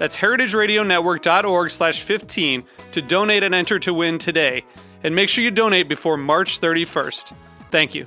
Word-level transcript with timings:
That's 0.00 0.16
heritageradionetwork.org 0.16 1.70
slash 1.70 2.00
15 2.00 2.64
to 2.92 3.02
donate 3.02 3.42
and 3.42 3.54
enter 3.54 3.78
to 3.80 3.92
win 3.92 4.16
today. 4.16 4.64
And 5.04 5.14
make 5.14 5.28
sure 5.28 5.44
you 5.44 5.50
donate 5.50 5.90
before 5.90 6.16
March 6.16 6.58
31st. 6.58 7.34
Thank 7.70 7.94
you. 7.94 8.06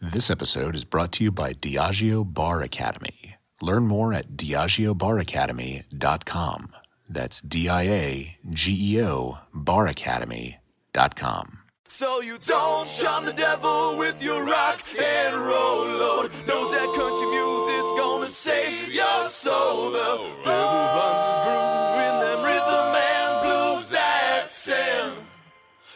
This 0.00 0.30
episode 0.30 0.74
is 0.74 0.86
brought 0.86 1.12
to 1.12 1.24
you 1.24 1.30
by 1.30 1.52
Diageo 1.52 2.24
Bar 2.24 2.62
Academy. 2.62 3.36
Learn 3.60 3.86
more 3.86 4.14
at 4.14 4.30
diageobaracademy.com. 4.30 6.72
That's 7.06 7.42
D 7.42 7.68
I 7.68 7.82
A 7.82 8.38
G 8.48 8.94
E 8.94 9.02
O 9.02 9.36
baracademy.com. 9.54 11.55
So 11.88 12.20
you 12.20 12.36
don't 12.38 12.86
shun 12.88 13.24
the 13.24 13.32
devil 13.32 13.96
with 13.96 14.22
your 14.22 14.44
rock 14.44 14.82
and 15.00 15.36
roll 15.36 15.84
load. 15.86 16.30
Knows 16.46 16.72
that 16.72 16.92
country 16.94 17.26
music's 17.28 17.92
gonna 17.98 18.30
save 18.30 18.92
your 18.92 19.28
soul. 19.28 19.92
The 19.92 19.98
devil 19.98 20.30
finds 20.44 21.22
his 21.26 21.38
groove 21.46 21.96
in 22.06 22.14
them 22.20 22.44
rhythm 22.44 22.96
and 22.96 23.42
blues 23.44 23.88
that 23.90 24.50
sound. 24.50 25.18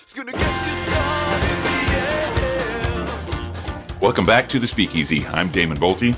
It's 0.01 0.15
gonna 0.15 0.33
get 0.33 0.67
you 0.67 0.77
sun 0.91 1.43
in 1.43 1.63
the 1.67 1.77
air. 3.91 3.99
Welcome 4.01 4.25
back 4.25 4.49
to 4.51 4.59
the 4.59 4.67
Speakeasy. 4.67 5.27
I'm 5.27 5.51
Damon 5.51 5.79
Boelte. 5.79 6.15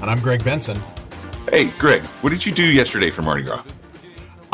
And 0.00 0.10
I'm 0.10 0.20
Greg 0.20 0.44
Benson. 0.44 0.80
Hey, 1.50 1.70
Greg, 1.78 2.02
what 2.20 2.30
did 2.30 2.44
you 2.44 2.52
do 2.52 2.64
yesterday 2.64 3.10
for 3.10 3.22
Mardi 3.22 3.42
Gras? 3.42 3.64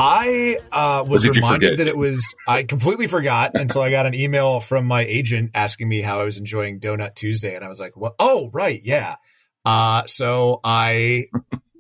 I 0.02 0.56
uh, 0.72 1.04
was 1.06 1.28
reminded 1.28 1.78
that 1.78 1.86
it 1.86 1.96
was, 1.96 2.34
I 2.48 2.62
completely 2.62 3.06
forgot 3.06 3.50
until 3.54 3.82
I 3.82 3.90
got 3.90 4.06
an 4.06 4.14
email 4.14 4.58
from 4.58 4.86
my 4.86 5.02
agent 5.02 5.50
asking 5.52 5.90
me 5.90 6.00
how 6.00 6.22
I 6.22 6.24
was 6.24 6.38
enjoying 6.38 6.80
Donut 6.80 7.14
Tuesday. 7.14 7.54
And 7.54 7.62
I 7.62 7.68
was 7.68 7.80
like, 7.80 7.98
what? 7.98 8.14
Oh, 8.18 8.48
right. 8.54 8.80
Yeah. 8.82 9.16
Uh, 9.62 10.06
so 10.06 10.60
I 10.64 11.26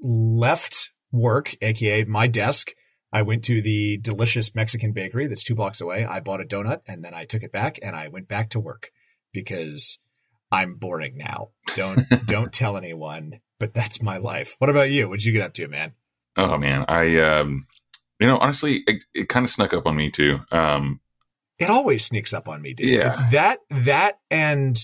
left 0.02 0.90
work, 1.10 1.56
AKA 1.62 2.04
my 2.04 2.26
desk. 2.26 2.72
I 3.10 3.22
went 3.22 3.42
to 3.44 3.62
the 3.62 3.96
delicious 3.96 4.54
Mexican 4.54 4.92
bakery 4.92 5.26
that's 5.26 5.42
two 5.42 5.54
blocks 5.54 5.80
away. 5.80 6.04
I 6.04 6.20
bought 6.20 6.42
a 6.42 6.44
donut 6.44 6.80
and 6.86 7.02
then 7.02 7.14
I 7.14 7.24
took 7.24 7.42
it 7.42 7.52
back 7.52 7.78
and 7.82 7.96
I 7.96 8.08
went 8.08 8.28
back 8.28 8.50
to 8.50 8.60
work 8.60 8.90
because 9.32 9.98
I'm 10.52 10.74
boring 10.74 11.16
now. 11.16 11.52
Don't, 11.74 12.02
don't 12.26 12.52
tell 12.52 12.76
anyone, 12.76 13.40
but 13.58 13.72
that's 13.72 14.02
my 14.02 14.18
life. 14.18 14.56
What 14.58 14.68
about 14.68 14.90
you? 14.90 15.08
What'd 15.08 15.24
you 15.24 15.32
get 15.32 15.42
up 15.42 15.54
to, 15.54 15.68
man? 15.68 15.92
Oh 16.36 16.56
man, 16.56 16.84
I 16.86 17.18
um, 17.18 17.66
you 18.20 18.26
know, 18.26 18.38
honestly, 18.38 18.84
it, 18.86 19.04
it 19.14 19.28
kind 19.28 19.44
of 19.44 19.50
snuck 19.50 19.72
up 19.72 19.86
on 19.86 19.96
me 19.96 20.10
too. 20.10 20.40
Um, 20.52 21.00
it 21.58 21.70
always 21.70 22.04
sneaks 22.04 22.32
up 22.32 22.48
on 22.48 22.62
me, 22.62 22.74
dude. 22.74 22.88
Yeah. 22.88 23.28
That 23.32 23.58
that 23.70 24.18
and 24.30 24.78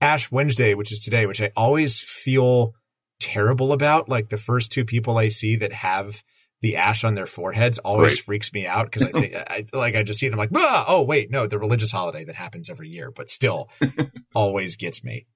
Ash 0.00 0.30
Wednesday, 0.30 0.74
which 0.74 0.92
is 0.92 1.00
today, 1.00 1.26
which 1.26 1.40
I 1.42 1.50
always 1.56 1.98
feel 2.00 2.74
terrible 3.20 3.72
about. 3.72 4.08
Like 4.08 4.28
the 4.28 4.36
first 4.36 4.70
two 4.72 4.84
people 4.84 5.18
I 5.18 5.28
see 5.30 5.56
that 5.56 5.72
have 5.72 6.22
the 6.62 6.76
ash 6.76 7.04
on 7.04 7.14
their 7.14 7.26
foreheads 7.26 7.78
always 7.78 8.14
Right. 8.14 8.24
freaks 8.24 8.52
me 8.54 8.66
out 8.66 8.86
because 8.86 9.02
I 9.02 9.10
think 9.12 9.34
I 9.36 9.66
like 9.72 9.94
I 9.96 10.02
just 10.02 10.18
see 10.20 10.26
it. 10.26 10.32
I'm 10.32 10.38
like, 10.38 10.50
ah, 10.54 10.84
oh 10.88 11.02
wait, 11.02 11.30
no, 11.30 11.46
the 11.46 11.58
religious 11.58 11.90
holiday 11.92 12.24
that 12.24 12.36
happens 12.36 12.70
every 12.70 12.88
year, 12.88 13.10
but 13.10 13.28
still 13.28 13.68
always 14.34 14.76
gets 14.76 15.04
me. 15.04 15.26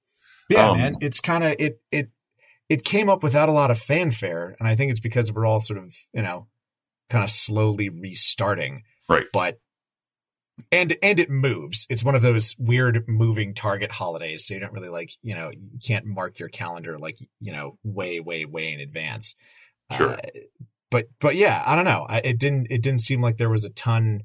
Yeah, 0.49 0.69
Um, 0.71 0.77
man, 0.77 0.95
it's 1.01 1.19
kind 1.21 1.43
of 1.43 1.55
it 1.59 1.81
it 1.91 2.09
it 2.67 2.83
came 2.83 3.09
up 3.09 3.21
without 3.23 3.49
a 3.49 3.51
lot 3.51 3.69
of 3.71 3.79
fanfare, 3.79 4.55
and 4.59 4.67
I 4.67 4.75
think 4.75 4.89
it's 4.91 4.99
because 4.99 5.31
we're 5.31 5.45
all 5.45 5.59
sort 5.59 5.77
of 5.79 5.93
you 6.13 6.21
know 6.23 6.47
kind 7.09 7.23
of 7.23 7.29
slowly 7.29 7.89
restarting 7.89 8.83
right. 9.07 9.25
but 9.33 9.59
and 10.71 10.97
and 11.01 11.19
it 11.19 11.29
moves. 11.29 11.87
It's 11.89 12.03
one 12.03 12.15
of 12.15 12.21
those 12.21 12.55
weird 12.59 13.05
moving 13.07 13.53
target 13.53 13.93
holidays, 13.93 14.45
so 14.45 14.53
you 14.53 14.59
don't 14.59 14.73
really 14.73 14.89
like 14.89 15.13
you 15.21 15.33
know 15.33 15.51
you 15.51 15.79
can't 15.85 16.05
mark 16.05 16.37
your 16.37 16.49
calendar 16.49 16.99
like 16.99 17.17
you 17.39 17.53
know 17.53 17.77
way 17.83 18.19
way 18.19 18.43
way 18.45 18.73
in 18.73 18.81
advance. 18.81 19.35
Sure. 19.95 20.09
Uh, 20.09 20.19
but 20.91 21.05
but 21.21 21.35
yeah, 21.35 21.63
I 21.65 21.75
don't 21.75 21.85
know. 21.85 22.05
I, 22.09 22.17
it 22.19 22.39
didn't 22.39 22.67
it 22.69 22.81
didn't 22.81 23.01
seem 23.01 23.21
like 23.21 23.37
there 23.37 23.49
was 23.49 23.63
a 23.63 23.69
ton 23.69 24.23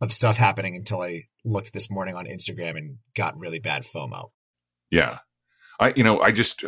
of 0.00 0.12
stuff 0.12 0.36
happening 0.36 0.76
until 0.76 1.02
I 1.02 1.24
looked 1.44 1.72
this 1.72 1.90
morning 1.90 2.14
on 2.14 2.26
Instagram 2.26 2.76
and 2.76 2.98
got 3.14 3.38
really 3.38 3.58
bad 3.58 3.84
FOMO. 3.84 4.30
Yeah. 4.90 5.18
I, 5.80 5.92
you 5.96 6.04
know, 6.04 6.20
I 6.20 6.30
just, 6.30 6.64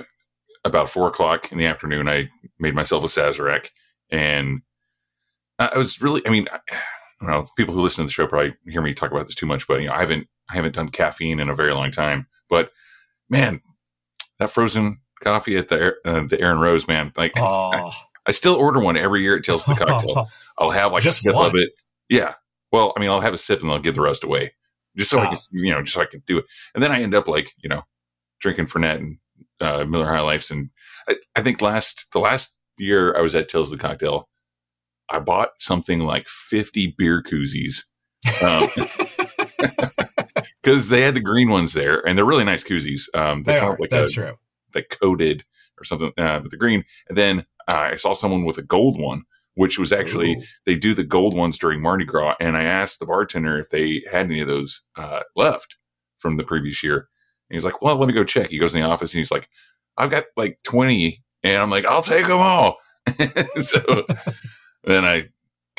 about 0.65 0.88
four 0.88 1.09
o'clock 1.09 1.53
in 1.53 1.59
the 1.59 1.66
afternoon, 1.66 2.09
I 2.09 2.28
made 2.59 2.75
myself 2.75 3.05
a 3.05 3.06
Sazerac 3.06 3.69
and 4.10 4.62
I 5.59 5.67
I 5.75 5.78
was 5.78 6.00
really, 6.00 6.22
I 6.27 6.31
mean, 6.31 6.47
I 6.53 6.61
don't 7.21 7.31
know, 7.31 7.44
people 7.56 7.75
who 7.75 7.83
listen 7.83 8.03
to 8.05 8.06
the 8.06 8.12
show 8.12 8.27
probably 8.27 8.55
hear 8.67 8.83
me 8.83 8.94
talk 8.94 9.11
about 9.11 9.27
this 9.27 9.34
too 9.34 9.47
much, 9.47 9.67
but 9.67 9.81
you 9.81 9.89
know, 9.89 9.94
I 9.94 10.00
haven't, 10.00 10.28
I 10.50 10.55
haven't 10.55 10.75
done 10.75 10.89
caffeine 10.91 11.41
in 11.41 11.49
a 11.49 11.55
very 11.55 11.72
long 11.72 11.91
time, 11.91 12.27
but 12.49 12.71
man, 13.28 13.61
that 14.39 14.50
frozen 14.50 14.99
coffee 15.21 15.56
at 15.56 15.69
the, 15.69 15.94
uh, 16.05 16.27
the 16.27 16.41
Erin 16.41 16.59
Rose, 16.59 16.87
man, 16.87 17.12
like 17.17 17.33
Oh, 17.37 17.91
I 18.27 18.33
still 18.33 18.55
order 18.55 18.81
one 18.81 18.97
every 18.97 19.22
year 19.22 19.37
at 19.37 19.44
Tales 19.44 19.67
of 19.67 19.78
the 19.78 19.84
Cocktail. 19.84 20.28
I'll 20.59 20.71
have 20.71 20.93
like 20.93 21.03
Just 21.03 21.21
a 21.21 21.22
sip 21.22 21.34
one? 21.34 21.47
of 21.47 21.55
it. 21.55 21.71
Yeah. 22.09 22.34
Well, 22.73 22.93
I 22.97 23.00
mean, 23.00 23.09
I'll 23.09 23.21
have 23.21 23.34
a 23.34 23.38
sip 23.38 23.62
and 23.62 23.71
I'll 23.71 23.78
give 23.78 23.94
the 23.94 24.00
rest 24.03 24.25
away 24.25 24.53
just 24.97 25.11
so 25.11 25.21
I 25.21 25.27
can, 25.27 25.37
you 25.53 25.73
know, 25.73 25.83
just 25.83 25.94
so 25.94 26.00
I 26.00 26.06
can 26.06 26.23
do 26.27 26.38
it. 26.38 26.47
And 26.75 26.83
then 26.83 26.91
I 26.91 27.03
end 27.03 27.15
up 27.15 27.28
like, 27.28 27.53
you 27.59 27.69
know, 27.69 27.83
drinking 28.41 28.67
Fernet 28.67 28.97
and 28.97 29.19
uh, 29.61 29.84
Miller 29.84 30.06
High 30.06 30.21
Lifes. 30.21 30.50
And 30.50 30.71
I, 31.09 31.17
I 31.37 31.43
think 31.43 31.62
last, 31.62 32.06
the 32.12 32.19
last 32.19 32.55
year 32.78 33.17
I 33.17 33.21
was 33.21 33.34
at 33.34 33.49
Tales 33.49 33.71
of 33.71 33.78
the 33.78 33.87
Cocktail, 33.87 34.28
I 35.11 35.19
bought 35.21 35.50
something 35.59 36.00
like 36.00 36.28
50 36.28 36.94
beer 36.99 37.22
koozies. 37.22 37.84
Um, 38.43 38.69
Because 40.62 40.89
they 40.89 41.03
had 41.03 41.15
the 41.15 41.21
green 41.21 41.49
ones 41.49 41.75
there, 41.75 42.05
and 42.06 42.19
they're 42.19 42.25
really 42.25 42.44
nice 42.44 42.65
koozies. 42.65 43.03
Um, 43.15 43.44
they 43.44 43.56
are. 43.59 43.77
like 43.78 43.91
That's 43.91 44.11
a, 44.11 44.12
true. 44.12 44.34
like 44.75 44.97
coated 45.00 45.44
or 45.78 45.84
something 45.84 46.12
uh, 46.19 46.41
with 46.43 46.50
the 46.50 46.56
green. 46.56 46.84
And 47.09 47.17
then 47.17 47.47
uh, 47.69 47.91
I 47.93 47.94
saw 47.94 48.15
someone 48.15 48.44
with 48.44 48.59
a 48.59 48.62
gold 48.62 49.00
one, 49.00 49.22
which 49.55 49.78
was 49.78 49.93
actually 49.93 50.34
Ooh. 50.34 50.43
they 50.65 50.75
do 50.75 50.93
the 50.93 51.05
gold 51.05 51.37
ones 51.37 51.56
during 51.56 51.81
Mardi 51.81 52.05
Gras. 52.05 52.34
And 52.41 52.56
I 52.56 52.65
asked 52.65 52.99
the 52.99 53.06
bartender 53.06 53.61
if 53.61 53.71
they 53.71 54.03
had 54.11 54.27
any 54.27 54.41
of 54.41 54.49
those 54.49 54.83
uh, 54.97 55.21
left 55.37 55.77
from 56.17 56.37
the 56.37 56.43
previous 56.44 56.83
year. 56.83 57.09
And 57.49 57.55
he's 57.55 57.65
like, 57.65 57.81
"Well, 57.81 57.97
let 57.97 58.09
me 58.09 58.12
go 58.15 58.25
check." 58.25 58.49
He 58.49 58.59
goes 58.59 58.75
in 58.75 58.81
the 58.81 58.88
office 58.88 59.15
and 59.15 59.19
he's 59.19 59.31
like, 59.31 59.49
"I've 59.97 60.11
got 60.11 60.25
like 60.37 60.59
20. 60.65 61.23
and 61.44 61.59
I'm 61.62 61.71
like, 61.71 61.84
"I'll 61.84 62.03
take 62.03 62.27
them 62.27 62.38
all." 62.38 62.78
so 63.61 64.05
then 64.86 65.04
I, 65.04 65.24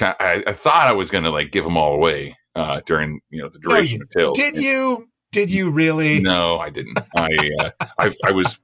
I, 0.02 0.44
I 0.48 0.54
thought 0.54 0.88
I 0.88 0.94
was 0.94 1.10
going 1.10 1.24
to 1.24 1.32
like 1.32 1.52
give 1.52 1.64
them 1.64 1.78
all 1.78 1.96
away 1.96 2.38
uh, 2.56 2.82
during 2.86 3.20
you 3.30 3.42
know 3.42 3.50
the 3.50 3.60
duration 3.60 3.98
you- 4.00 4.04
of 4.04 4.10
Tales. 4.10 4.38
Did 4.38 4.58
you? 4.58 5.08
Did 5.32 5.52
you 5.52 5.70
really? 5.70 6.20
No, 6.22 6.58
I 6.58 6.70
didn't. 6.70 6.98
I, 7.16 7.30
uh, 7.60 7.70
I 8.00 8.12
I 8.26 8.32
was 8.32 8.60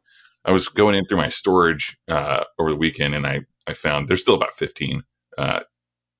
I 0.46 0.52
was 0.52 0.70
going 0.70 0.96
in 0.96 1.04
through 1.06 1.18
my 1.18 1.30
storage 1.30 1.98
uh, 2.08 2.46
over 2.58 2.70
the 2.72 2.78
weekend, 2.78 3.14
and 3.16 3.28
I 3.28 3.42
I 3.68 3.74
found 3.74 4.08
there's 4.08 4.22
still 4.22 4.34
about 4.36 4.54
fifteen 4.54 5.04
uh, 5.38 5.60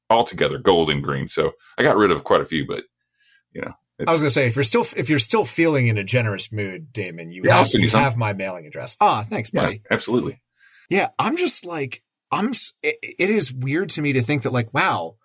altogether, 0.10 0.58
gold 0.58 0.90
and 0.90 1.02
green. 1.04 1.28
So 1.30 1.54
I 1.78 1.84
got 1.84 1.96
rid 1.96 2.12
of 2.12 2.24
quite 2.26 2.42
a 2.42 2.46
few, 2.46 2.68
but 2.68 2.84
you 3.54 3.62
know, 3.62 3.72
it's, 4.00 4.08
I 4.08 4.12
was 4.12 4.20
gonna 4.20 4.30
say 4.32 4.48
if 4.48 4.56
you're 4.56 4.64
still 4.64 4.86
if 4.98 5.10
you're 5.10 5.18
still 5.18 5.46
feeling 5.46 5.88
in 5.88 5.98
a 5.98 6.04
generous 6.04 6.52
mood, 6.52 6.92
Damon, 6.92 7.32
you, 7.32 7.44
Yeah, 7.46 7.58
have, 7.58 7.70
you 7.74 7.88
have 7.90 8.18
my 8.18 8.34
mailing 8.34 8.66
address. 8.68 8.98
Ah, 9.00 9.24
thanks, 9.24 9.50
yeah, 9.54 9.62
buddy. 9.62 9.82
absolutely. 9.90 10.42
Yeah, 10.90 11.10
I'm 11.18 11.38
just 11.38 11.66
like 11.66 12.03
I'm. 12.34 12.52
It, 12.82 12.98
it 13.02 13.30
is 13.30 13.54
weird 13.54 13.90
to 13.92 14.02
me 14.02 14.14
to 14.14 14.22
think 14.22 14.44
that 14.44 14.54
like, 14.54 14.74
wow, 14.74 15.16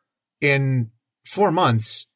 in 0.40 0.90
four 1.26 1.50
months, 1.50 2.06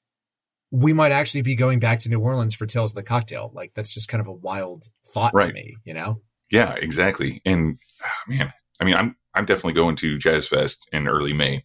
we 0.71 0.93
might 0.93 1.13
actually 1.13 1.43
be 1.43 1.55
going 1.55 1.79
back 1.81 1.99
to 2.01 2.09
New 2.09 2.21
Orleans 2.21 2.55
for 2.55 2.67
Tales 2.67 2.93
of 2.93 2.97
the 2.97 3.03
Cocktail. 3.03 3.51
Like 3.55 3.73
that's 3.75 3.93
just 3.93 4.09
kind 4.09 4.21
of 4.21 4.27
a 4.27 4.33
wild 4.33 4.87
thought 5.13 5.33
to 5.33 5.37
Right. 5.37 5.53
me, 5.55 5.77
you 5.85 5.95
know? 5.95 6.23
Yeah, 6.51 6.75
exactly. 6.75 7.41
And 7.45 7.79
ah, 8.05 8.11
man, 8.29 8.53
I 8.81 8.85
mean, 8.85 8.95
I'm 8.95 9.17
I'm 9.35 9.45
definitely 9.47 9.75
going 9.75 9.97
to 9.97 10.19
Jazz 10.19 10.47
Fest 10.49 10.89
in 10.93 11.09
early 11.09 11.33
May, 11.33 11.65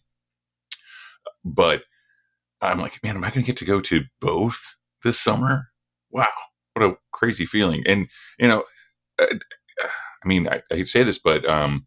but 1.44 1.82
I'm 2.60 2.78
like, 2.78 3.02
man, 3.02 3.16
am 3.16 3.24
I 3.24 3.30
going 3.30 3.42
to 3.42 3.46
get 3.46 3.56
to 3.58 3.64
go 3.64 3.80
to 3.80 4.02
both 4.20 4.76
this 5.04 5.20
summer? 5.20 5.68
Wow, 6.10 6.26
what 6.74 6.84
a 6.84 6.96
crazy 7.12 7.46
feeling! 7.46 7.82
And 7.86 8.08
you 8.38 8.48
know, 8.48 8.64
uh, 9.18 9.26
I 10.24 10.28
mean, 10.28 10.48
I, 10.48 10.62
I 10.72 10.82
say 10.84 11.02
this, 11.02 11.18
but 11.18 11.48
um, 11.48 11.86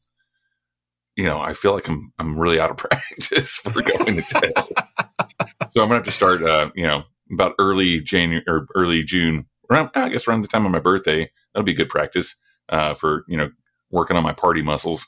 you 1.16 1.24
know, 1.26 1.40
I 1.40 1.54
feel 1.54 1.74
like 1.74 1.88
I'm 1.88 2.14
I'm 2.20 2.38
really 2.40 2.60
out 2.60 2.72
of 2.72 2.78
practice 2.78 3.58
for 3.58 3.82
going 3.82 4.18
to 4.18 4.22
TED. 4.28 4.54
so 4.56 5.82
I'm 5.82 5.88
gonna 5.88 5.96
have 5.96 6.04
to 6.04 6.12
start, 6.12 6.44
uh, 6.44 6.72
you 6.76 6.86
know, 6.86 7.04
about 7.32 7.56
early 7.60 8.02
January 8.02 8.44
or 8.48 8.68
early 8.76 9.04
June, 9.04 9.46
around 9.70 9.90
I 9.96 10.10
guess 10.10 10.28
around 10.28 10.42
the 10.42 10.48
time 10.48 10.66
of 10.66 10.72
my 10.72 10.80
birthday. 10.80 11.30
That'll 11.54 11.66
be 11.66 11.74
good 11.74 11.90
practice 11.90 12.36
uh, 12.70 12.94
for 12.94 13.26
you 13.28 13.38
know 13.38 13.52
working 13.90 14.18
on 14.18 14.24
my 14.24 14.34
party 14.34 14.62
muscles. 14.62 15.06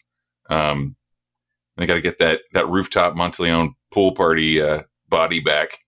Um, 0.49 0.95
I 1.77 1.85
got 1.85 1.95
to 1.95 2.01
get 2.01 2.19
that 2.19 2.41
that 2.53 2.69
rooftop 2.69 3.15
Monteleone 3.15 3.71
pool 3.91 4.13
party 4.13 4.61
uh, 4.61 4.83
body 5.09 5.39
back. 5.39 5.79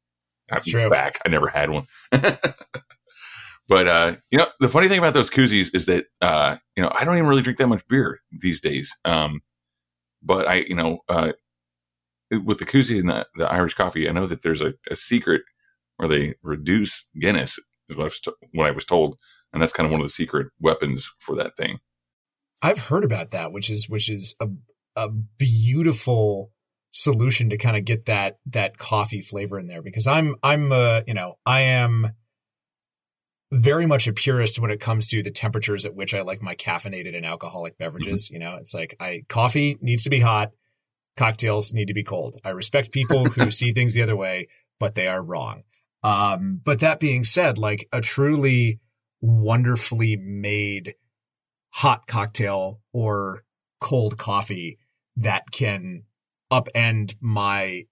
That's 0.49 0.65
I'm 0.67 0.71
true. 0.71 0.89
Back. 0.89 1.19
I 1.25 1.29
never 1.29 1.47
had 1.47 1.69
one. 1.69 1.87
but 2.11 3.87
uh, 3.87 4.15
you 4.31 4.37
know, 4.37 4.47
the 4.59 4.69
funny 4.69 4.87
thing 4.87 4.99
about 4.99 5.13
those 5.13 5.29
koozies 5.29 5.73
is 5.73 5.85
that 5.85 6.05
uh, 6.21 6.57
you 6.75 6.83
know 6.83 6.91
I 6.93 7.03
don't 7.03 7.17
even 7.17 7.29
really 7.29 7.41
drink 7.41 7.59
that 7.59 7.67
much 7.67 7.87
beer 7.87 8.21
these 8.31 8.61
days. 8.61 8.95
Um, 9.05 9.41
but 10.25 10.47
I, 10.47 10.55
you 10.67 10.75
know, 10.75 10.99
uh, 11.07 11.31
with 12.43 12.57
the 12.57 12.65
koozie 12.65 12.99
and 12.99 13.07
the, 13.07 13.27
the 13.35 13.45
Irish 13.45 13.75
coffee, 13.75 14.09
I 14.09 14.11
know 14.11 14.25
that 14.27 14.41
there's 14.41 14.61
a, 14.61 14.73
a 14.89 14.95
secret 14.95 15.43
where 15.97 16.09
they 16.09 16.33
reduce 16.41 17.07
Guinness, 17.19 17.59
is 17.87 17.95
what 17.95 18.03
I, 18.03 18.05
was 18.05 18.19
to- 18.21 18.35
what 18.53 18.67
I 18.67 18.71
was 18.71 18.85
told, 18.85 19.17
and 19.53 19.61
that's 19.61 19.73
kind 19.73 19.85
of 19.85 19.91
one 19.91 20.01
of 20.01 20.07
the 20.07 20.11
secret 20.11 20.47
weapons 20.59 21.11
for 21.19 21.35
that 21.35 21.55
thing. 21.55 21.79
I've 22.61 22.79
heard 22.79 23.03
about 23.03 23.29
that, 23.31 23.51
which 23.51 23.69
is 23.69 23.87
which 23.87 24.09
is 24.09 24.35
a 24.39 24.47
a 24.95 25.09
beautiful 25.09 26.51
solution 26.91 27.49
to 27.49 27.57
kind 27.57 27.75
of 27.77 27.85
get 27.85 28.05
that 28.05 28.37
that 28.45 28.77
coffee 28.77 29.21
flavor 29.21 29.59
in 29.59 29.67
there 29.67 29.81
because 29.81 30.07
I'm 30.07 30.35
I'm 30.41 30.71
uh 30.71 31.01
you 31.05 31.13
know 31.13 31.35
I 31.45 31.61
am 31.61 32.13
very 33.51 33.85
much 33.85 34.07
a 34.07 34.13
purist 34.13 34.59
when 34.59 34.71
it 34.71 34.79
comes 34.79 35.07
to 35.07 35.21
the 35.21 35.31
temperatures 35.31 35.85
at 35.85 35.95
which 35.95 36.13
I 36.13 36.21
like 36.21 36.41
my 36.41 36.55
caffeinated 36.55 37.15
and 37.15 37.25
alcoholic 37.25 37.77
beverages. 37.77 38.29
You 38.29 38.39
know, 38.39 38.55
it's 38.55 38.73
like 38.73 38.95
I 38.99 39.23
coffee 39.29 39.77
needs 39.81 40.03
to 40.03 40.09
be 40.09 40.19
hot, 40.19 40.51
cocktails 41.15 41.73
need 41.73 41.87
to 41.87 41.93
be 41.93 42.03
cold. 42.03 42.39
I 42.43 42.49
respect 42.49 42.91
people 42.91 43.25
who 43.25 43.51
see 43.51 43.71
things 43.71 43.93
the 43.93 44.01
other 44.01 44.15
way, 44.15 44.47
but 44.79 44.95
they 44.95 45.07
are 45.07 45.23
wrong. 45.23 45.63
Um, 46.03 46.61
but 46.63 46.79
that 46.79 46.99
being 46.99 47.23
said, 47.23 47.57
like 47.57 47.87
a 47.91 48.01
truly 48.01 48.79
wonderfully 49.21 50.15
made 50.15 50.95
hot 51.69 52.07
cocktail 52.07 52.79
or 52.93 53.43
cold 53.81 54.17
coffee 54.17 54.77
that 55.17 55.51
can 55.51 56.03
upend 56.51 57.15
my 57.19 57.85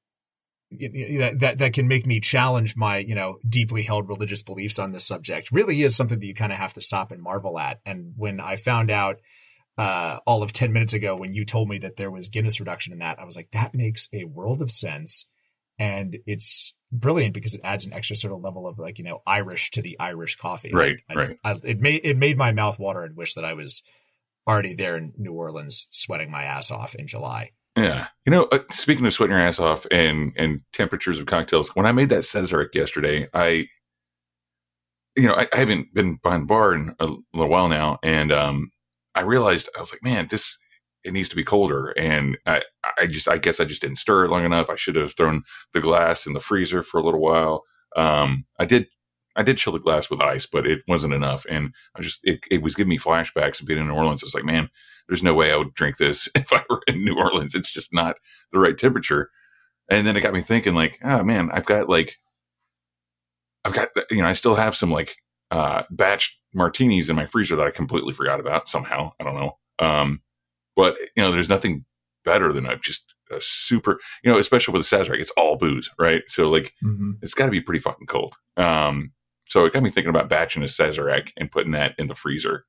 y- 0.80 0.90
y- 0.94 1.18
that, 1.20 1.40
that 1.40 1.58
that 1.60 1.74
can 1.74 1.88
make 1.88 2.06
me 2.06 2.20
challenge 2.20 2.76
my 2.76 2.98
you 2.98 3.16
know 3.16 3.38
deeply 3.48 3.84
held 3.84 4.08
religious 4.10 4.44
beliefs 4.44 4.80
on 4.80 4.92
this 4.92 5.06
subject 5.06 5.52
really 5.52 5.82
is 5.84 5.96
something 5.96 6.20
that 6.20 6.26
you 6.26 6.34
kind 6.36 6.52
of 6.52 6.58
have 6.58 6.74
to 6.74 6.82
stop 6.82 7.12
and 7.12 7.22
marvel 7.22 7.60
at. 7.60 7.80
And 7.86 8.14
when 8.16 8.40
i 8.40 8.56
found 8.56 8.92
out 8.92 9.18
uh 9.78 10.20
all 10.26 10.44
of 10.44 10.54
10 10.54 10.72
minutes 10.72 10.94
ago 10.94 11.16
when 11.16 11.34
you 11.34 11.46
told 11.46 11.68
me 11.70 11.80
that 11.80 11.96
there 11.96 12.12
was 12.12 12.30
guinness 12.30 12.60
reduction 12.60 12.94
in 12.94 13.00
that 13.00 13.20
i 13.20 13.26
was 13.26 13.36
like 13.36 13.50
that 13.54 13.74
makes 13.74 14.08
a 14.14 14.26
world 14.26 14.62
of 14.62 14.72
sense. 14.72 15.26
And 15.80 16.18
it's 16.28 16.74
brilliant 16.92 17.34
because 17.34 17.56
it 17.56 17.62
adds 17.64 17.86
an 17.86 17.94
extra 17.94 18.16
sort 18.16 18.34
of 18.34 18.42
level 18.42 18.68
of 18.68 18.78
like 18.78 19.00
you 19.00 19.04
know 19.04 19.22
irish 19.26 19.72
to 19.72 19.82
the 19.82 19.98
irish 20.00 20.36
coffee. 20.36 20.72
Right, 20.72 20.98
I, 21.10 21.14
right. 21.14 21.38
I, 21.44 21.60
it 21.64 21.80
made 21.80 22.02
it 22.04 22.18
made 22.18 22.38
my 22.38 22.52
mouth 22.52 22.78
water 22.78 23.04
and 23.04 23.18
wish 23.18 23.34
that 23.34 23.44
i 23.46 23.54
was 23.54 23.82
already 24.48 24.76
there 24.76 24.98
in 24.98 25.14
new 25.18 25.34
orleans 25.34 25.88
sweating 25.90 26.30
my 26.30 26.44
ass 26.44 26.70
off 26.70 26.96
in 26.96 27.08
july 27.08 27.52
Yeah, 27.76 28.08
you 28.26 28.32
know, 28.32 28.44
uh, 28.52 28.60
speaking 28.70 29.06
of 29.06 29.14
sweating 29.14 29.36
your 29.36 29.46
ass 29.46 29.60
off 29.60 29.88
and 29.90 30.32
and 30.38 30.62
temperatures 30.74 31.20
of 31.20 31.26
cocktails, 31.26 31.70
when 31.76 31.88
I 31.88 31.92
made 31.92 32.10
that 32.10 32.22
Sazerac 32.24 32.76
yesterday, 32.76 33.28
I, 33.34 33.68
you 35.16 35.28
know, 35.28 35.34
I, 35.36 35.48
I 35.54 35.58
haven't 35.58 35.94
been 35.94 36.16
behind 36.22 36.44
the 36.44 36.48
bar 36.48 36.74
in 36.74 36.96
a 37.00 37.06
little 37.34 37.50
while 37.50 37.70
now, 37.70 38.00
and 38.04 38.32
um, 38.32 38.72
I 39.16 39.22
realized 39.22 39.70
I 39.78 39.80
was 39.80 39.92
like, 39.92 40.04
man, 40.04 40.28
this 40.30 40.58
it 41.04 41.14
needs 41.14 41.30
to 41.30 41.36
be 41.36 41.44
colder, 41.44 41.90
and 41.98 42.38
I 42.46 42.64
I 43.00 43.08
just 43.08 43.28
I 43.28 43.38
guess 43.38 43.60
I 43.60 43.66
just 43.66 43.82
didn't 43.82 43.98
stir 43.98 44.26
it 44.26 44.32
long 44.32 44.46
enough. 44.46 44.70
I 44.70 44.76
should 44.76 44.96
have 44.96 45.16
thrown 45.16 45.44
the 45.74 45.82
glass 45.82 46.26
in 46.26 46.34
the 46.34 46.40
freezer 46.40 46.84
for 46.84 47.00
a 47.00 47.04
little 47.04 47.22
while. 47.22 47.64
Um, 47.96 48.46
I 48.60 48.66
did. 48.66 48.88
I 49.36 49.42
did 49.42 49.58
chill 49.58 49.74
the 49.74 49.80
glass 49.80 50.12
with 50.12 50.22
ice, 50.22 50.46
but 50.46 50.68
it 50.68 50.82
wasn't 50.88 51.14
enough, 51.14 51.46
and 51.50 51.74
I 51.96 52.02
just 52.02 52.20
it, 52.24 52.42
it 52.52 52.62
was 52.62 52.76
giving 52.76 52.90
me 52.90 53.00
flashbacks 53.00 53.60
of 53.62 53.68
being 53.68 53.80
in 53.80 53.88
New 53.88 53.94
Orleans. 53.96 54.24
I 54.24 54.28
was 54.28 54.36
like, 54.36 54.46
man, 54.46 54.70
there's 55.08 55.24
no 55.24 55.34
way 55.34 55.52
I 55.52 55.58
would 55.58 55.74
drink 55.74 55.98
this 55.98 56.30
if 56.36 56.52
I 56.54 56.64
were 56.70 56.82
in 56.88 57.04
New 57.04 57.18
Orleans. 57.18 57.56
It's 57.56 57.72
just 57.72 57.94
not 57.94 58.18
the 58.52 58.60
right 58.60 58.78
temperature. 58.78 59.30
And 59.90 60.08
then 60.08 60.16
it 60.16 60.22
got 60.22 60.34
me 60.34 60.42
thinking, 60.42 60.76
like, 60.76 60.98
oh 61.04 61.24
man, 61.24 61.50
I've 61.52 61.66
got 61.66 61.90
like, 61.90 62.18
I've 63.66 63.74
got, 63.74 63.90
you 64.10 64.22
know, 64.22 64.28
I 64.28 64.34
still 64.34 64.56
have 64.56 64.76
some 64.76 64.92
like 64.92 65.18
uh, 65.52 65.84
batch 65.90 66.40
martinis 66.54 67.10
in 67.10 67.16
my 67.16 67.26
freezer 67.26 67.56
that 67.56 67.68
I 67.68 67.72
completely 67.72 68.14
forgot 68.14 68.40
about 68.40 68.68
somehow. 68.70 69.12
I 69.20 69.24
don't 69.24 69.36
know. 69.36 69.58
Um, 69.80 70.22
but 70.76 70.96
you 71.16 71.24
know, 71.24 71.32
there's 71.32 71.50
nothing 71.50 71.86
better 72.26 72.54
than 72.54 72.66
a 72.66 72.78
just 72.78 73.14
a 73.32 73.40
super, 73.40 74.00
you 74.24 74.32
know, 74.32 74.38
especially 74.38 74.72
with 74.74 74.88
the 74.88 74.96
Sazerac, 74.96 75.20
it's 75.20 75.32
all 75.32 75.58
booze, 75.58 75.90
right? 76.00 76.24
So 76.28 76.50
like, 76.50 76.74
it's 77.22 77.34
got 77.34 77.46
to 77.46 77.52
be 77.52 77.62
pretty 77.62 77.80
fucking 77.80 78.08
cold. 78.08 78.36
Um, 78.58 79.12
so 79.48 79.66
it 79.66 79.74
got 79.74 79.84
me 79.84 79.90
thinking 79.90 80.10
about 80.10 80.30
batching 80.30 80.64
a 80.64 80.68
Sazerac 80.68 81.32
and 81.38 81.52
putting 81.52 81.72
that 81.72 81.96
in 81.98 82.08
the 82.08 82.16
freezer. 82.16 82.66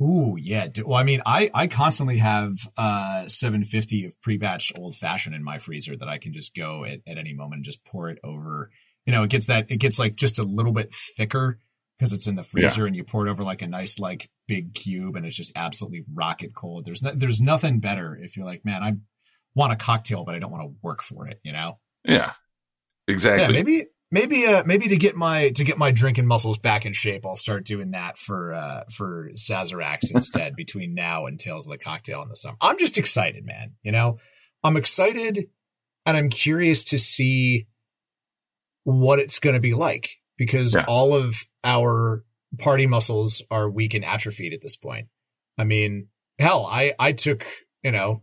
Ooh, 0.00 0.36
yeah. 0.38 0.68
Well, 0.84 0.98
I 0.98 1.02
mean, 1.02 1.22
I 1.26 1.50
I 1.52 1.66
constantly 1.66 2.18
have 2.18 2.56
uh 2.76 3.26
750 3.26 4.06
of 4.06 4.20
pre-batched 4.20 4.78
old 4.78 4.96
fashioned 4.96 5.34
in 5.34 5.42
my 5.42 5.58
freezer 5.58 5.96
that 5.96 6.08
I 6.08 6.18
can 6.18 6.32
just 6.32 6.54
go 6.54 6.84
at, 6.84 7.00
at 7.06 7.18
any 7.18 7.32
moment 7.32 7.58
and 7.58 7.64
just 7.64 7.84
pour 7.84 8.08
it 8.08 8.18
over. 8.22 8.70
You 9.06 9.12
know, 9.12 9.24
it 9.24 9.30
gets 9.30 9.46
that 9.46 9.70
it 9.70 9.78
gets 9.78 9.98
like 9.98 10.14
just 10.14 10.38
a 10.38 10.44
little 10.44 10.72
bit 10.72 10.94
thicker 11.16 11.58
because 11.98 12.12
it's 12.12 12.28
in 12.28 12.36
the 12.36 12.44
freezer 12.44 12.86
and 12.86 12.94
you 12.94 13.02
pour 13.02 13.26
it 13.26 13.30
over 13.30 13.42
like 13.42 13.62
a 13.62 13.66
nice 13.66 13.98
like 13.98 14.30
big 14.46 14.72
cube 14.74 15.16
and 15.16 15.26
it's 15.26 15.36
just 15.36 15.52
absolutely 15.56 16.04
rocket 16.14 16.54
cold. 16.54 16.84
There's 16.84 17.02
no, 17.02 17.12
there's 17.14 17.40
nothing 17.40 17.80
better 17.80 18.16
if 18.16 18.36
you're 18.36 18.46
like, 18.46 18.64
man, 18.64 18.84
I 18.84 18.94
want 19.54 19.72
a 19.72 19.76
cocktail 19.76 20.24
but 20.24 20.36
I 20.36 20.38
don't 20.38 20.52
want 20.52 20.62
to 20.62 20.76
work 20.80 21.02
for 21.02 21.26
it, 21.26 21.40
you 21.42 21.52
know? 21.52 21.80
Yeah, 22.04 22.32
exactly. 23.08 23.42
Yeah, 23.42 23.50
maybe 23.50 23.86
maybe 24.10 24.46
uh 24.46 24.62
maybe 24.64 24.88
to 24.88 24.96
get 24.96 25.16
my 25.16 25.50
to 25.50 25.64
get 25.64 25.78
my 25.78 25.90
drinking 25.90 26.26
muscles 26.26 26.58
back 26.58 26.86
in 26.86 26.92
shape, 26.92 27.24
I'll 27.26 27.36
start 27.36 27.64
doing 27.64 27.90
that 27.92 28.18
for 28.18 28.52
uh 28.54 28.84
for 28.90 29.30
Sazeracs 29.34 30.10
instead 30.14 30.56
between 30.56 30.94
now 30.94 31.26
and 31.26 31.38
Tales 31.38 31.66
of 31.66 31.72
the 31.72 31.78
Cocktail 31.78 32.22
in 32.22 32.28
the 32.28 32.36
summer. 32.36 32.56
I'm 32.60 32.78
just 32.78 32.98
excited, 32.98 33.44
man. 33.44 33.72
You 33.82 33.92
know, 33.92 34.18
I'm 34.64 34.76
excited 34.76 35.46
and 36.06 36.16
I'm 36.16 36.30
curious 36.30 36.84
to 36.84 36.98
see 36.98 37.66
what 38.84 39.18
it's 39.18 39.38
going 39.38 39.54
to 39.54 39.60
be 39.60 39.74
like 39.74 40.10
because 40.36 40.74
Yeah. 40.74 40.84
all 40.88 41.14
of 41.14 41.36
our 41.64 42.24
party 42.58 42.86
muscles 42.86 43.42
are 43.50 43.68
weak 43.68 43.92
and 43.94 44.04
atrophied 44.04 44.54
at 44.54 44.62
this 44.62 44.76
point. 44.76 45.08
I 45.58 45.64
mean, 45.64 46.08
hell, 46.38 46.64
I 46.64 46.94
I 46.98 47.12
took, 47.12 47.44
you 47.82 47.92
know, 47.92 48.22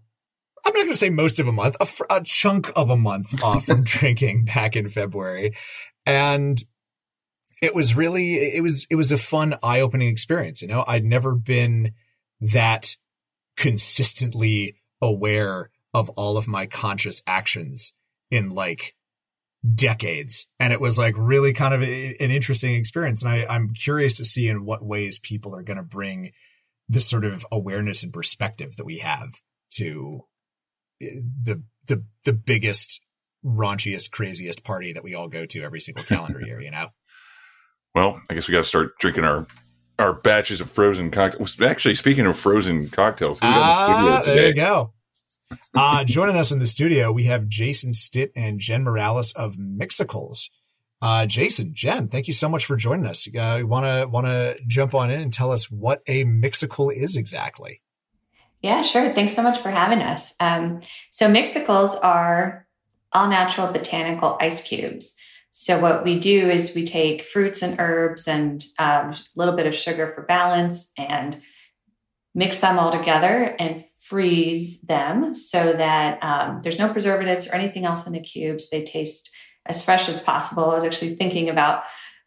I'm 0.65 0.73
not 0.73 0.81
going 0.81 0.93
to 0.93 0.97
say 0.97 1.09
most 1.09 1.39
of 1.39 1.47
a 1.47 1.51
month, 1.51 1.77
a, 1.79 1.87
a 2.09 2.23
chunk 2.23 2.71
of 2.75 2.89
a 2.89 2.97
month 2.97 3.43
off 3.43 3.65
from 3.65 3.83
drinking 3.83 4.45
back 4.45 4.75
in 4.75 4.89
February. 4.89 5.55
And 6.05 6.61
it 7.61 7.75
was 7.75 7.95
really, 7.95 8.55
it 8.55 8.61
was, 8.61 8.87
it 8.89 8.95
was 8.95 9.11
a 9.11 9.17
fun, 9.17 9.55
eye 9.61 9.79
opening 9.79 10.09
experience. 10.09 10.61
You 10.61 10.67
know, 10.67 10.83
I'd 10.87 11.05
never 11.05 11.35
been 11.35 11.93
that 12.41 12.97
consistently 13.55 14.75
aware 15.01 15.69
of 15.93 16.09
all 16.11 16.37
of 16.37 16.47
my 16.47 16.65
conscious 16.65 17.21
actions 17.25 17.93
in 18.29 18.49
like 18.49 18.95
decades. 19.73 20.47
And 20.59 20.73
it 20.73 20.81
was 20.81 20.97
like 20.97 21.15
really 21.17 21.53
kind 21.53 21.73
of 21.73 21.81
a, 21.81 22.15
an 22.19 22.31
interesting 22.31 22.75
experience. 22.75 23.23
And 23.23 23.31
I, 23.31 23.45
I'm 23.45 23.73
curious 23.73 24.15
to 24.15 24.25
see 24.25 24.49
in 24.49 24.65
what 24.65 24.85
ways 24.85 25.19
people 25.19 25.55
are 25.55 25.63
going 25.63 25.77
to 25.77 25.83
bring 25.83 26.31
this 26.89 27.07
sort 27.07 27.25
of 27.25 27.45
awareness 27.51 28.03
and 28.03 28.13
perspective 28.13 28.75
that 28.77 28.85
we 28.85 28.99
have 28.99 29.29
to 29.71 30.25
the 30.99 31.61
the 31.87 32.03
the 32.23 32.33
biggest 32.33 33.01
raunchiest 33.45 34.11
craziest 34.11 34.63
party 34.63 34.93
that 34.93 35.03
we 35.03 35.13
all 35.13 35.27
go 35.27 35.45
to 35.45 35.61
every 35.61 35.79
single 35.79 36.03
calendar 36.03 36.41
year 36.41 36.61
you 36.61 36.71
know? 36.71 36.89
Well, 37.93 38.21
I 38.29 38.33
guess 38.33 38.49
we 38.49 38.51
got 38.51 38.57
to 38.57 38.63
start 38.65 38.97
drinking 38.99 39.23
our 39.23 39.47
our 39.97 40.11
batches 40.11 40.59
of 40.59 40.69
frozen 40.69 41.11
cocktails. 41.11 41.61
Actually, 41.61 41.95
speaking 41.95 42.25
of 42.25 42.37
frozen 42.37 42.89
cocktails, 42.89 43.39
who's 43.39 43.47
in 43.47 43.55
the 43.55 43.75
studio 43.75 44.11
ah, 44.11 44.21
there 44.25 44.47
you 44.47 44.53
go. 44.53 44.93
Uh 45.73 46.03
joining 46.03 46.35
us 46.35 46.51
in 46.51 46.59
the 46.59 46.67
studio 46.67 47.11
we 47.11 47.25
have 47.25 47.47
jason 47.47 47.93
stitt 47.93 48.31
and 48.35 48.59
jen 48.59 48.83
morales 48.83 49.31
of 49.31 49.55
mixicles. 49.55 50.49
Uh 51.01 51.25
jason 51.25 51.71
jen 51.73 52.09
thank 52.09 52.27
you 52.27 52.33
so 52.33 52.49
much 52.49 52.65
for 52.65 52.75
joining 52.75 53.05
us. 53.05 53.27
Uh 53.27 53.61
want 53.63 53.85
to 53.85 54.07
want 54.07 54.27
to 54.27 54.57
jump 54.67 54.93
on 54.93 55.09
in 55.09 55.21
and 55.21 55.31
tell 55.31 55.53
us 55.53 55.71
what 55.71 56.01
a 56.07 56.25
mixicle 56.25 56.93
is 56.93 57.15
exactly 57.15 57.81
Yeah, 58.61 58.81
sure. 58.81 59.13
Thanks 59.13 59.33
so 59.33 59.43
much 59.43 59.61
for 59.61 59.69
having 59.69 60.01
us. 60.01 60.35
Um, 60.39 60.81
so, 61.11 61.27
Mixicles 61.27 61.95
are 62.03 62.65
all 63.11 63.27
natural 63.27 63.71
botanical 63.71 64.37
ice 64.39 64.61
cubes. 64.61 65.15
So, 65.51 65.79
what 65.79 66.03
we 66.03 66.19
do 66.19 66.49
is 66.49 66.75
we 66.75 66.85
take 66.85 67.23
fruits 67.23 67.61
and 67.61 67.79
herbs 67.79 68.27
and 68.27 68.63
um, 68.79 69.11
a 69.11 69.17
little 69.35 69.55
bit 69.55 69.67
of 69.67 69.75
sugar 69.75 70.11
for 70.13 70.23
balance 70.23 70.91
and 70.97 71.39
mix 72.33 72.57
them 72.57 72.77
all 72.77 72.91
together 72.91 73.55
and 73.57 73.85
freeze 74.01 74.81
them 74.81 75.33
so 75.33 75.73
that 75.73 76.19
um, 76.21 76.59
there's 76.61 76.77
no 76.77 76.89
preservatives 76.91 77.47
or 77.47 77.55
anything 77.55 77.85
else 77.85 78.05
in 78.05 78.13
the 78.13 78.19
cubes. 78.19 78.69
They 78.69 78.83
taste 78.83 79.33
as 79.65 79.83
fresh 79.83 80.07
as 80.09 80.19
possible. 80.19 80.69
I 80.69 80.75
was 80.75 80.83
actually 80.83 81.15
thinking 81.15 81.49
about 81.49 81.83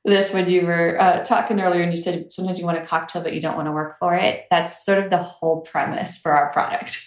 this 0.08 0.32
when 0.32 0.48
you 0.48 0.66
were 0.66 1.00
uh, 1.00 1.24
talking 1.24 1.60
earlier 1.60 1.82
and 1.82 1.92
you 1.92 1.96
said 1.96 2.30
sometimes 2.32 2.58
you 2.58 2.64
want 2.64 2.78
a 2.78 2.84
cocktail 2.84 3.22
but 3.22 3.34
you 3.34 3.40
don't 3.40 3.56
want 3.56 3.66
to 3.66 3.72
work 3.72 3.98
for 3.98 4.14
it 4.14 4.46
that's 4.50 4.84
sort 4.84 4.98
of 4.98 5.10
the 5.10 5.18
whole 5.18 5.60
premise 5.60 6.18
for 6.18 6.32
our 6.32 6.52
product 6.52 7.04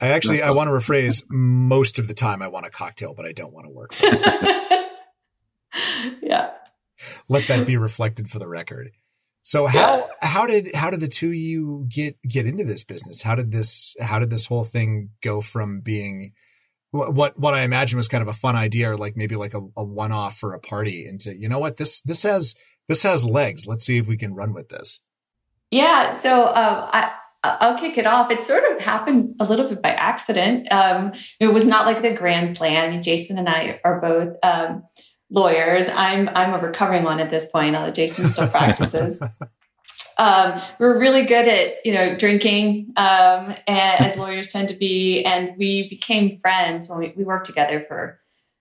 I 0.00 0.08
actually 0.08 0.42
I 0.42 0.50
want 0.50 0.68
to 0.68 0.72
rephrase 0.72 1.24
most 1.28 1.98
of 1.98 2.06
the 2.06 2.14
time 2.14 2.40
I 2.40 2.48
want 2.48 2.66
a 2.66 2.70
cocktail, 2.70 3.14
but 3.14 3.26
I 3.26 3.32
don't 3.32 3.52
want 3.52 3.66
to 3.66 3.70
work 3.70 3.92
for 3.92 4.06
it. 4.06 4.90
yeah 6.22 6.50
Let 7.28 7.48
that 7.48 7.66
be 7.66 7.76
reflected 7.76 8.30
for 8.30 8.38
the 8.38 8.46
record. 8.46 8.92
So 9.42 9.66
how 9.66 10.08
how 10.20 10.46
did 10.46 10.74
how 10.74 10.90
did 10.90 11.00
the 11.00 11.08
two 11.08 11.28
of 11.28 11.34
you 11.34 11.86
get 11.88 12.16
get 12.22 12.46
into 12.46 12.64
this 12.64 12.84
business? 12.84 13.22
How 13.22 13.34
did 13.34 13.50
this 13.50 13.96
how 14.00 14.18
did 14.18 14.30
this 14.30 14.46
whole 14.46 14.64
thing 14.64 15.10
go 15.22 15.40
from 15.40 15.80
being 15.80 16.32
wh- 16.32 16.47
what 16.90 17.38
what 17.38 17.54
I 17.54 17.62
imagine 17.62 17.96
was 17.96 18.08
kind 18.08 18.22
of 18.22 18.28
a 18.28 18.32
fun 18.32 18.56
idea 18.56 18.90
or 18.90 18.96
like 18.96 19.16
maybe 19.16 19.36
like 19.36 19.54
a, 19.54 19.60
a 19.76 19.84
one 19.84 20.12
off 20.12 20.38
for 20.38 20.54
a 20.54 20.60
party 20.60 21.06
into 21.06 21.36
you 21.36 21.48
know 21.48 21.58
what 21.58 21.76
this 21.76 22.00
this 22.02 22.22
has 22.22 22.54
this 22.88 23.02
has 23.02 23.24
legs. 23.24 23.66
Let's 23.66 23.84
see 23.84 23.98
if 23.98 24.06
we 24.08 24.16
can 24.16 24.34
run 24.34 24.54
with 24.54 24.68
this. 24.68 25.00
Yeah, 25.70 26.12
so 26.12 26.46
um, 26.46 26.88
I, 26.92 27.12
I'll 27.44 27.78
kick 27.78 27.98
it 27.98 28.06
off. 28.06 28.30
It 28.30 28.42
sort 28.42 28.64
of 28.64 28.80
happened 28.80 29.36
a 29.38 29.44
little 29.44 29.68
bit 29.68 29.82
by 29.82 29.90
accident. 29.90 30.66
Um, 30.72 31.12
it 31.38 31.48
was 31.48 31.66
not 31.66 31.84
like 31.84 32.00
the 32.00 32.14
grand 32.14 32.56
plan. 32.56 33.02
Jason 33.02 33.38
and 33.38 33.48
I 33.48 33.80
are 33.84 34.00
both 34.00 34.36
um, 34.42 34.84
lawyers. 35.30 35.88
I'm 35.90 36.28
I'm 36.30 36.54
a 36.54 36.58
recovering 36.58 37.04
one 37.04 37.20
at 37.20 37.30
this 37.30 37.50
point, 37.50 37.76
although 37.76 37.92
Jason 37.92 38.28
still 38.28 38.48
practices. 38.48 39.22
Um, 40.18 40.60
we're 40.78 40.98
really 40.98 41.24
good 41.24 41.46
at 41.46 41.84
you 41.84 41.92
know 41.92 42.16
drinking, 42.16 42.92
um, 42.96 43.54
and, 43.66 44.04
as 44.04 44.16
lawyers 44.18 44.52
tend 44.52 44.68
to 44.68 44.74
be, 44.74 45.24
and 45.24 45.56
we 45.56 45.88
became 45.88 46.38
friends 46.40 46.88
when 46.88 46.98
we, 46.98 47.14
we 47.16 47.24
worked 47.24 47.46
together 47.46 47.80
for, 47.80 48.20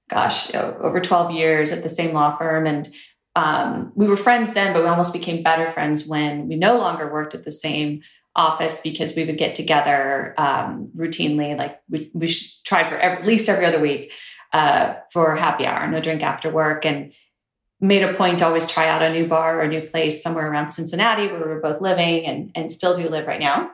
gosh, 0.09 0.53
over 0.53 0.99
12 0.99 1.31
years 1.31 1.71
at 1.71 1.83
the 1.83 1.89
same 1.89 2.13
law 2.13 2.37
firm, 2.37 2.67
and 2.67 2.89
um, 3.35 3.91
we 3.95 4.07
were 4.07 4.17
friends 4.17 4.53
then, 4.53 4.73
but 4.73 4.83
we 4.83 4.89
almost 4.89 5.13
became 5.13 5.43
better 5.43 5.71
friends 5.71 6.07
when 6.07 6.47
we 6.47 6.55
no 6.55 6.77
longer 6.77 7.11
worked 7.11 7.35
at 7.35 7.43
the 7.43 7.51
same 7.51 8.01
office 8.35 8.79
because 8.81 9.15
we 9.15 9.25
would 9.25 9.37
get 9.37 9.55
together 9.55 10.35
um, 10.37 10.91
routinely. 10.95 11.57
Like 11.57 11.79
we, 11.89 12.11
we 12.13 12.27
tried 12.65 12.87
for 12.87 12.97
every, 12.97 13.17
at 13.19 13.25
least 13.25 13.49
every 13.49 13.65
other 13.65 13.79
week 13.79 14.13
uh, 14.53 14.95
for 15.11 15.35
happy 15.35 15.65
hour, 15.65 15.87
no 15.87 15.99
drink 15.99 16.23
after 16.23 16.49
work, 16.49 16.85
and 16.85 17.13
made 17.79 18.03
a 18.03 18.13
point 18.13 18.39
to 18.39 18.45
always 18.45 18.65
try 18.65 18.87
out 18.87 19.01
a 19.01 19.11
new 19.11 19.27
bar 19.27 19.59
or 19.59 19.63
a 19.63 19.67
new 19.67 19.81
place 19.81 20.21
somewhere 20.21 20.49
around 20.49 20.71
Cincinnati 20.71 21.27
where 21.27 21.39
we 21.39 21.47
were 21.47 21.61
both 21.61 21.81
living 21.81 22.25
and, 22.25 22.51
and 22.55 22.71
still 22.71 22.95
do 22.95 23.07
live 23.07 23.27
right 23.27 23.39
now. 23.39 23.71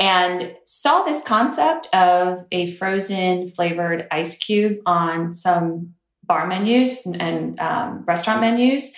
And 0.00 0.54
saw 0.64 1.02
this 1.02 1.22
concept 1.22 1.88
of 1.92 2.44
a 2.52 2.72
frozen 2.72 3.48
flavored 3.48 4.06
ice 4.10 4.36
cube 4.38 4.78
on 4.86 5.32
some 5.32 5.94
bar 6.24 6.46
menus 6.46 7.06
and 7.06 7.58
um, 7.58 8.04
restaurant 8.06 8.40
menus 8.40 8.94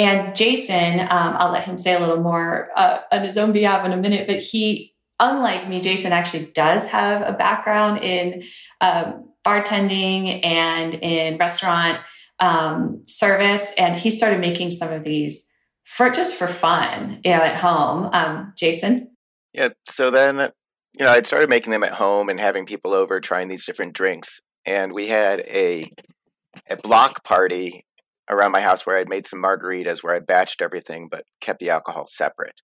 and 0.00 0.34
Jason, 0.34 1.00
um, 1.00 1.36
I'll 1.38 1.52
let 1.52 1.64
him 1.64 1.76
say 1.76 1.94
a 1.94 2.00
little 2.00 2.22
more 2.22 2.70
uh, 2.74 3.00
on 3.12 3.22
his 3.22 3.36
own 3.36 3.52
behalf 3.52 3.84
in 3.84 3.92
a 3.92 3.98
minute, 3.98 4.26
but 4.26 4.38
he, 4.38 4.94
unlike 5.18 5.68
me, 5.68 5.78
Jason 5.82 6.12
actually 6.12 6.46
does 6.46 6.86
have 6.86 7.20
a 7.20 7.36
background 7.36 8.02
in 8.02 8.42
um, 8.80 9.28
bartending 9.46 10.42
and 10.42 10.94
in 10.94 11.36
restaurant 11.36 12.00
um, 12.40 13.02
service. 13.06 13.70
And 13.78 13.94
he 13.94 14.10
started 14.10 14.40
making 14.40 14.70
some 14.72 14.92
of 14.92 15.04
these 15.04 15.48
for 15.84 16.10
just 16.10 16.36
for 16.36 16.46
fun, 16.46 17.20
you 17.24 17.32
know, 17.32 17.42
at 17.42 17.56
home. 17.56 18.08
Um, 18.12 18.52
Jason? 18.56 19.10
Yeah. 19.52 19.70
So 19.88 20.10
then, 20.10 20.50
you 20.98 21.04
know, 21.04 21.10
I'd 21.10 21.26
started 21.26 21.50
making 21.50 21.72
them 21.72 21.84
at 21.84 21.92
home 21.92 22.28
and 22.28 22.38
having 22.38 22.66
people 22.66 22.94
over 22.94 23.20
trying 23.20 23.48
these 23.48 23.64
different 23.64 23.94
drinks. 23.94 24.40
And 24.66 24.92
we 24.92 25.08
had 25.08 25.40
a 25.40 25.90
a 26.68 26.76
block 26.76 27.24
party 27.24 27.84
around 28.28 28.52
my 28.52 28.60
house 28.60 28.86
where 28.86 28.98
I'd 28.98 29.08
made 29.08 29.26
some 29.26 29.42
margaritas 29.42 30.02
where 30.02 30.14
I 30.14 30.20
batched 30.20 30.62
everything 30.62 31.08
but 31.10 31.24
kept 31.40 31.58
the 31.58 31.70
alcohol 31.70 32.06
separate. 32.08 32.60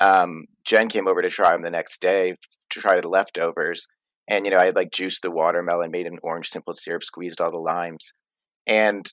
Um, 0.00 0.46
Jen 0.64 0.88
came 0.88 1.08
over 1.08 1.22
to 1.22 1.30
try 1.30 1.52
them 1.52 1.62
the 1.62 1.70
next 1.70 2.00
day 2.00 2.34
to 2.70 2.80
try 2.80 3.00
the 3.00 3.08
leftovers. 3.08 3.86
And, 4.28 4.44
you 4.44 4.50
know, 4.50 4.58
I 4.58 4.66
had 4.66 4.76
like 4.76 4.90
juiced 4.90 5.22
the 5.22 5.30
watermelon, 5.30 5.90
made 5.90 6.06
an 6.06 6.18
orange 6.22 6.48
simple 6.48 6.74
syrup, 6.74 7.04
squeezed 7.04 7.40
all 7.40 7.52
the 7.52 7.58
limes. 7.58 8.12
And 8.66 9.10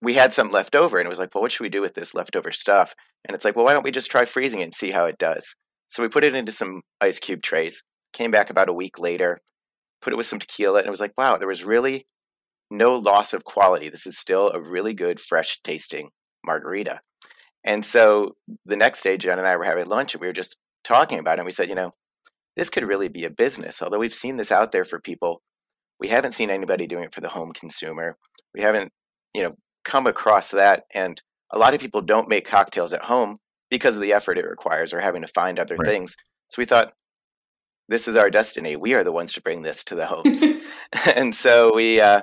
we 0.00 0.14
had 0.14 0.32
some 0.32 0.50
left 0.50 0.74
over 0.74 0.98
and 0.98 1.06
it 1.06 1.08
was 1.08 1.18
like, 1.18 1.34
well, 1.34 1.42
what 1.42 1.52
should 1.52 1.62
we 1.62 1.68
do 1.68 1.80
with 1.80 1.94
this 1.94 2.14
leftover 2.14 2.50
stuff? 2.50 2.94
And 3.24 3.34
it's 3.34 3.44
like, 3.44 3.54
well, 3.54 3.64
why 3.64 3.72
don't 3.72 3.84
we 3.84 3.92
just 3.92 4.10
try 4.10 4.24
freezing 4.24 4.60
it 4.60 4.64
and 4.64 4.74
see 4.74 4.90
how 4.90 5.04
it 5.04 5.18
does? 5.18 5.54
So 5.86 6.02
we 6.02 6.08
put 6.08 6.24
it 6.24 6.34
into 6.34 6.50
some 6.50 6.82
ice 7.00 7.18
cube 7.18 7.42
trays, 7.42 7.84
came 8.12 8.30
back 8.30 8.50
about 8.50 8.68
a 8.68 8.72
week 8.72 8.98
later, 8.98 9.38
put 10.00 10.12
it 10.12 10.16
with 10.16 10.26
some 10.26 10.38
tequila, 10.40 10.78
and 10.78 10.86
it 10.86 10.90
was 10.90 11.00
like, 11.00 11.12
wow, 11.16 11.36
there 11.36 11.46
was 11.46 11.64
really 11.64 12.06
no 12.70 12.96
loss 12.96 13.32
of 13.32 13.44
quality. 13.44 13.88
This 13.88 14.06
is 14.06 14.18
still 14.18 14.50
a 14.50 14.60
really 14.60 14.94
good, 14.94 15.20
fresh 15.20 15.60
tasting 15.62 16.10
margarita. 16.44 17.00
And 17.64 17.86
so 17.86 18.34
the 18.66 18.76
next 18.76 19.02
day, 19.02 19.16
Jen 19.16 19.38
and 19.38 19.46
I 19.46 19.56
were 19.56 19.64
having 19.64 19.86
lunch 19.86 20.14
and 20.14 20.20
we 20.20 20.26
were 20.26 20.32
just 20.32 20.56
talking 20.82 21.18
about 21.18 21.38
it. 21.38 21.40
And 21.40 21.46
we 21.46 21.52
said, 21.52 21.68
you 21.68 21.74
know, 21.74 21.92
this 22.56 22.70
could 22.70 22.88
really 22.88 23.08
be 23.08 23.24
a 23.24 23.30
business. 23.30 23.80
Although 23.80 23.98
we've 23.98 24.12
seen 24.12 24.36
this 24.36 24.50
out 24.50 24.72
there 24.72 24.84
for 24.84 25.00
people, 25.00 25.42
we 26.00 26.08
haven't 26.08 26.32
seen 26.32 26.50
anybody 26.50 26.86
doing 26.86 27.04
it 27.04 27.14
for 27.14 27.20
the 27.20 27.28
home 27.28 27.52
consumer. 27.52 28.16
We 28.54 28.62
haven't, 28.62 28.92
you 29.34 29.42
know, 29.42 29.54
come 29.84 30.06
across 30.06 30.50
that. 30.50 30.84
And 30.94 31.20
a 31.52 31.58
lot 31.58 31.74
of 31.74 31.80
people 31.80 32.00
don't 32.00 32.28
make 32.28 32.46
cocktails 32.46 32.92
at 32.92 33.04
home 33.04 33.38
because 33.70 33.96
of 33.96 34.02
the 34.02 34.12
effort 34.12 34.38
it 34.38 34.46
requires 34.46 34.92
or 34.92 35.00
having 35.00 35.22
to 35.22 35.28
find 35.28 35.58
other 35.58 35.76
right. 35.76 35.86
things. 35.86 36.16
So 36.48 36.60
we 36.60 36.66
thought, 36.66 36.92
this 37.88 38.08
is 38.08 38.16
our 38.16 38.30
destiny. 38.30 38.76
We 38.76 38.94
are 38.94 39.04
the 39.04 39.12
ones 39.12 39.32
to 39.34 39.42
bring 39.42 39.62
this 39.62 39.84
to 39.84 39.94
the 39.94 40.06
homes. 40.08 40.42
and 41.14 41.34
so 41.34 41.74
we 41.74 42.00
uh, 42.00 42.22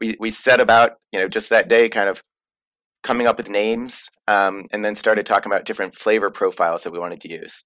we 0.00 0.16
we 0.18 0.30
set 0.30 0.60
about 0.60 0.92
you 1.12 1.18
know 1.18 1.28
just 1.28 1.50
that 1.50 1.68
day 1.68 1.88
kind 1.88 2.08
of 2.08 2.22
coming 3.02 3.26
up 3.26 3.36
with 3.36 3.48
names 3.48 4.08
um, 4.26 4.66
and 4.72 4.84
then 4.84 4.94
started 4.96 5.24
talking 5.24 5.50
about 5.50 5.64
different 5.64 5.94
flavor 5.94 6.30
profiles 6.30 6.82
that 6.82 6.92
we 6.92 6.98
wanted 6.98 7.20
to 7.20 7.30
use 7.30 7.64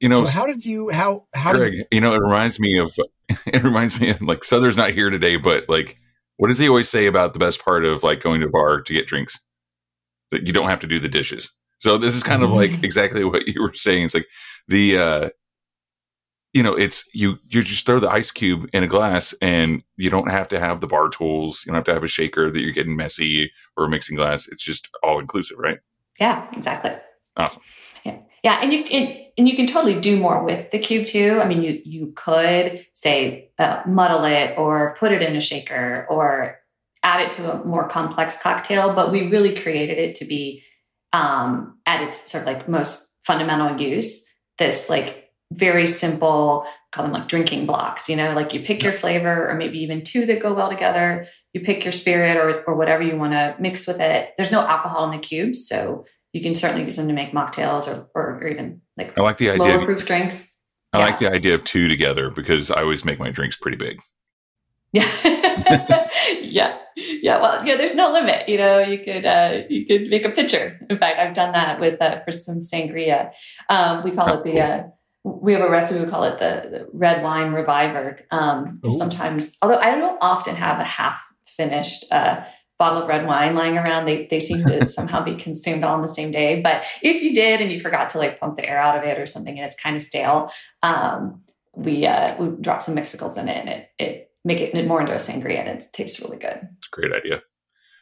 you 0.00 0.08
know 0.08 0.24
so 0.24 0.40
how 0.40 0.46
did 0.46 0.64
you 0.64 0.90
how 0.90 1.26
how 1.34 1.52
Greg, 1.52 1.72
did 1.72 1.86
you 1.90 2.00
know 2.00 2.14
it 2.14 2.18
reminds 2.18 2.58
me 2.58 2.78
of 2.78 2.92
it 3.46 3.62
reminds 3.62 4.00
me 4.00 4.10
of 4.10 4.22
like 4.22 4.44
Sother's 4.44 4.76
not 4.76 4.90
here 4.90 5.10
today 5.10 5.36
but 5.36 5.68
like 5.68 5.98
what 6.36 6.48
does 6.48 6.58
he 6.58 6.68
always 6.68 6.88
say 6.88 7.06
about 7.06 7.32
the 7.32 7.38
best 7.38 7.64
part 7.64 7.84
of 7.84 8.02
like 8.02 8.20
going 8.20 8.40
to 8.40 8.46
a 8.46 8.50
bar 8.50 8.80
to 8.80 8.92
get 8.92 9.06
drinks 9.06 9.40
that 10.30 10.46
you 10.46 10.52
don't 10.52 10.68
have 10.68 10.80
to 10.80 10.86
do 10.86 10.98
the 10.98 11.08
dishes 11.08 11.50
so 11.80 11.98
this 11.98 12.14
is 12.14 12.22
kind 12.22 12.42
of 12.42 12.50
like 12.50 12.82
exactly 12.82 13.24
what 13.24 13.46
you 13.46 13.60
were 13.62 13.72
saying 13.74 14.04
it's 14.04 14.14
like 14.14 14.26
the 14.68 14.98
uh 14.98 15.28
you 16.54 16.62
know, 16.62 16.72
it's 16.72 17.04
you 17.12 17.38
you 17.48 17.62
just 17.62 17.84
throw 17.84 17.98
the 17.98 18.08
ice 18.08 18.30
cube 18.30 18.70
in 18.72 18.84
a 18.84 18.86
glass 18.86 19.34
and 19.42 19.82
you 19.96 20.08
don't 20.08 20.30
have 20.30 20.46
to 20.48 20.60
have 20.60 20.80
the 20.80 20.86
bar 20.86 21.08
tools. 21.08 21.64
You 21.66 21.70
don't 21.70 21.76
have 21.76 21.84
to 21.86 21.94
have 21.94 22.04
a 22.04 22.08
shaker 22.08 22.48
that 22.50 22.60
you're 22.60 22.70
getting 22.70 22.96
messy 22.96 23.50
or 23.76 23.86
a 23.86 23.90
mixing 23.90 24.16
glass. 24.16 24.46
It's 24.46 24.62
just 24.62 24.88
all 25.02 25.18
inclusive, 25.18 25.58
right? 25.58 25.78
Yeah, 26.20 26.46
exactly. 26.52 26.92
Awesome. 27.36 27.62
Yeah. 28.44 28.60
And 28.62 28.72
you 28.72 28.84
and, 28.84 29.18
and 29.36 29.48
you 29.48 29.56
can 29.56 29.66
totally 29.66 29.98
do 29.98 30.18
more 30.18 30.44
with 30.44 30.70
the 30.70 30.78
cube 30.78 31.06
too. 31.06 31.40
I 31.42 31.48
mean, 31.48 31.62
you 31.62 31.80
you 31.84 32.12
could 32.14 32.86
say 32.92 33.50
uh, 33.58 33.82
muddle 33.86 34.24
it 34.24 34.56
or 34.56 34.94
put 35.00 35.10
it 35.10 35.22
in 35.22 35.34
a 35.34 35.40
shaker 35.40 36.06
or 36.08 36.60
add 37.02 37.20
it 37.22 37.32
to 37.32 37.52
a 37.52 37.64
more 37.64 37.88
complex 37.88 38.40
cocktail, 38.40 38.94
but 38.94 39.10
we 39.10 39.30
really 39.30 39.56
created 39.56 39.98
it 39.98 40.14
to 40.16 40.24
be 40.26 40.62
um, 41.12 41.78
at 41.86 42.02
its 42.02 42.30
sort 42.30 42.42
of 42.42 42.46
like 42.46 42.68
most 42.68 43.14
fundamental 43.22 43.80
use. 43.80 44.30
This 44.58 44.88
like 44.88 45.30
very 45.52 45.86
simple, 45.86 46.66
call 46.92 47.04
them 47.04 47.12
like 47.12 47.28
drinking 47.28 47.66
blocks, 47.66 48.08
you 48.08 48.16
know, 48.16 48.34
like 48.34 48.52
you 48.52 48.60
pick 48.60 48.82
your 48.82 48.92
flavor 48.92 49.48
or 49.48 49.54
maybe 49.54 49.78
even 49.78 50.02
two 50.02 50.26
that 50.26 50.42
go 50.42 50.52
well 50.52 50.68
together. 50.68 51.26
You 51.52 51.60
pick 51.60 51.84
your 51.84 51.92
spirit 51.92 52.36
or, 52.36 52.62
or 52.64 52.74
whatever 52.74 53.02
you 53.02 53.16
want 53.16 53.32
to 53.32 53.56
mix 53.58 53.86
with 53.86 54.00
it. 54.00 54.32
There's 54.36 54.52
no 54.52 54.60
alcohol 54.60 55.04
in 55.04 55.12
the 55.12 55.26
cubes. 55.26 55.66
So 55.66 56.04
you 56.34 56.42
can 56.42 56.54
certainly 56.54 56.84
use 56.84 56.96
them 56.96 57.06
to 57.06 57.14
make 57.14 57.32
mocktails 57.32 57.86
or, 57.86 58.10
or, 58.14 58.40
or 58.40 58.48
even 58.48 58.80
like 58.96 59.16
I 59.16 59.22
like 59.22 59.38
the 59.38 59.50
idea 59.50 59.64
lower 59.64 59.78
of, 59.78 59.84
proof 59.84 60.04
drinks. 60.04 60.52
I 60.92 60.98
yeah. 60.98 61.04
like 61.04 61.18
the 61.20 61.30
idea 61.30 61.54
of 61.54 61.62
two 61.64 61.88
together 61.88 62.28
because 62.28 62.70
I 62.72 62.82
always 62.82 63.04
make 63.04 63.20
my 63.20 63.30
drinks 63.30 63.56
pretty 63.56 63.76
big. 63.76 64.00
Yeah. 64.92 65.08
yeah. 66.40 66.78
Yeah. 66.96 67.40
Well, 67.40 67.64
yeah, 67.64 67.76
there's 67.76 67.94
no 67.94 68.12
limit. 68.12 68.48
You 68.48 68.58
know, 68.58 68.80
you 68.80 68.98
could, 68.98 69.24
uh, 69.24 69.62
you 69.68 69.86
could 69.86 70.08
make 70.08 70.24
a 70.24 70.30
pitcher. 70.30 70.78
In 70.90 70.98
fact, 70.98 71.18
I've 71.18 71.34
done 71.34 71.52
that 71.52 71.80
with, 71.80 72.00
uh, 72.00 72.20
for 72.24 72.32
some 72.32 72.60
sangria. 72.60 73.32
Um, 73.68 74.04
we 74.04 74.12
call 74.12 74.30
oh, 74.30 74.38
it 74.38 74.44
the, 74.44 74.60
uh, 74.60 74.82
we 75.24 75.52
have 75.52 75.62
a 75.62 75.70
recipe 75.70 76.04
we 76.04 76.10
call 76.10 76.24
it 76.24 76.38
the, 76.38 76.68
the 76.68 76.88
red 76.92 77.22
wine 77.22 77.52
reviver 77.52 78.18
um, 78.30 78.78
sometimes 78.90 79.56
although 79.62 79.78
i 79.78 79.94
don't 79.94 80.18
often 80.20 80.54
have 80.54 80.78
a 80.78 80.84
half 80.84 81.18
finished 81.46 82.04
uh, 82.12 82.44
bottle 82.84 83.02
of 83.02 83.08
red 83.08 83.26
wine 83.26 83.54
lying 83.54 83.78
around. 83.78 84.04
They, 84.04 84.26
they 84.26 84.38
seem 84.38 84.64
to 84.66 84.86
somehow 84.98 85.24
be 85.24 85.36
consumed 85.36 85.84
all 85.84 85.94
on 85.94 86.02
the 86.02 86.08
same 86.08 86.30
day. 86.30 86.60
But 86.60 86.84
if 87.02 87.22
you 87.22 87.32
did 87.32 87.62
and 87.62 87.72
you 87.72 87.80
forgot 87.80 88.10
to 88.10 88.18
like 88.18 88.38
pump 88.38 88.56
the 88.56 88.68
air 88.68 88.78
out 88.78 88.98
of 88.98 89.04
it 89.04 89.18
or 89.18 89.26
something 89.26 89.56
and 89.58 89.66
it's 89.66 89.80
kind 89.80 89.96
of 89.96 90.02
stale 90.02 90.50
um, 90.82 91.42
we 91.74 92.06
uh, 92.06 92.36
we 92.38 92.48
drop 92.60 92.82
some 92.82 92.94
Mixicles 92.94 93.38
in 93.38 93.48
it 93.48 93.56
and 93.56 93.68
it, 93.68 93.88
it 93.98 94.30
make 94.44 94.60
it 94.60 94.86
more 94.86 95.00
into 95.00 95.12
a 95.12 95.16
sangria 95.16 95.60
and 95.60 95.68
it 95.68 95.84
tastes 95.92 96.20
really 96.20 96.36
good. 96.36 96.68
It's 96.78 96.88
a 96.88 96.90
great 96.90 97.12
idea. 97.12 97.42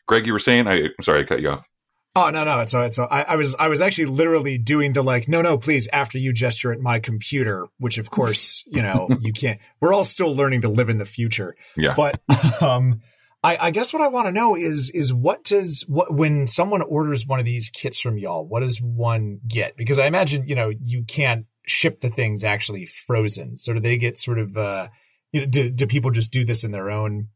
Greg 0.07 0.27
you 0.27 0.33
were 0.33 0.41
saying 0.41 0.67
I, 0.67 0.81
i'm 0.83 1.03
sorry 1.03 1.21
i 1.21 1.25
cut 1.25 1.41
you 1.41 1.51
off. 1.51 1.69
Oh 2.15 2.29
no 2.29 2.45
no 2.45 2.61
it's 2.61 2.75
all, 2.75 2.83
it's 2.83 2.99
I, 2.99 3.23
I 3.23 3.37
was 3.37 3.55
I 3.59 3.69
was 3.69 3.81
actually 3.81 4.07
literally 4.07 4.59
doing 4.59 4.93
the 4.93 5.03
like 5.03 5.29
no 5.29 5.41
no 5.41 5.57
please 5.57 5.89
after 5.93 6.19
you 6.19 6.33
gesture 6.33 6.73
at 6.73 6.81
my 6.81 6.99
computer 6.99 7.69
which 7.79 7.97
of 7.99 8.11
course 8.11 8.65
you 8.67 8.83
know 8.83 9.09
you 9.21 9.33
can't 9.33 9.61
we're 9.81 9.95
all 9.95 10.05
still 10.05 10.35
learning 10.35 10.63
to 10.63 10.69
live 10.69 10.91
in 10.91 10.99
the 10.99 11.07
future. 11.07 11.55
Yeah. 11.77 11.95
But 11.97 12.21
um 12.61 13.01
I, 13.45 13.59
I 13.61 13.71
guess 13.71 13.93
what 13.93 14.03
I 14.03 14.09
want 14.09 14.27
to 14.27 14.33
know 14.33 14.57
is 14.57 14.91
is 14.91 15.13
what 15.13 15.43
does 15.45 15.85
what 15.89 16.15
when 16.15 16.47
someone 16.47 16.83
orders 16.83 17.27
one 17.27 17.41
of 17.41 17.45
these 17.45 17.71
kits 17.71 18.01
from 18.01 18.19
y'all, 18.19 18.47
what 18.47 18.61
does 18.61 18.81
one 18.81 19.41
get? 19.47 19.77
Because 19.77 19.99
I 19.99 20.07
imagine 20.07 20.47
you 20.47 20.55
know 20.55 20.73
you 20.85 21.05
can't 21.05 21.47
ship 21.67 22.01
the 22.01 22.11
things 22.11 22.45
actually 22.45 22.87
frozen. 22.87 23.57
So 23.57 23.75
do 23.75 23.81
they 23.81 23.97
get 23.97 24.19
sort 24.19 24.39
of 24.39 24.57
uh, 24.57 24.89
you 25.33 25.41
know 25.41 25.47
do 25.47 25.71
do 25.71 25.87
people 25.87 26.11
just 26.11 26.31
do 26.31 26.45
this 26.45 26.63
in 26.63 26.71
their 26.71 26.91
own 26.91 27.29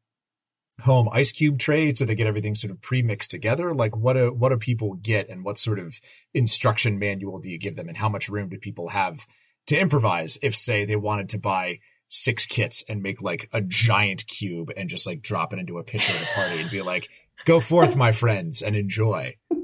home 0.83 1.09
ice 1.11 1.33
cube 1.33 1.59
tray 1.59 1.95
so 1.95 2.05
they 2.05 2.15
get 2.15 2.27
everything 2.27 2.55
sort 2.55 2.71
of 2.71 2.81
pre-mixed 2.83 3.31
together 3.31 3.75
like 3.75 3.97
what 3.97 4.13
do 4.13 4.31
what 4.31 4.51
do 4.51 4.59
people 4.59 4.93
get 4.95 5.29
and 5.31 5.43
what 5.43 5.57
sort 5.57 5.79
of 5.79 5.99
instruction 6.35 6.99
manual 6.99 7.39
do 7.39 7.49
you 7.49 7.59
give 7.59 7.77
them 7.77 7.89
and 7.89 7.97
how 7.97 8.11
much 8.11 8.29
room 8.29 8.51
do 8.51 8.59
people 8.59 8.89
have 8.89 9.27
to 9.67 9.79
improvise 9.79 10.39
if 10.43 10.55
say 10.55 10.85
they 10.85 10.95
wanted 10.95 11.31
to 11.31 11.39
buy 11.39 11.79
six 12.09 12.47
kits 12.47 12.85
and 12.89 13.03
make 13.03 13.21
like 13.21 13.49
a 13.53 13.61
giant 13.61 14.27
cube 14.27 14.71
and 14.77 14.89
just 14.89 15.07
like 15.07 15.23
drop 15.23 15.53
it 15.53 15.59
into 15.59 15.79
a 15.79 15.85
pitcher 15.85 16.13
at 16.13 16.23
a 16.23 16.35
party 16.35 16.61
and 16.61 16.71
be 16.71 16.83
like 16.83 17.09
go 17.45 17.61
forth 17.61 17.97
my 17.97 18.13
friends 18.13 18.63
and 18.63 18.77
enjoy 18.77 19.35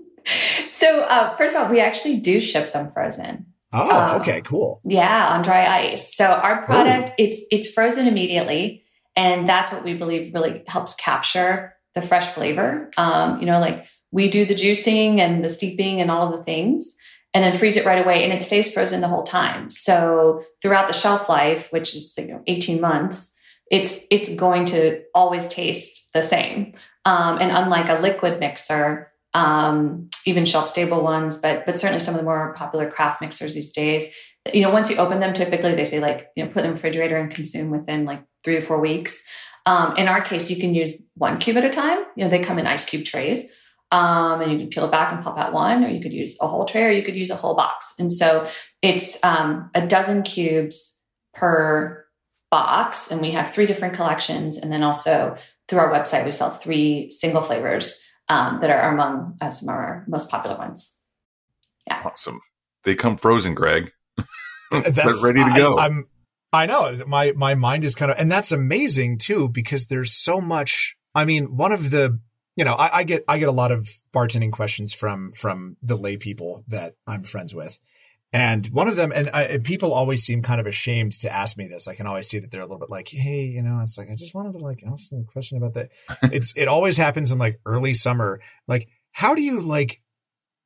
So, 0.67 1.03
uh, 1.03 1.37
first 1.37 1.55
of 1.55 1.63
all, 1.63 1.71
we 1.71 1.81
actually 1.81 2.21
do 2.21 2.41
ship 2.41 2.73
them 2.73 2.91
frozen. 2.91 3.47
oh 3.73 3.91
Um, 3.91 4.21
okay 4.21 4.41
cool 4.43 4.81
Yeah, 4.85 5.29
on 5.29 5.43
dry 5.43 5.93
ice. 5.93 6.17
So 6.17 6.27
our 6.27 6.65
product, 6.65 7.13
it's 7.19 7.41
it's 7.51 7.71
frozen 7.71 8.07
immediately, 8.07 8.85
and 9.17 9.49
that's 9.49 9.71
what 9.71 9.85
we 9.85 9.95
believe 9.95 10.35
really 10.35 10.65
helps 10.67 10.95
capture 10.95 11.75
the 11.95 12.03
fresh 12.03 12.27
flavor. 12.29 12.91
Um, 12.97 13.41
you 13.41 13.47
know, 13.47 13.61
like 13.61 13.87
we 14.11 14.29
do 14.29 14.45
the 14.45 14.55
juicing 14.55 15.19
and 15.19 15.45
the 15.45 15.49
steeping 15.49 16.01
and 16.01 16.11
all 16.11 16.37
the 16.37 16.43
things, 16.43 16.97
and 17.35 17.43
then 17.43 17.57
freeze 17.57 17.77
it 17.77 17.87
right 17.87 18.05
away, 18.05 18.25
and 18.25 18.33
it 18.33 18.43
stays 18.43 18.73
frozen 18.73 19.01
the 19.01 19.09
whole 19.09 19.23
time. 19.23 19.71
So 19.71 20.45
throughout 20.61 20.87
the 20.87 20.95
shelf 20.95 21.29
life, 21.29 21.69
which 21.73 21.95
is 21.95 22.15
you 22.19 22.27
know, 22.27 22.43
eighteen 22.47 22.81
months, 22.81 23.33
it's 23.71 24.01
it's 24.11 24.29
going 24.35 24.67
to 24.67 25.03
always 25.15 25.49
taste 25.49 26.13
the 26.13 26.23
same. 26.23 26.75
Um, 27.05 27.39
and 27.39 27.51
unlike 27.51 27.89
a 27.89 28.01
liquid 28.01 28.39
mixer, 28.39 29.13
um, 29.35 30.09
even 30.27 30.45
shelf 30.45 30.69
stable 30.69 31.03
ones, 31.03 31.39
but 31.39 31.65
but 31.65 31.79
certainly 31.79 32.01
some 32.01 32.15
of 32.15 32.21
the 32.21 32.25
more 32.25 32.53
popular 32.55 32.91
craft 32.91 33.21
mixers 33.21 33.55
these 33.55 33.73
days. 33.73 34.09
You 34.53 34.63
know, 34.63 34.71
once 34.71 34.91
you 34.91 34.97
open 34.97 35.21
them, 35.21 35.33
typically 35.33 35.75
they 35.75 35.85
say 35.85 36.01
like 36.01 36.29
you 36.37 36.45
know 36.45 36.51
put 36.51 36.65
in 36.65 36.71
the 36.71 36.75
refrigerator 36.75 37.17
and 37.17 37.33
consume 37.33 37.71
within 37.71 38.05
like 38.05 38.23
three 38.45 38.55
to 38.55 38.61
four 38.61 38.81
weeks. 38.81 39.23
Um, 39.65 39.97
in 39.97 40.09
our 40.09 40.21
case, 40.21 40.51
you 40.51 40.57
can 40.57 40.75
use 40.75 40.93
one 41.15 41.39
cube 41.39 41.57
at 41.57 41.65
a 41.65 41.71
time. 41.71 42.05
You 42.17 42.25
know, 42.25 42.29
they 42.31 42.41
come 42.41 42.59
in 42.59 42.67
ice 42.67 42.85
cube 42.85 43.05
trays, 43.05 43.51
um, 43.93 44.41
and 44.41 44.51
you 44.51 44.59
can 44.59 44.69
peel 44.69 44.87
it 44.87 44.91
back 44.91 45.13
and 45.13 45.23
pop 45.23 45.39
out 45.39 45.53
one, 45.53 45.85
or 45.85 45.89
you 45.89 46.01
could 46.01 46.13
use 46.13 46.37
a 46.41 46.49
whole 46.49 46.65
tray, 46.65 46.85
or 46.85 46.91
you 46.91 47.03
could 47.03 47.15
use 47.15 47.31
a 47.31 47.37
whole 47.37 47.55
box. 47.55 47.95
And 47.99 48.13
so 48.13 48.49
it's 48.81 49.23
um, 49.23 49.71
a 49.75 49.87
dozen 49.87 50.23
cubes 50.23 51.01
per 51.35 52.05
box, 52.51 53.11
and 53.11 53.21
we 53.21 53.31
have 53.33 53.53
three 53.53 53.67
different 53.67 53.95
collections, 53.95 54.57
and 54.57 54.73
then 54.73 54.83
also 54.83 55.37
through 55.69 55.79
our 55.79 55.93
website 55.93 56.25
we 56.25 56.33
sell 56.33 56.51
three 56.51 57.11
single 57.11 57.43
flavors 57.43 58.03
um, 58.29 58.61
that 58.61 58.71
are 58.71 58.93
among 58.93 59.37
uh, 59.41 59.51
some 59.51 59.69
of 59.69 59.75
our 59.75 60.05
most 60.09 60.31
popular 60.31 60.57
ones. 60.57 60.97
Yeah. 61.87 62.03
Awesome. 62.05 62.41
They 62.85 62.95
come 62.95 63.17
frozen, 63.17 63.55
Greg. 63.55 63.93
that's 64.71 65.23
ready 65.23 65.41
to 65.41 65.51
I- 65.51 65.57
go. 65.57 65.79
I'm 65.79 66.07
I 66.55 66.67
know 66.67 67.03
my 67.07 67.33
my 67.33 67.55
mind 67.55 67.85
is 67.85 67.95
kind 67.95 68.11
of 68.11 68.19
and 68.19 68.31
that's 68.31 68.53
amazing 68.53 69.19
too 69.19 69.49
because 69.49 69.87
there's 69.87 70.13
so 70.13 70.39
much 70.39 70.97
I 71.15 71.25
mean 71.25 71.57
one 71.57 71.73
of 71.73 71.91
the 71.91 72.21
you 72.57 72.65
know 72.65 72.75
I, 72.75 72.99
I 72.99 73.05
get 73.05 73.25
I 73.29 73.39
get 73.39 73.49
a 73.49 73.53
lot 73.53 73.73
of 73.73 73.89
bartending 74.15 74.53
questions 74.53 74.95
from 74.95 75.33
from 75.33 75.77
the 75.83 75.97
lay 75.97 76.17
people 76.17 76.65
that 76.69 76.95
I'm 77.07 77.25
friends 77.25 77.55
with. 77.55 77.79
And 78.35 78.67
one 78.69 78.89
of 78.89 78.97
them 78.97 79.13
and, 79.15 79.29
I, 79.35 79.43
and 79.43 79.63
people 79.63 79.93
always 79.93 80.23
seem 80.23 80.41
kind 80.41 80.59
of 80.59 80.67
ashamed 80.67 81.13
to 81.21 81.31
ask 81.31 81.59
me 81.59 81.69
this. 81.69 81.87
I 81.87 81.95
can 81.95 82.07
always 82.07 82.29
see 82.29 82.39
that 82.39 82.51
they're 82.51 82.63
a 82.63 82.65
little 82.65 82.79
bit 82.79 82.91
like 82.91 83.09
hey 83.09 83.45
you 83.45 83.63
know 83.63 83.81
it's 83.83 83.99
like 83.99 84.11
I 84.11 84.15
just 84.15 84.35
wanted 84.35 84.53
to 84.53 84.59
like 84.59 84.83
ask 84.91 85.13
a 85.13 85.23
question 85.25 85.59
about 85.59 85.75
that. 85.75 85.91
It's 86.33 86.55
it 86.57 86.69
always 86.69 86.97
happens 86.97 87.31
in 87.31 87.39
like 87.39 87.61
early 87.67 87.95
summer. 87.95 88.41
Like 88.67 88.89
how 89.13 89.35
do 89.35 89.43
you 89.43 89.61
like 89.61 90.01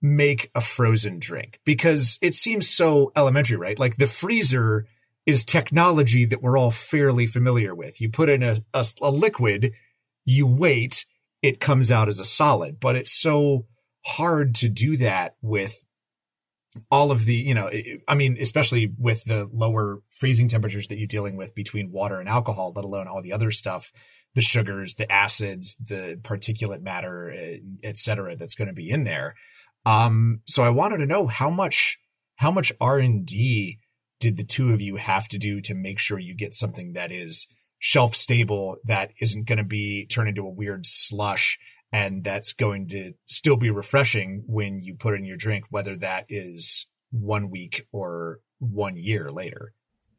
make 0.02 0.50
a 0.54 0.60
frozen 0.60 1.18
drink? 1.18 1.60
Because 1.64 2.18
it 2.22 2.34
seems 2.34 2.68
so 2.68 3.12
elementary, 3.16 3.56
right? 3.56 3.78
Like 3.78 3.96
the 3.96 4.06
freezer 4.06 4.86
is 5.26 5.44
technology 5.44 6.24
that 6.24 6.42
we're 6.42 6.56
all 6.56 6.70
fairly 6.70 7.26
familiar 7.26 7.74
with. 7.74 8.00
You 8.00 8.10
put 8.10 8.28
in 8.28 8.42
a, 8.42 8.58
a, 8.72 8.86
a 9.02 9.10
liquid, 9.10 9.72
you 10.24 10.46
wait, 10.46 11.04
it 11.42 11.60
comes 11.60 11.90
out 11.90 12.08
as 12.08 12.20
a 12.20 12.24
solid, 12.24 12.80
but 12.80 12.96
it's 12.96 13.12
so 13.12 13.66
hard 14.04 14.54
to 14.56 14.68
do 14.68 14.96
that 14.96 15.36
with 15.42 15.84
all 16.90 17.10
of 17.10 17.24
the, 17.24 17.34
you 17.34 17.54
know, 17.54 17.70
I 18.06 18.14
mean, 18.14 18.36
especially 18.40 18.92
with 18.98 19.24
the 19.24 19.48
lower 19.52 20.02
freezing 20.10 20.48
temperatures 20.48 20.88
that 20.88 20.98
you're 20.98 21.06
dealing 21.06 21.36
with 21.36 21.54
between 21.54 21.90
water 21.90 22.20
and 22.20 22.28
alcohol, 22.28 22.72
let 22.74 22.84
alone 22.84 23.08
all 23.08 23.22
the 23.22 23.32
other 23.32 23.50
stuff, 23.50 23.92
the 24.34 24.42
sugars, 24.42 24.96
the 24.96 25.10
acids, 25.10 25.76
the 25.76 26.18
particulate 26.22 26.82
matter, 26.82 27.30
eh, 27.30 27.58
et 27.82 27.96
cetera, 27.96 28.36
that's 28.36 28.54
going 28.54 28.68
to 28.68 28.74
be 28.74 28.90
in 28.90 29.04
there. 29.04 29.34
Um, 29.86 30.40
so 30.46 30.62
I 30.62 30.70
wanted 30.70 30.98
to 30.98 31.06
know 31.06 31.26
how 31.26 31.48
much 31.48 31.98
how 32.36 32.50
much 32.50 32.72
R 32.80 32.98
and 32.98 33.24
D 33.24 33.78
did 34.20 34.36
the 34.36 34.44
two 34.44 34.72
of 34.72 34.82
you 34.82 34.96
have 34.96 35.28
to 35.28 35.38
do 35.38 35.60
to 35.62 35.74
make 35.74 35.98
sure 35.98 36.18
you 36.18 36.34
get 36.34 36.54
something 36.54 36.92
that 36.92 37.10
is 37.10 37.46
shelf 37.78 38.14
stable, 38.14 38.76
that 38.84 39.10
isn't 39.20 39.46
going 39.46 39.58
to 39.58 39.64
be 39.64 40.06
turned 40.06 40.28
into 40.28 40.46
a 40.46 40.50
weird 40.50 40.86
slush, 40.86 41.58
and 41.92 42.24
that's 42.24 42.52
going 42.52 42.88
to 42.88 43.12
still 43.26 43.56
be 43.56 43.70
refreshing 43.70 44.42
when 44.46 44.80
you 44.80 44.94
put 44.94 45.14
in 45.14 45.24
your 45.24 45.36
drink, 45.36 45.64
whether 45.70 45.96
that 45.96 46.26
is 46.28 46.86
one 47.10 47.50
week 47.50 47.86
or 47.92 48.40
one 48.58 48.96
year 48.96 49.30
later. 49.30 49.72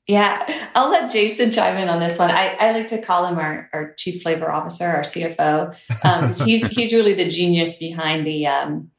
Yeah, 0.07 0.69
I'll 0.73 0.89
let 0.89 1.11
Jason 1.11 1.51
chime 1.51 1.75
in 1.77 1.89
on 1.89 1.99
this 1.99 2.17
one. 2.17 2.31
I, 2.31 2.53
I 2.53 2.71
like 2.71 2.87
to 2.87 3.01
call 3.01 3.25
him 3.25 3.37
our, 3.37 3.69
our 3.73 3.93
chief 3.97 4.21
flavor 4.21 4.49
officer, 4.49 4.85
our 4.85 5.01
CFO. 5.01 5.75
Um, 6.05 6.31
he's 6.45 6.65
he's 6.77 6.93
really 6.93 7.13
the 7.13 7.27
genius 7.27 7.75
behind 7.75 8.25
the 8.25 8.47
um, 8.47 8.89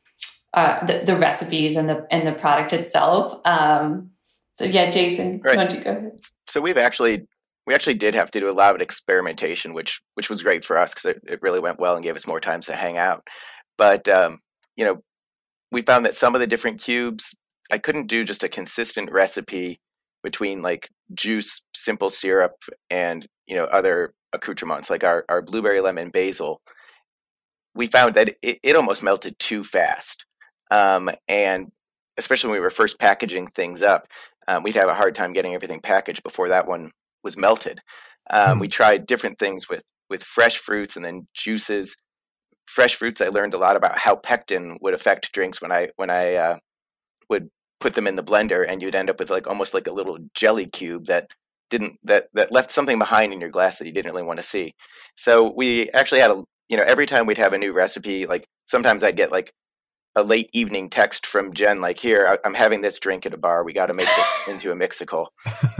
uh, 0.53 0.85
the, 0.85 1.05
the 1.07 1.16
recipes 1.16 1.77
and 1.77 1.88
the 1.88 2.07
and 2.11 2.27
the 2.29 2.33
product 2.33 2.75
itself. 2.75 3.40
Um, 3.47 4.11
so 4.57 4.64
yeah, 4.64 4.90
Jason, 4.90 5.40
Right. 5.42 5.57
why 5.57 5.64
don't 5.64 5.79
you 5.79 5.85
go 5.85 5.90
ahead? 5.92 6.21
so 6.47 6.61
we've 6.61 6.77
actually 6.77 7.27
we 7.68 7.74
actually 7.74 7.94
did 7.94 8.14
have 8.14 8.31
to 8.31 8.40
do 8.40 8.48
a 8.48 8.50
lot 8.50 8.74
of 8.74 8.81
experimentation 8.81 9.74
which 9.74 10.00
which 10.14 10.31
was 10.31 10.42
great 10.42 10.64
for 10.64 10.78
us 10.78 10.94
because 10.94 11.04
it, 11.04 11.20
it 11.28 11.42
really 11.42 11.61
went 11.61 11.78
well 11.78 11.94
and 11.94 12.02
gave 12.02 12.16
us 12.16 12.26
more 12.26 12.40
times 12.40 12.64
to 12.64 12.74
hang 12.74 12.96
out. 12.96 13.22
But 13.76 14.09
um, 14.09 14.38
you 14.76 14.87
know 14.87 15.02
we 15.70 15.83
found 15.83 16.07
that 16.07 16.14
some 16.14 16.35
of 16.35 16.40
the 16.40 16.46
different 16.46 16.81
cubes 16.81 17.37
i 17.70 17.76
couldn't 17.76 18.07
do 18.07 18.24
just 18.24 18.42
a 18.42 18.48
consistent 18.48 19.12
recipe 19.12 19.78
between 20.22 20.62
like 20.62 20.88
juice 21.12 21.62
simple 21.74 22.09
syrup 22.09 22.54
and 22.88 23.26
you 23.46 23.54
know 23.54 23.64
other 23.64 24.14
accoutrements 24.33 24.88
like 24.88 25.04
our, 25.04 25.26
our 25.28 25.42
blueberry 25.42 25.81
lemon 25.83 26.09
basil. 26.09 26.61
We 27.74 27.87
found 27.87 28.14
that 28.14 28.35
it, 28.42 28.59
it 28.62 28.76
almost 28.76 29.02
melted 29.02 29.38
too 29.38 29.62
fast 29.62 30.24
um, 30.70 31.11
and 31.28 31.70
especially 32.16 32.48
when 32.48 32.59
we 32.59 32.64
were 32.64 32.70
first 32.70 32.98
packaging 32.98 33.48
things 33.48 33.83
up 33.83 34.09
um, 34.48 34.62
we'd 34.62 34.74
have 34.74 34.88
a 34.88 34.94
hard 34.94 35.14
time 35.14 35.35
getting 35.35 35.54
everything 35.54 35.81
packaged 35.81 36.22
before 36.22 36.48
that 36.48 36.66
one 36.66 36.90
was 37.24 37.37
melted. 37.37 37.81
Um, 38.31 38.54
Hmm. 38.54 38.59
We 38.61 38.68
tried 38.68 39.07
different 39.07 39.38
things 39.38 39.68
with 39.68 39.83
with 40.11 40.22
fresh 40.24 40.59
fruits 40.59 40.96
and 40.96 41.04
then 41.04 41.26
juices. 41.35 41.96
Fresh 42.66 42.96
fruits, 42.96 43.20
I 43.20 43.28
learned 43.28 43.54
a 43.54 43.59
lot 43.59 43.76
about 43.76 43.98
how 43.98 44.16
pectin 44.16 44.76
would 44.83 44.94
affect 44.94 45.33
drinks 45.33 45.61
when 45.62 45.72
I 45.72 45.88
when 45.96 46.11
I 46.11 46.35
uh, 46.35 46.59
would 47.31 47.48
put 47.81 47.94
them 47.94 48.07
in 48.07 48.16
the 48.16 48.22
blender, 48.24 48.64
and 48.68 48.83
you'd 48.83 48.94
end 48.94 49.11
up 49.11 49.18
with 49.18 49.31
like 49.31 49.46
almost 49.46 49.74
like 49.74 49.87
a 49.87 49.92
little 49.92 50.18
jelly 50.35 50.66
cube 50.66 51.07
that 51.07 51.28
didn't 51.70 51.98
that 52.04 52.28
that 52.35 52.52
left 52.52 52.70
something 52.70 52.98
behind 52.98 53.33
in 53.33 53.40
your 53.40 53.50
glass 53.50 53.78
that 53.78 53.87
you 53.87 53.92
didn't 53.92 54.12
really 54.12 54.24
want 54.24 54.38
to 54.38 54.42
see. 54.42 54.74
So 55.16 55.52
we 55.57 55.90
actually 55.90 56.20
had 56.20 56.31
a 56.31 56.42
you 56.68 56.76
know 56.76 56.85
every 56.87 57.07
time 57.07 57.26
we'd 57.26 57.38
have 57.38 57.52
a 57.54 57.59
new 57.59 57.72
recipe, 57.72 58.26
like 58.26 58.44
sometimes 58.66 59.02
I'd 59.02 59.16
get 59.16 59.33
like 59.33 59.52
a 60.16 60.23
late 60.23 60.51
evening 60.53 60.90
text 60.90 61.27
from 61.27 61.53
Jen 61.53 61.81
like, 61.81 61.99
"Here, 61.99 62.27
I- 62.29 62.47
I'm 62.47 62.55
having 62.55 62.81
this 62.81 62.99
drink 62.99 63.27
at 63.27 63.35
a 63.35 63.37
bar. 63.37 63.64
We 63.64 63.73
got 63.73 63.87
to 63.87 63.94
make 63.94 64.07
this 64.07 64.27
into 64.49 64.73
a 64.73 64.75
mixicle." 64.75 65.27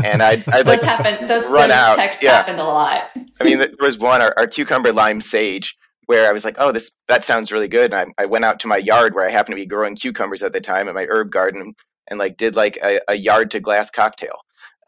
And 0.05 0.23
I'd, 0.23 0.49
I'd 0.49 0.67
like 0.67 0.81
Those 0.81 0.88
happen. 0.88 1.29
Those, 1.29 1.49
run 1.49 1.71
those 1.71 1.79
out, 1.79 1.97
texts 1.97 2.23
yeah. 2.23 2.33
happened 2.33 2.61
a 2.61 2.64
lot. 2.64 3.11
I 3.41 3.45
mean, 3.45 3.59
there 3.59 3.71
was 3.81 3.99
one, 3.99 4.23
our, 4.23 4.35
our 4.37 4.47
cucumber 4.47 4.93
lime 4.93 5.21
sage, 5.21 5.77
where 6.07 6.29
I 6.29 6.33
was 6.33 6.45
like, 6.45 6.57
"Oh, 6.59 6.73
this 6.73 6.93
that 7.09 7.25
sounds 7.25 7.53
really 7.53 7.69
good." 7.69 7.93
And 7.93 8.12
I, 8.19 8.23
I 8.23 8.27
went 8.27 8.45
out 8.45 8.61
to 8.61 8.69
my 8.69 8.79
yard 8.79 9.14
where 9.14 9.27
I 9.27 9.31
happened 9.31 9.53
to 9.53 9.62
be 9.62 9.67
growing 9.67 9.97
cucumbers 9.97 10.43
at 10.43 10.53
the 10.53 10.61
time 10.61 10.88
in 10.88 10.95
my 10.95 11.07
herb 11.09 11.31
garden, 11.31 11.75
and 12.09 12.19
like 12.19 12.37
did 12.37 12.57
like 12.57 12.79
a, 12.83 13.01
a 13.09 13.14
yard 13.14 13.51
to 13.53 13.61
glass 13.61 13.91
cocktail. 13.91 14.37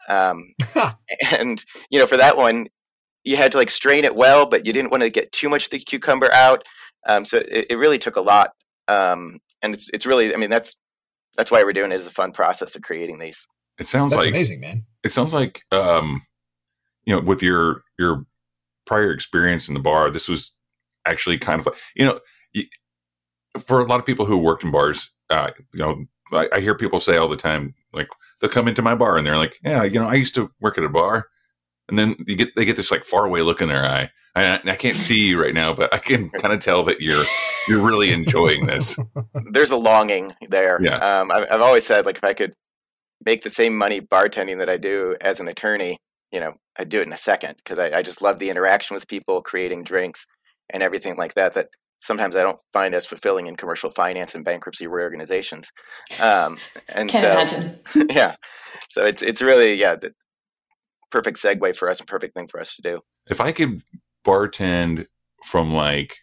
Um, 0.08 0.54
and 1.32 1.64
you 1.90 1.98
know, 1.98 2.06
for 2.06 2.16
that 2.16 2.36
one, 2.36 2.68
you 3.24 3.36
had 3.36 3.52
to 3.52 3.58
like 3.58 3.70
strain 3.70 4.04
it 4.04 4.16
well, 4.16 4.46
but 4.46 4.66
you 4.66 4.72
didn't 4.72 4.90
want 4.90 5.02
to 5.02 5.10
get 5.10 5.32
too 5.32 5.48
much 5.48 5.64
of 5.66 5.70
the 5.70 5.78
cucumber 5.78 6.32
out. 6.32 6.64
Um, 7.06 7.24
so 7.24 7.38
it, 7.38 7.66
it 7.70 7.78
really 7.78 7.98
took 7.98 8.16
a 8.16 8.20
lot. 8.20 8.50
Um, 8.90 9.40
and 9.62 9.74
it's 9.74 9.88
it's 9.92 10.06
really, 10.06 10.34
I 10.34 10.36
mean, 10.36 10.50
that's 10.50 10.76
that's 11.36 11.50
why 11.50 11.62
we're 11.62 11.72
doing 11.72 11.92
it 11.92 11.96
as 11.96 12.06
a 12.06 12.10
fun 12.10 12.32
process 12.32 12.74
of 12.74 12.82
creating 12.82 13.18
these. 13.18 13.46
It 13.78 13.86
sounds 13.86 14.12
That's 14.12 14.26
like 14.26 14.34
amazing, 14.34 14.60
man. 14.60 14.84
it 15.04 15.12
sounds 15.12 15.32
like 15.32 15.62
um 15.72 16.20
you 17.04 17.14
know 17.14 17.22
with 17.22 17.42
your 17.42 17.82
your 17.98 18.26
prior 18.86 19.10
experience 19.10 19.68
in 19.68 19.74
the 19.74 19.80
bar 19.80 20.10
this 20.10 20.28
was 20.28 20.52
actually 21.06 21.38
kind 21.38 21.60
of 21.60 21.66
like 21.66 21.76
you 21.94 22.04
know 22.04 22.20
for 23.58 23.80
a 23.80 23.86
lot 23.86 23.98
of 23.98 24.06
people 24.06 24.26
who 24.26 24.36
worked 24.36 24.64
in 24.64 24.70
bars 24.70 25.10
uh 25.30 25.50
you 25.72 25.78
know 25.78 26.04
I, 26.32 26.48
I 26.52 26.60
hear 26.60 26.74
people 26.74 27.00
say 27.00 27.16
all 27.16 27.28
the 27.28 27.36
time 27.36 27.74
like 27.92 28.08
they'll 28.40 28.50
come 28.50 28.68
into 28.68 28.82
my 28.82 28.94
bar 28.94 29.16
and 29.16 29.26
they're 29.26 29.38
like 29.38 29.54
yeah 29.64 29.82
you 29.82 29.98
know 29.98 30.08
i 30.08 30.14
used 30.14 30.34
to 30.34 30.50
work 30.60 30.76
at 30.76 30.84
a 30.84 30.88
bar 30.88 31.28
and 31.90 31.98
then 31.98 32.16
you 32.26 32.36
get 32.36 32.54
they 32.56 32.64
get 32.64 32.76
this 32.76 32.90
like 32.90 33.04
far 33.04 33.26
away 33.26 33.42
look 33.42 33.60
in 33.60 33.68
their 33.68 33.84
eye. 33.84 34.10
I, 34.34 34.60
I 34.64 34.76
can't 34.76 34.96
see 34.96 35.28
you 35.28 35.42
right 35.42 35.54
now, 35.54 35.74
but 35.74 35.92
I 35.92 35.98
can 35.98 36.30
kind 36.30 36.54
of 36.54 36.60
tell 36.60 36.84
that 36.84 37.00
you're 37.00 37.24
you're 37.68 37.84
really 37.84 38.12
enjoying 38.12 38.66
this. 38.66 38.98
There's 39.50 39.70
a 39.70 39.76
longing 39.76 40.32
there. 40.48 40.80
Yeah. 40.82 40.96
Um, 40.96 41.30
I, 41.30 41.46
I've 41.50 41.60
always 41.60 41.84
said 41.84 42.06
like 42.06 42.16
if 42.16 42.24
I 42.24 42.34
could 42.34 42.54
make 43.24 43.42
the 43.42 43.50
same 43.50 43.76
money 43.76 44.00
bartending 44.00 44.58
that 44.58 44.70
I 44.70 44.76
do 44.76 45.16
as 45.20 45.40
an 45.40 45.48
attorney, 45.48 45.98
you 46.32 46.40
know, 46.40 46.54
I'd 46.78 46.88
do 46.88 47.00
it 47.00 47.06
in 47.06 47.12
a 47.12 47.18
second 47.18 47.56
because 47.56 47.78
I, 47.78 47.98
I 47.98 48.02
just 48.02 48.22
love 48.22 48.38
the 48.38 48.50
interaction 48.50 48.94
with 48.94 49.08
people, 49.08 49.42
creating 49.42 49.84
drinks 49.84 50.26
and 50.70 50.82
everything 50.82 51.16
like 51.16 51.34
that. 51.34 51.54
That 51.54 51.68
sometimes 52.00 52.36
I 52.36 52.42
don't 52.42 52.60
find 52.72 52.94
as 52.94 53.06
fulfilling 53.06 53.46
in 53.46 53.56
commercial 53.56 53.90
finance 53.90 54.34
and 54.34 54.44
bankruptcy 54.44 54.86
reorganizations. 54.86 55.70
Um, 56.20 56.58
and 56.88 57.10
Can't 57.10 57.50
so, 57.50 57.62
imagine. 57.62 57.80
yeah, 58.14 58.36
so 58.88 59.04
it's 59.04 59.22
it's 59.22 59.42
really 59.42 59.74
yeah, 59.74 59.96
the 59.96 60.12
perfect 61.10 61.38
segue 61.38 61.76
for 61.76 61.88
us 61.90 62.00
and 62.00 62.08
perfect 62.08 62.34
thing 62.34 62.48
for 62.48 62.60
us 62.60 62.76
to 62.76 62.82
do. 62.82 63.00
If 63.28 63.40
I 63.40 63.52
could 63.52 63.82
bartend 64.24 65.06
from 65.44 65.72
like 65.72 66.18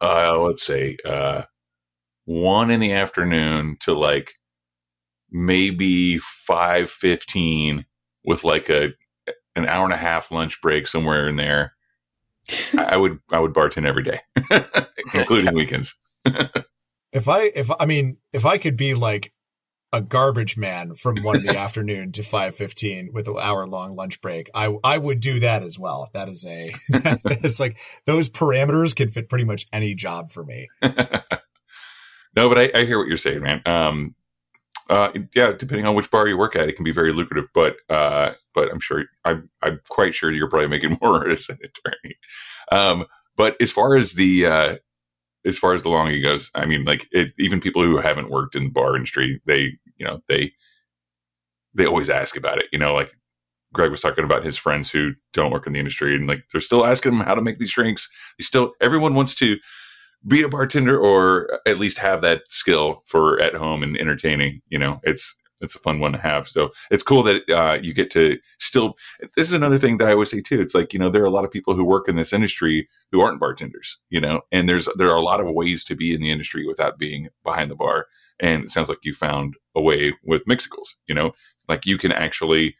uh 0.00 0.38
let's 0.38 0.64
say 0.64 0.96
uh 1.04 1.42
one 2.24 2.70
in 2.70 2.80
the 2.80 2.92
afternoon 2.92 3.76
to 3.80 3.94
like 3.94 4.34
maybe 5.30 6.18
five 6.18 6.90
fifteen 6.90 7.84
with 8.24 8.44
like 8.44 8.68
a 8.68 8.92
an 9.56 9.66
hour 9.66 9.84
and 9.84 9.92
a 9.92 9.98
half 9.98 10.30
lunch 10.30 10.60
break 10.60 10.86
somewhere 10.86 11.28
in 11.28 11.36
there. 11.36 11.74
I 12.76 12.84
I 12.90 12.96
would 12.96 13.18
I 13.32 13.38
would 13.38 13.54
bartend 13.54 13.86
every 13.86 14.02
day, 14.02 14.20
including 15.14 15.54
weekends. 15.54 15.94
If 17.14 17.28
I 17.28 17.42
if 17.54 17.70
I 17.78 17.86
mean 17.86 18.16
if 18.32 18.44
I 18.44 18.58
could 18.58 18.76
be 18.76 18.94
like 18.94 19.32
a 19.94 20.00
garbage 20.00 20.56
man 20.56 20.94
from 20.94 21.22
one 21.22 21.36
in 21.36 21.46
the 21.46 21.56
afternoon 21.58 22.10
to 22.12 22.22
five 22.22 22.56
fifteen 22.56 23.10
with 23.12 23.28
an 23.28 23.36
hour 23.40 23.66
long 23.66 23.94
lunch 23.94 24.20
break, 24.20 24.50
I 24.54 24.74
I 24.82 24.98
would 24.98 25.20
do 25.20 25.38
that 25.40 25.62
as 25.62 25.78
well. 25.78 26.10
That 26.12 26.28
is 26.28 26.44
a 26.44 26.74
it's 26.88 27.60
like 27.60 27.78
those 28.04 28.28
parameters 28.28 28.94
can 28.94 29.10
fit 29.10 29.28
pretty 29.28 29.44
much 29.44 29.66
any 29.72 29.94
job 29.94 30.30
for 30.30 30.44
me. 30.44 30.68
no, 30.82 32.48
but 32.48 32.58
I, 32.58 32.70
I 32.74 32.84
hear 32.84 32.98
what 32.98 33.08
you're 33.08 33.16
saying, 33.16 33.42
man. 33.42 33.62
Um, 33.64 34.14
uh, 34.90 35.10
yeah, 35.34 35.52
depending 35.52 35.86
on 35.86 35.94
which 35.94 36.10
bar 36.10 36.28
you 36.28 36.36
work 36.36 36.56
at, 36.56 36.68
it 36.68 36.74
can 36.76 36.84
be 36.84 36.92
very 36.92 37.12
lucrative. 37.12 37.48
But 37.54 37.76
uh, 37.88 38.32
but 38.52 38.70
I'm 38.70 38.80
sure 38.80 39.04
I'm 39.24 39.48
I'm 39.62 39.80
quite 39.88 40.14
sure 40.14 40.32
you're 40.32 40.48
probably 40.48 40.68
making 40.68 40.98
more 41.00 41.28
as 41.28 41.48
an 41.48 41.58
attorney. 41.62 42.16
Um, 42.72 43.06
but 43.36 43.56
as 43.62 43.70
far 43.70 43.96
as 43.96 44.14
the 44.14 44.46
uh, 44.46 44.76
as 45.44 45.58
far 45.58 45.74
as 45.74 45.82
the 45.82 45.88
longing 45.88 46.22
goes, 46.22 46.50
I 46.54 46.66
mean, 46.66 46.84
like 46.84 47.06
it, 47.12 47.32
even 47.38 47.60
people 47.60 47.82
who 47.82 47.98
haven't 47.98 48.30
worked 48.30 48.56
in 48.56 48.64
the 48.64 48.70
bar 48.70 48.96
industry, 48.96 49.40
they 49.46 49.78
you 50.04 50.10
know 50.10 50.20
they 50.28 50.52
they 51.74 51.86
always 51.86 52.10
ask 52.10 52.36
about 52.36 52.58
it. 52.58 52.66
You 52.72 52.78
know, 52.78 52.94
like 52.94 53.12
Greg 53.72 53.90
was 53.90 54.00
talking 54.00 54.24
about 54.24 54.44
his 54.44 54.56
friends 54.56 54.90
who 54.90 55.12
don't 55.32 55.50
work 55.50 55.66
in 55.66 55.72
the 55.72 55.78
industry, 55.78 56.14
and 56.14 56.26
like 56.26 56.44
they're 56.52 56.60
still 56.60 56.86
asking 56.86 57.14
him 57.14 57.20
how 57.20 57.34
to 57.34 57.42
make 57.42 57.58
these 57.58 57.72
drinks. 57.72 58.08
They 58.38 58.44
still 58.44 58.72
everyone 58.80 59.14
wants 59.14 59.34
to 59.36 59.58
be 60.26 60.42
a 60.42 60.48
bartender 60.48 60.98
or 60.98 61.60
at 61.66 61.78
least 61.78 61.98
have 61.98 62.22
that 62.22 62.42
skill 62.48 63.02
for 63.06 63.40
at 63.40 63.54
home 63.54 63.82
and 63.82 63.96
entertaining. 63.98 64.62
You 64.68 64.78
know, 64.78 65.00
it's 65.02 65.34
it's 65.60 65.74
a 65.74 65.78
fun 65.80 66.00
one 66.00 66.12
to 66.12 66.18
have. 66.18 66.46
So 66.48 66.70
it's 66.90 67.02
cool 67.02 67.22
that 67.24 67.48
uh, 67.50 67.78
you 67.80 67.94
get 67.94 68.10
to 68.12 68.38
still. 68.58 68.96
This 69.36 69.48
is 69.48 69.52
another 69.52 69.78
thing 69.78 69.98
that 69.98 70.08
I 70.08 70.12
always 70.12 70.30
say 70.30 70.40
too. 70.40 70.60
It's 70.60 70.74
like 70.74 70.92
you 70.92 70.98
know 70.98 71.08
there 71.08 71.22
are 71.22 71.26
a 71.26 71.30
lot 71.30 71.44
of 71.44 71.50
people 71.50 71.74
who 71.74 71.84
work 71.84 72.08
in 72.08 72.16
this 72.16 72.32
industry 72.32 72.88
who 73.10 73.20
aren't 73.20 73.40
bartenders. 73.40 73.98
You 74.10 74.20
know, 74.20 74.42
and 74.52 74.68
there's 74.68 74.88
there 74.96 75.10
are 75.10 75.16
a 75.16 75.22
lot 75.22 75.40
of 75.40 75.46
ways 75.52 75.84
to 75.86 75.96
be 75.96 76.14
in 76.14 76.20
the 76.20 76.30
industry 76.30 76.66
without 76.66 76.98
being 76.98 77.28
behind 77.42 77.70
the 77.70 77.76
bar. 77.76 78.06
And 78.40 78.64
it 78.64 78.70
sounds 78.70 78.88
like 78.88 79.04
you 79.04 79.14
found 79.14 79.54
a 79.74 79.80
way 79.80 80.14
with 80.24 80.44
Mixicles. 80.46 80.94
You 81.06 81.14
know, 81.14 81.32
like 81.68 81.86
you 81.86 81.98
can 81.98 82.12
actually 82.12 82.76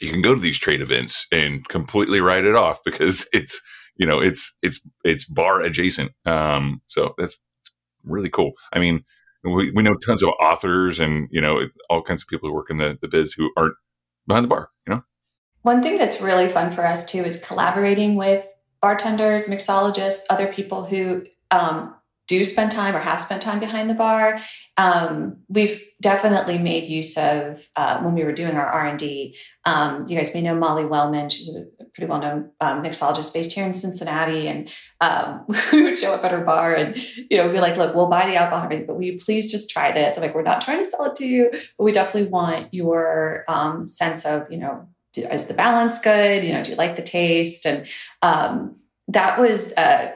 you 0.00 0.10
can 0.10 0.22
go 0.22 0.34
to 0.34 0.40
these 0.40 0.58
trade 0.58 0.80
events 0.80 1.26
and 1.30 1.66
completely 1.68 2.20
write 2.20 2.44
it 2.44 2.54
off 2.54 2.80
because 2.84 3.26
it's 3.32 3.60
you 3.96 4.06
know 4.06 4.20
it's 4.20 4.56
it's 4.62 4.86
it's 5.04 5.24
bar 5.24 5.60
adjacent. 5.60 6.12
Um 6.26 6.82
so 6.86 7.14
that's 7.18 7.36
really 8.04 8.30
cool. 8.30 8.52
I 8.72 8.78
mean 8.78 9.04
we, 9.44 9.72
we 9.72 9.82
know 9.82 9.96
tons 10.06 10.22
of 10.22 10.30
authors 10.40 11.00
and 11.00 11.28
you 11.30 11.40
know 11.40 11.66
all 11.90 12.02
kinds 12.02 12.22
of 12.22 12.28
people 12.28 12.48
who 12.48 12.54
work 12.54 12.70
in 12.70 12.78
the, 12.78 12.96
the 13.00 13.08
biz 13.08 13.32
who 13.32 13.50
aren't 13.56 13.74
behind 14.26 14.44
the 14.44 14.48
bar 14.48 14.70
you 14.86 14.94
know? 14.94 15.02
One 15.62 15.82
thing 15.82 15.96
that's 15.96 16.20
really 16.20 16.48
fun 16.48 16.70
for 16.72 16.84
us 16.86 17.04
too 17.04 17.24
is 17.24 17.36
collaborating 17.36 18.16
with 18.16 18.44
bartenders, 18.80 19.46
mixologists, 19.46 20.22
other 20.28 20.52
people 20.52 20.84
who 20.84 21.24
um, 21.52 21.94
do 22.28 22.44
spend 22.44 22.70
time 22.70 22.94
or 22.94 23.00
have 23.00 23.20
spent 23.20 23.42
time 23.42 23.60
behind 23.60 23.90
the 23.90 23.94
bar. 23.94 24.40
Um, 24.76 25.38
we've 25.48 25.82
definitely 26.00 26.58
made 26.58 26.88
use 26.88 27.16
of 27.16 27.66
uh, 27.76 28.00
when 28.00 28.14
we 28.14 28.24
were 28.24 28.32
doing 28.32 28.54
our 28.54 28.66
R 28.66 28.86
and 28.86 28.98
D. 28.98 29.36
Um, 29.64 30.06
you 30.08 30.16
guys 30.16 30.32
may 30.32 30.42
know 30.42 30.54
Molly 30.54 30.84
Wellman; 30.84 31.30
she's 31.30 31.48
a 31.54 31.64
pretty 31.94 32.08
well-known 32.08 32.50
um, 32.60 32.82
mixologist 32.82 33.32
based 33.34 33.52
here 33.52 33.64
in 33.66 33.74
Cincinnati, 33.74 34.48
and 34.48 34.72
um, 35.00 35.44
we 35.72 35.82
would 35.82 35.96
show 35.96 36.14
up 36.14 36.24
at 36.24 36.30
her 36.30 36.44
bar 36.44 36.74
and 36.74 36.96
you 37.30 37.36
know 37.36 37.50
be 37.50 37.60
like, 37.60 37.76
"Look, 37.76 37.94
we'll 37.94 38.08
buy 38.08 38.26
the 38.26 38.36
alcohol 38.36 38.64
and 38.64 38.66
everything, 38.66 38.86
but 38.86 38.94
will 38.94 39.04
you 39.04 39.18
please 39.18 39.50
just 39.50 39.70
try 39.70 39.92
this?" 39.92 40.16
I'm 40.16 40.22
like, 40.22 40.34
"We're 40.34 40.42
not 40.42 40.60
trying 40.60 40.82
to 40.82 40.88
sell 40.88 41.04
it 41.04 41.16
to 41.16 41.26
you, 41.26 41.50
but 41.50 41.84
we 41.84 41.92
definitely 41.92 42.30
want 42.30 42.72
your 42.72 43.44
um, 43.48 43.86
sense 43.86 44.24
of 44.24 44.50
you 44.50 44.58
know." 44.58 44.88
Is 45.14 45.44
the 45.44 45.52
balance 45.52 45.98
good? 45.98 46.42
You 46.42 46.54
know, 46.54 46.64
do 46.64 46.70
you 46.70 46.76
like 46.78 46.96
the 46.96 47.02
taste? 47.02 47.66
And 47.66 47.86
um, 48.22 48.76
that 49.08 49.38
was 49.38 49.74
uh, 49.74 50.12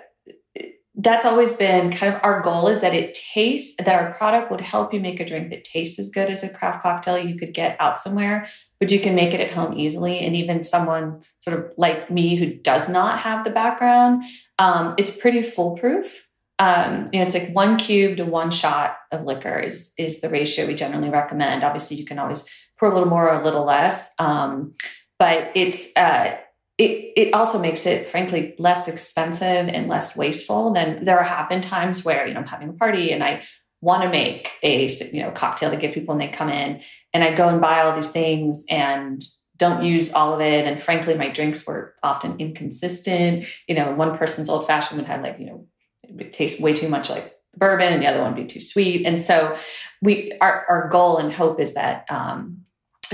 that's 0.98 1.26
always 1.26 1.52
been 1.52 1.90
kind 1.90 2.14
of 2.14 2.20
our 2.22 2.40
goal 2.40 2.68
is 2.68 2.80
that 2.80 2.94
it 2.94 3.12
tastes 3.12 3.76
that 3.76 3.94
our 3.94 4.14
product 4.14 4.50
would 4.50 4.62
help 4.62 4.94
you 4.94 5.00
make 5.00 5.20
a 5.20 5.26
drink 5.26 5.50
that 5.50 5.62
tastes 5.62 5.98
as 5.98 6.08
good 6.08 6.30
as 6.30 6.42
a 6.42 6.48
craft 6.48 6.82
cocktail 6.82 7.18
you 7.18 7.36
could 7.36 7.52
get 7.52 7.76
out 7.80 7.98
somewhere 7.98 8.46
but 8.80 8.90
you 8.90 9.00
can 9.00 9.14
make 9.14 9.32
it 9.32 9.40
at 9.40 9.50
home 9.50 9.78
easily. 9.78 10.18
And 10.18 10.36
even 10.36 10.62
someone 10.64 11.22
sort 11.40 11.58
of 11.58 11.72
like 11.76 12.10
me 12.10 12.36
who 12.36 12.54
does 12.54 12.88
not 12.88 13.20
have 13.20 13.44
the 13.44 13.50
background 13.50 14.24
um, 14.58 14.94
it's 14.98 15.10
pretty 15.10 15.42
foolproof. 15.42 16.30
Um, 16.58 17.10
you 17.12 17.20
know 17.20 17.26
it's 17.26 17.34
like 17.34 17.50
one 17.52 17.76
cube 17.76 18.16
to 18.16 18.24
one 18.24 18.50
shot 18.50 18.96
of 19.12 19.24
liquor 19.24 19.58
is 19.58 19.92
is 19.98 20.22
the 20.22 20.30
ratio 20.30 20.66
we 20.66 20.74
generally 20.74 21.10
recommend. 21.10 21.62
Obviously 21.62 21.98
you 21.98 22.06
can 22.06 22.18
always 22.18 22.48
pour 22.78 22.90
a 22.90 22.94
little 22.94 23.08
more 23.08 23.28
or 23.28 23.38
a 23.38 23.44
little 23.44 23.66
less 23.66 24.12
um, 24.18 24.74
but 25.18 25.50
it's 25.54 25.94
uh, 25.96 26.36
it 26.78 27.12
it 27.16 27.34
also 27.34 27.58
makes 27.58 27.86
it 27.86 28.06
frankly 28.06 28.54
less 28.58 28.88
expensive 28.88 29.68
and 29.68 29.88
less 29.88 30.16
wasteful 30.16 30.72
than 30.72 31.04
there 31.04 31.22
have 31.22 31.48
been 31.48 31.60
times 31.60 32.04
where 32.04 32.26
you 32.26 32.34
know 32.34 32.40
I'm 32.40 32.46
having 32.46 32.68
a 32.68 32.74
party 32.74 33.12
and 33.12 33.24
I 33.24 33.42
want 33.80 34.02
to 34.02 34.08
make 34.08 34.52
a 34.62 34.86
you 34.86 35.22
know 35.22 35.30
cocktail 35.30 35.70
to 35.70 35.76
give 35.76 35.94
people 35.94 36.14
when 36.14 36.26
they 36.26 36.32
come 36.32 36.50
in 36.50 36.82
and 37.14 37.24
I 37.24 37.34
go 37.34 37.48
and 37.48 37.60
buy 37.60 37.80
all 37.80 37.94
these 37.94 38.10
things 38.10 38.64
and 38.68 39.24
don't 39.56 39.84
use 39.84 40.12
all 40.12 40.34
of 40.34 40.40
it. 40.40 40.66
And 40.66 40.82
frankly 40.82 41.14
my 41.14 41.30
drinks 41.30 41.66
were 41.66 41.94
often 42.02 42.38
inconsistent. 42.38 43.46
You 43.66 43.74
know 43.74 43.92
one 43.94 44.18
person's 44.18 44.48
old 44.48 44.66
fashioned 44.66 45.00
would 45.00 45.08
have 45.08 45.22
like 45.22 45.38
you 45.38 45.46
know 45.46 45.66
it 46.02 46.14
would 46.14 46.32
taste 46.32 46.60
way 46.60 46.74
too 46.74 46.88
much 46.88 47.08
like 47.08 47.32
bourbon 47.56 47.94
and 47.94 48.02
the 48.02 48.06
other 48.06 48.20
one 48.20 48.34
would 48.34 48.42
be 48.42 48.46
too 48.46 48.60
sweet. 48.60 49.06
And 49.06 49.18
so 49.18 49.56
we 50.02 50.32
our, 50.42 50.66
our 50.68 50.88
goal 50.90 51.16
and 51.16 51.32
hope 51.32 51.58
is 51.58 51.72
that 51.72 52.04
um 52.10 52.58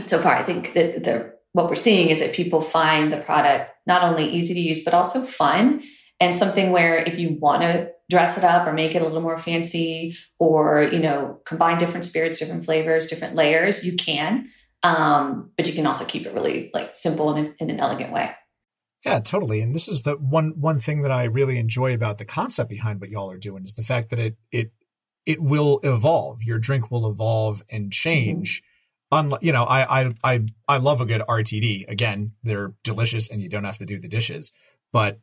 so 0.07 0.19
far 0.19 0.35
i 0.35 0.43
think 0.43 0.73
that 0.73 1.05
the 1.05 1.33
what 1.53 1.69
we're 1.69 1.75
seeing 1.75 2.09
is 2.11 2.21
that 2.21 2.33
people 2.33 2.61
find 2.61 3.13
the 3.13 3.19
product 3.19 3.71
not 3.87 4.03
only 4.03 4.29
easy 4.29 4.55
to 4.55 4.61
use 4.61 4.85
but 4.85 4.95
also 4.95 5.23
fun 5.23 5.83
and 6.21 6.35
something 6.35 6.71
where 6.71 6.97
if 6.97 7.19
you 7.19 7.37
want 7.41 7.63
to 7.63 7.91
dress 8.11 8.37
it 8.37 8.45
up 8.45 8.67
or 8.67 8.73
make 8.73 8.95
it 8.95 9.03
a 9.03 9.05
little 9.05 9.21
more 9.21 9.39
fancy 9.39 10.17
or 10.39 10.83
you 10.83 10.99
know 10.99 11.41
combine 11.45 11.79
different 11.79 12.05
spirits 12.05 12.39
different 12.39 12.65
flavors 12.65 13.07
different 13.07 13.35
layers 13.35 13.85
you 13.85 13.97
can 13.97 14.49
um, 14.85 15.53
but 15.57 15.69
you 15.69 15.73
can 15.73 15.87
also 15.87 16.05
keep 16.05 16.27
it 16.27 16.35
really 16.35 16.71
like 16.75 16.95
simple 16.95 17.33
and 17.33 17.47
in, 17.47 17.55
in 17.61 17.71
an 17.71 17.81
elegant 17.81 18.13
way 18.13 18.31
Yeah, 19.05 19.19
totally. 19.21 19.61
And 19.61 19.75
this 19.75 19.89
is 19.89 20.03
the 20.03 20.15
one 20.17 20.61
one 20.61 20.79
thing 20.79 21.03
that 21.03 21.11
I 21.11 21.25
really 21.25 21.59
enjoy 21.59 21.93
about 21.93 22.19
the 22.19 22.25
concept 22.25 22.71
behind 22.71 23.01
what 23.01 23.11
y'all 23.11 23.31
are 23.31 23.39
doing 23.39 23.65
is 23.65 23.75
the 23.75 23.83
fact 23.83 24.11
that 24.11 24.19
it 24.19 24.37
it 24.53 24.73
it 25.27 25.43
will 25.43 25.81
evolve. 25.83 26.43
Your 26.43 26.59
drink 26.59 26.91
will 26.91 27.09
evolve 27.11 27.63
and 27.71 27.93
change. 27.93 28.63
Unlike, 29.13 29.43
you 29.43 29.53
know, 29.53 29.65
I 29.65 30.03
I 30.03 30.13
I 30.25 30.41
I 30.67 30.77
love 30.79 31.01
a 31.03 31.07
good 31.07 31.21
RTD. 31.29 31.89
Again, 31.89 32.33
they're 32.43 32.73
delicious 32.83 33.29
and 33.29 33.43
you 33.43 33.49
don't 33.51 33.65
have 33.65 33.79
to 33.79 33.87
do 33.87 34.01
the 34.01 34.09
dishes. 34.09 34.53
But 34.91 35.21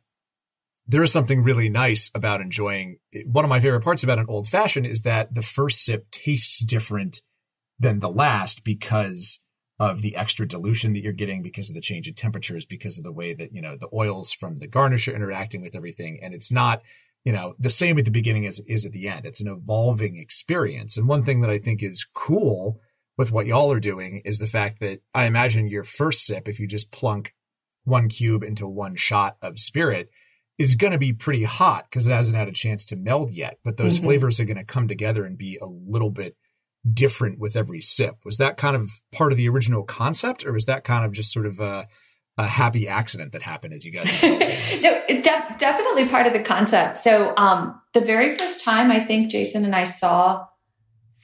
there 0.86 1.02
is 1.02 1.12
something 1.12 1.42
really 1.42 1.68
nice 1.68 2.10
about 2.14 2.40
enjoying. 2.40 2.98
One 3.26 3.44
of 3.44 3.48
my 3.48 3.60
favorite 3.60 3.82
parts 3.82 4.02
about 4.02 4.18
an 4.18 4.26
old 4.28 4.48
fashioned 4.48 4.86
is 4.86 5.02
that 5.02 5.34
the 5.34 5.42
first 5.42 5.84
sip 5.84 6.10
tastes 6.10 6.64
different 6.64 7.20
than 7.78 7.98
the 7.98 8.10
last 8.10 8.62
because 8.62 9.40
of 9.80 10.02
the 10.02 10.14
extra 10.14 10.46
dilution 10.46 10.92
that 10.92 11.00
you're 11.00 11.12
getting 11.12 11.42
because 11.42 11.70
of 11.70 11.74
the 11.74 11.80
change 11.80 12.06
in 12.06 12.14
temperatures, 12.14 12.66
because 12.66 12.98
of 12.98 13.04
the 13.04 13.12
way 13.12 13.32
that, 13.32 13.52
you 13.54 13.62
know, 13.62 13.76
the 13.76 13.88
oils 13.94 14.32
from 14.32 14.58
the 14.58 14.66
garnish 14.66 15.08
are 15.08 15.14
interacting 15.14 15.62
with 15.62 15.74
everything. 15.74 16.20
And 16.22 16.34
it's 16.34 16.52
not, 16.52 16.82
you 17.24 17.32
know, 17.32 17.54
the 17.58 17.70
same 17.70 17.98
at 17.98 18.04
the 18.04 18.10
beginning 18.10 18.46
as 18.46 18.58
it 18.58 18.66
is 18.68 18.84
at 18.84 18.92
the 18.92 19.08
end. 19.08 19.24
It's 19.24 19.40
an 19.40 19.48
evolving 19.48 20.18
experience. 20.18 20.96
And 20.96 21.08
one 21.08 21.24
thing 21.24 21.40
that 21.40 21.50
I 21.50 21.58
think 21.58 21.82
is 21.82 22.06
cool 22.14 22.80
with 23.20 23.30
what 23.30 23.44
y'all 23.44 23.70
are 23.70 23.80
doing 23.80 24.22
is 24.24 24.38
the 24.38 24.46
fact 24.46 24.80
that 24.80 25.02
I 25.14 25.26
imagine 25.26 25.68
your 25.68 25.84
first 25.84 26.24
sip, 26.24 26.48
if 26.48 26.58
you 26.58 26.66
just 26.66 26.90
plunk 26.90 27.34
one 27.84 28.08
cube 28.08 28.42
into 28.42 28.66
one 28.66 28.96
shot 28.96 29.36
of 29.42 29.58
spirit, 29.58 30.08
is 30.56 30.74
going 30.74 30.92
to 30.92 30.98
be 30.98 31.12
pretty 31.12 31.44
hot 31.44 31.84
because 31.90 32.06
it 32.06 32.12
hasn't 32.12 32.36
had 32.38 32.48
a 32.48 32.52
chance 32.52 32.86
to 32.86 32.96
meld 32.96 33.30
yet. 33.30 33.58
But 33.62 33.76
those 33.76 33.98
Mhm. 33.98 34.04
flavors 34.04 34.40
are 34.40 34.46
going 34.46 34.56
to 34.56 34.64
come 34.64 34.88
together 34.88 35.26
and 35.26 35.36
be 35.36 35.58
a 35.60 35.66
little 35.66 36.08
bit 36.10 36.34
different 36.90 37.38
with 37.38 37.56
every 37.56 37.82
sip. 37.82 38.16
Was 38.24 38.38
that 38.38 38.56
kind 38.56 38.74
of 38.74 38.88
part 39.12 39.32
of 39.32 39.36
the 39.36 39.50
original 39.50 39.82
concept, 39.82 40.46
or 40.46 40.52
was 40.54 40.64
that 40.64 40.84
kind 40.84 41.04
of 41.04 41.12
just 41.12 41.30
sort 41.30 41.44
of 41.44 41.60
a 41.60 41.88
a 42.38 42.46
happy 42.46 42.88
accident 42.88 43.32
that 43.32 43.42
happened 43.42 43.74
as 43.74 43.84
you 43.84 43.90
guys. 43.92 44.08
no, 44.22 45.02
de- 45.08 45.54
definitely 45.58 46.08
part 46.08 46.26
of 46.26 46.32
the 46.32 46.40
concept. 46.42 46.96
So, 46.96 47.34
um, 47.36 47.78
the 47.92 48.00
very 48.00 48.38
first 48.38 48.64
time 48.64 48.90
I 48.90 49.04
think 49.04 49.30
Jason 49.30 49.66
and 49.66 49.76
I 49.76 49.84
saw 49.84 50.46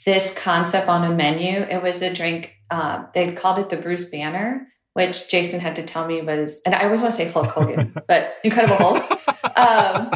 this 0.07 0.33
concept 0.39 0.89
on 0.89 1.05
a 1.05 1.15
menu, 1.15 1.61
it 1.61 1.83
was 1.83 2.01
a 2.01 2.13
drink. 2.13 2.53
Uh, 2.71 3.05
they 3.13 3.33
called 3.33 3.59
it 3.59 3.69
the 3.69 3.77
Bruce 3.77 4.09
Banner, 4.09 4.67
which 4.95 5.29
Jason 5.29 5.61
had 5.61 5.77
to 5.77 5.83
tell 5.83 6.07
me 6.07 6.23
was, 6.23 6.63
and 6.65 6.75
I 6.75 6.85
always 6.85 7.03
want 7.03 7.13
to 7.13 7.17
say 7.19 7.31
Hulk 7.31 7.49
Hogan, 7.49 7.95
but 8.09 8.37
Incredible 8.43 8.77
Hulk. 8.77 9.59
Um, 9.59 10.11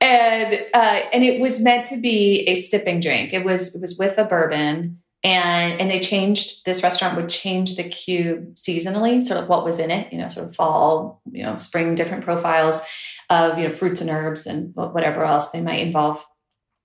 and 0.00 0.60
uh, 0.72 1.00
and 1.12 1.22
it 1.22 1.40
was 1.40 1.60
meant 1.60 1.86
to 1.86 2.00
be 2.00 2.44
a 2.48 2.54
sipping 2.54 3.00
drink. 3.00 3.34
It 3.34 3.44
was 3.44 3.74
it 3.74 3.82
was 3.82 3.98
with 3.98 4.16
a 4.16 4.24
bourbon 4.24 5.00
and 5.22 5.80
and 5.80 5.90
they 5.90 6.00
changed 6.00 6.64
this 6.64 6.82
restaurant 6.82 7.16
would 7.16 7.28
change 7.28 7.76
the 7.76 7.84
cube 7.84 8.54
seasonally 8.54 9.22
sort 9.22 9.40
of 9.40 9.48
what 9.48 9.64
was 9.64 9.78
in 9.78 9.90
it 9.90 10.10
you 10.12 10.18
know 10.18 10.28
sort 10.28 10.46
of 10.46 10.54
fall 10.54 11.20
you 11.30 11.42
know 11.42 11.56
spring 11.56 11.94
different 11.94 12.24
profiles 12.24 12.82
of 13.28 13.58
you 13.58 13.64
know 13.64 13.70
fruits 13.70 14.00
and 14.00 14.10
herbs 14.10 14.46
and 14.46 14.74
whatever 14.74 15.24
else 15.24 15.50
they 15.50 15.60
might 15.60 15.80
involve 15.80 16.24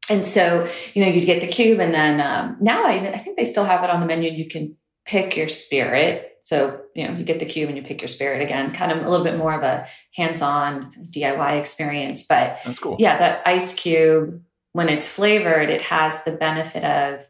and 0.09 0.25
so 0.25 0.67
you 0.93 1.03
know 1.03 1.09
you'd 1.09 1.25
get 1.25 1.41
the 1.41 1.47
cube 1.47 1.79
and 1.79 1.93
then 1.93 2.21
um, 2.21 2.57
now 2.59 2.85
I, 2.85 3.13
I 3.13 3.17
think 3.17 3.37
they 3.37 3.45
still 3.45 3.65
have 3.65 3.83
it 3.83 3.89
on 3.89 3.99
the 3.99 4.05
menu 4.05 4.31
you 4.31 4.47
can 4.47 4.75
pick 5.05 5.35
your 5.35 5.49
spirit 5.49 6.39
so 6.43 6.81
you 6.95 7.07
know 7.07 7.15
you 7.17 7.23
get 7.23 7.39
the 7.39 7.45
cube 7.45 7.69
and 7.69 7.77
you 7.77 7.83
pick 7.83 8.01
your 8.01 8.07
spirit 8.07 8.41
again 8.41 8.71
kind 8.71 8.91
of 8.91 9.05
a 9.05 9.09
little 9.09 9.25
bit 9.25 9.37
more 9.37 9.53
of 9.53 9.63
a 9.63 9.87
hands-on 10.15 10.91
diy 11.15 11.59
experience 11.59 12.23
but 12.23 12.59
That's 12.65 12.79
cool. 12.79 12.97
yeah 12.99 13.17
the 13.17 13.49
ice 13.49 13.73
cube 13.73 14.41
when 14.73 14.89
it's 14.89 15.07
flavored 15.07 15.69
it 15.69 15.81
has 15.81 16.23
the 16.23 16.31
benefit 16.31 16.83
of 16.83 17.27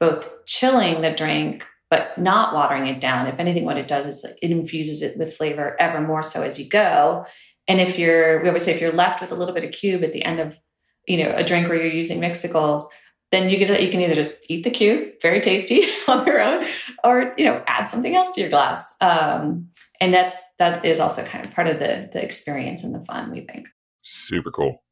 both 0.00 0.44
chilling 0.46 1.02
the 1.02 1.12
drink 1.12 1.66
but 1.94 2.18
not 2.18 2.52
watering 2.54 2.88
it 2.88 3.00
down. 3.00 3.28
If 3.28 3.38
anything, 3.38 3.64
what 3.64 3.78
it 3.78 3.86
does 3.86 4.06
is 4.06 4.24
it 4.24 4.50
infuses 4.50 5.00
it 5.00 5.16
with 5.16 5.36
flavor 5.36 5.76
ever 5.78 6.00
more 6.00 6.24
so 6.24 6.42
as 6.42 6.58
you 6.58 6.68
go. 6.68 7.24
And 7.68 7.80
if 7.80 8.00
you're, 8.00 8.42
we 8.42 8.48
always 8.48 8.64
say, 8.64 8.74
if 8.74 8.80
you're 8.80 8.92
left 8.92 9.20
with 9.20 9.30
a 9.30 9.36
little 9.36 9.54
bit 9.54 9.62
of 9.62 9.70
cube 9.70 10.02
at 10.02 10.12
the 10.12 10.24
end 10.24 10.40
of, 10.40 10.58
you 11.06 11.22
know, 11.22 11.32
a 11.34 11.44
drink 11.44 11.68
where 11.68 11.76
you're 11.76 11.92
using 11.92 12.20
mixicles, 12.20 12.86
then 13.30 13.50
you 13.50 13.58
get 13.58 13.82
you 13.82 13.90
can 13.90 14.00
either 14.00 14.14
just 14.14 14.36
eat 14.48 14.64
the 14.64 14.70
cube, 14.70 15.14
very 15.20 15.40
tasty 15.40 15.84
on 16.08 16.24
their 16.24 16.40
own, 16.40 16.64
or 17.02 17.34
you 17.36 17.44
know, 17.44 17.62
add 17.66 17.88
something 17.88 18.14
else 18.14 18.30
to 18.32 18.40
your 18.40 18.50
glass. 18.50 18.94
Um, 19.00 19.68
and 20.00 20.12
that's 20.12 20.36
that 20.58 20.84
is 20.84 21.00
also 21.00 21.24
kind 21.24 21.44
of 21.44 21.52
part 21.52 21.66
of 21.66 21.78
the 21.78 22.08
the 22.12 22.22
experience 22.22 22.84
and 22.84 22.94
the 22.94 23.04
fun. 23.04 23.30
We 23.30 23.40
think. 23.40 23.68
Super 24.02 24.50
cool. 24.50 24.82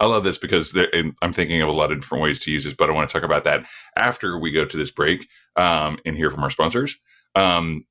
I 0.00 0.06
love 0.06 0.24
this 0.24 0.38
because 0.38 0.72
there, 0.72 0.88
I'm 1.22 1.32
thinking 1.32 1.62
of 1.62 1.68
a 1.68 1.72
lot 1.72 1.92
of 1.92 2.00
different 2.00 2.22
ways 2.22 2.40
to 2.40 2.50
use 2.50 2.64
this, 2.64 2.74
but 2.74 2.90
I 2.90 2.92
want 2.92 3.08
to 3.08 3.12
talk 3.12 3.22
about 3.22 3.44
that 3.44 3.64
after 3.96 4.38
we 4.38 4.50
go 4.50 4.64
to 4.64 4.76
this 4.76 4.90
break 4.90 5.28
um, 5.56 5.98
and 6.04 6.16
hear 6.16 6.30
from 6.30 6.42
our 6.42 6.50
sponsors. 6.50 6.98
Um, 7.36 7.84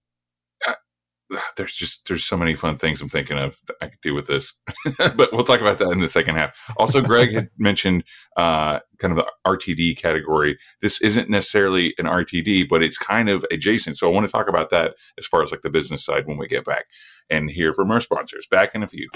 there's 1.58 1.76
just 1.76 2.08
there's 2.08 2.24
so 2.24 2.38
many 2.38 2.56
fun 2.56 2.78
things 2.78 3.02
I'm 3.02 3.10
thinking 3.10 3.38
of 3.38 3.60
that 3.68 3.76
I 3.82 3.88
could 3.88 4.02
do 4.02 4.14
with 4.14 4.28
this, 4.28 4.54
but 4.98 5.32
we'll 5.34 5.44
talk 5.44 5.62
about 5.62 5.78
that 5.80 5.92
in 5.92 6.00
the 6.00 6.10
second 6.10 6.36
half. 6.36 6.58
Also, 6.78 7.02
Greg 7.02 7.34
had 7.34 7.50
mentioned 7.58 8.04
uh, 8.38 8.80
kind 9.00 9.18
of 9.18 9.18
the 9.18 9.28
RTD 9.46 9.98
category. 9.98 10.58
This 10.82 11.02
isn't 11.02 11.30
necessarily 11.30 11.94
an 11.98 12.06
RTD, 12.06 12.70
but 12.70 12.84
it's 12.84 12.98
kind 12.98 13.30
of 13.30 13.46
adjacent. 13.52 13.98
So 13.98 14.10
I 14.10 14.14
want 14.14 14.26
to 14.26 14.32
talk 14.32 14.48
about 14.48 14.70
that 14.72 14.96
as 15.18 15.26
far 15.26 15.44
as 15.44 15.52
like 15.52 15.62
the 15.62 15.70
business 15.70 16.04
side 16.04 16.28
when 16.28 16.38
we 16.38 16.48
get 16.48 16.66
back 16.66 16.86
and 17.30 17.50
hear 17.50 17.74
from 17.74 17.92
our 17.92 18.02
sponsors. 18.02 18.48
Back 18.48 18.76
in 18.76 18.84
a 18.84 18.88
few. 18.88 19.10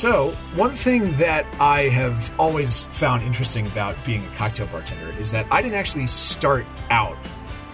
So, 0.00 0.30
one 0.54 0.76
thing 0.76 1.14
that 1.18 1.44
I 1.60 1.90
have 1.90 2.32
always 2.40 2.84
found 2.86 3.22
interesting 3.22 3.66
about 3.66 3.94
being 4.06 4.24
a 4.24 4.28
cocktail 4.28 4.66
bartender 4.68 5.10
is 5.18 5.30
that 5.32 5.44
I 5.50 5.60
didn't 5.60 5.74
actually 5.74 6.06
start 6.06 6.64
out 6.88 7.18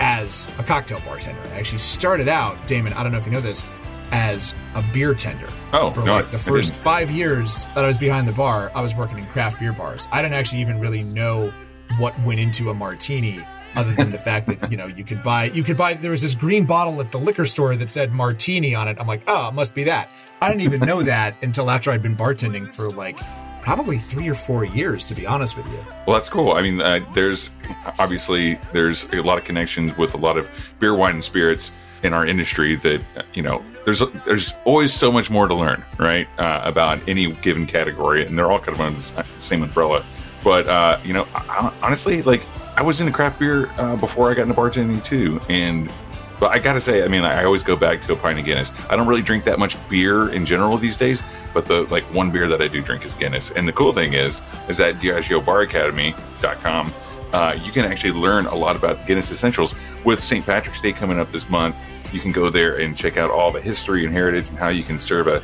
as 0.00 0.48
a 0.58 0.64
cocktail 0.64 0.98
bartender. 1.06 1.40
I 1.50 1.60
actually 1.60 1.78
started 1.78 2.26
out, 2.26 2.66
Damon, 2.66 2.94
I 2.94 3.04
don't 3.04 3.12
know 3.12 3.18
if 3.18 3.26
you 3.26 3.30
know 3.30 3.40
this, 3.40 3.62
as 4.10 4.56
a 4.74 4.82
beer 4.92 5.14
tender. 5.14 5.48
Oh, 5.72 5.90
for 5.90 6.00
no, 6.00 6.16
like 6.16 6.32
the 6.32 6.38
first 6.38 6.72
five 6.72 7.12
years 7.12 7.64
that 7.76 7.84
I 7.84 7.86
was 7.86 7.96
behind 7.96 8.26
the 8.26 8.32
bar, 8.32 8.72
I 8.74 8.80
was 8.80 8.92
working 8.92 9.18
in 9.18 9.26
craft 9.26 9.60
beer 9.60 9.72
bars. 9.72 10.08
I 10.10 10.20
didn't 10.20 10.34
actually 10.34 10.62
even 10.62 10.80
really 10.80 11.04
know 11.04 11.52
what 11.98 12.20
went 12.22 12.40
into 12.40 12.70
a 12.70 12.74
martini 12.74 13.38
other 13.76 13.92
than 13.94 14.10
the 14.10 14.18
fact 14.18 14.46
that 14.46 14.70
you 14.70 14.76
know 14.76 14.86
you 14.86 15.04
could 15.04 15.22
buy 15.22 15.44
you 15.44 15.62
could 15.62 15.76
buy 15.76 15.94
there 15.94 16.10
was 16.10 16.22
this 16.22 16.34
green 16.34 16.64
bottle 16.64 17.00
at 17.00 17.12
the 17.12 17.18
liquor 17.18 17.44
store 17.46 17.76
that 17.76 17.90
said 17.90 18.12
martini 18.12 18.74
on 18.74 18.88
it 18.88 18.96
i'm 18.98 19.06
like 19.06 19.22
oh 19.26 19.48
it 19.48 19.54
must 19.54 19.74
be 19.74 19.84
that 19.84 20.08
i 20.40 20.48
didn't 20.48 20.62
even 20.62 20.80
know 20.80 21.02
that 21.02 21.36
until 21.42 21.70
after 21.70 21.90
i'd 21.90 22.02
been 22.02 22.16
bartending 22.16 22.66
for 22.66 22.90
like 22.90 23.16
probably 23.60 23.98
three 23.98 24.28
or 24.28 24.34
four 24.34 24.64
years 24.64 25.04
to 25.04 25.14
be 25.14 25.26
honest 25.26 25.56
with 25.56 25.66
you 25.66 25.84
Well, 26.06 26.16
that's 26.16 26.28
cool. 26.28 26.52
I 26.52 26.62
mean, 26.62 26.80
uh, 26.80 27.00
there's 27.14 27.50
obviously 27.98 28.58
there's 28.72 29.08
a 29.12 29.20
lot 29.22 29.38
of 29.38 29.44
connections 29.44 29.96
with 29.98 30.14
a 30.14 30.18
lot 30.18 30.38
of 30.38 30.48
beer, 30.78 30.94
wine, 30.94 31.14
and 31.14 31.24
spirits 31.24 31.72
in 32.04 32.12
our 32.12 32.24
industry. 32.24 32.76
That 32.76 33.02
you 33.34 33.42
know, 33.42 33.64
there's 33.84 34.02
there's 34.24 34.54
always 34.64 34.92
so 34.94 35.10
much 35.10 35.30
more 35.30 35.48
to 35.48 35.54
learn, 35.54 35.84
right, 35.98 36.28
uh, 36.38 36.60
about 36.62 37.00
any 37.08 37.32
given 37.42 37.66
category, 37.66 38.24
and 38.24 38.38
they're 38.38 38.52
all 38.52 38.60
kind 38.60 38.78
of 38.78 38.80
under 38.80 39.00
the 39.00 39.24
same 39.40 39.64
umbrella. 39.64 40.06
But 40.46 40.68
uh, 40.68 41.00
you 41.04 41.12
know, 41.12 41.26
I- 41.35 41.72
honestly, 41.82 42.22
like 42.22 42.46
I 42.76 42.82
was 42.82 43.00
into 43.00 43.12
craft 43.12 43.40
beer 43.40 43.68
uh, 43.78 43.96
before 43.96 44.30
I 44.30 44.35
got 44.35 44.42
into 44.42 44.54
bartending 44.54 45.02
too, 45.02 45.40
and 45.48 45.90
but 46.38 46.52
I 46.52 46.61
gotta 46.61 46.80
say, 46.80 47.02
I 47.04 47.09
mean, 47.09 47.22
I 47.22 47.42
always 47.42 47.64
go 47.64 47.74
back 47.74 48.00
to 48.02 48.12
a 48.12 48.16
pint 48.16 48.38
of 48.38 48.44
Guinness. 48.44 48.70
I 48.88 48.94
don't 48.94 49.09
really 49.09 49.22
drink 49.22 49.42
that 49.46 49.59
much 49.59 49.76
beer 49.88 50.28
in 50.28 50.46
general 50.46 50.78
these 50.78 50.96
days, 50.96 51.20
but 51.52 51.66
the 51.66 51.82
like 51.90 52.04
one 52.14 52.30
beer 52.30 52.46
that 52.46 52.62
I 52.62 52.68
do 52.68 52.80
drink 52.80 53.04
is 53.04 53.12
Guinness. 53.16 53.50
And 53.50 53.66
the 53.66 53.72
cool 53.72 53.92
thing 53.92 54.12
is, 54.12 54.40
is 54.68 54.76
that 54.76 55.00
DiageoBarAcademy.com, 55.00 56.92
uh, 57.32 57.59
you 57.64 57.72
can 57.72 57.85
actually 57.85 58.12
learn 58.12 58.46
a 58.46 58.54
lot 58.54 58.76
about 58.76 59.04
Guinness 59.04 59.32
essentials. 59.32 59.74
With 60.04 60.22
St. 60.22 60.46
Patrick's 60.46 60.80
Day 60.80 60.92
coming 60.92 61.18
up 61.18 61.32
this 61.32 61.50
month, 61.50 61.74
you 62.14 62.20
can 62.20 62.30
go 62.30 62.50
there 62.50 62.78
and 62.78 62.96
check 62.96 63.16
out 63.16 63.32
all 63.32 63.50
the 63.50 63.61
history 63.61 64.04
and 64.04 64.14
heritage 64.14 64.48
and 64.48 64.56
how 64.59 64.68
you 64.68 64.85
can 64.85 65.00
serve 65.00 65.26
a 65.26 65.42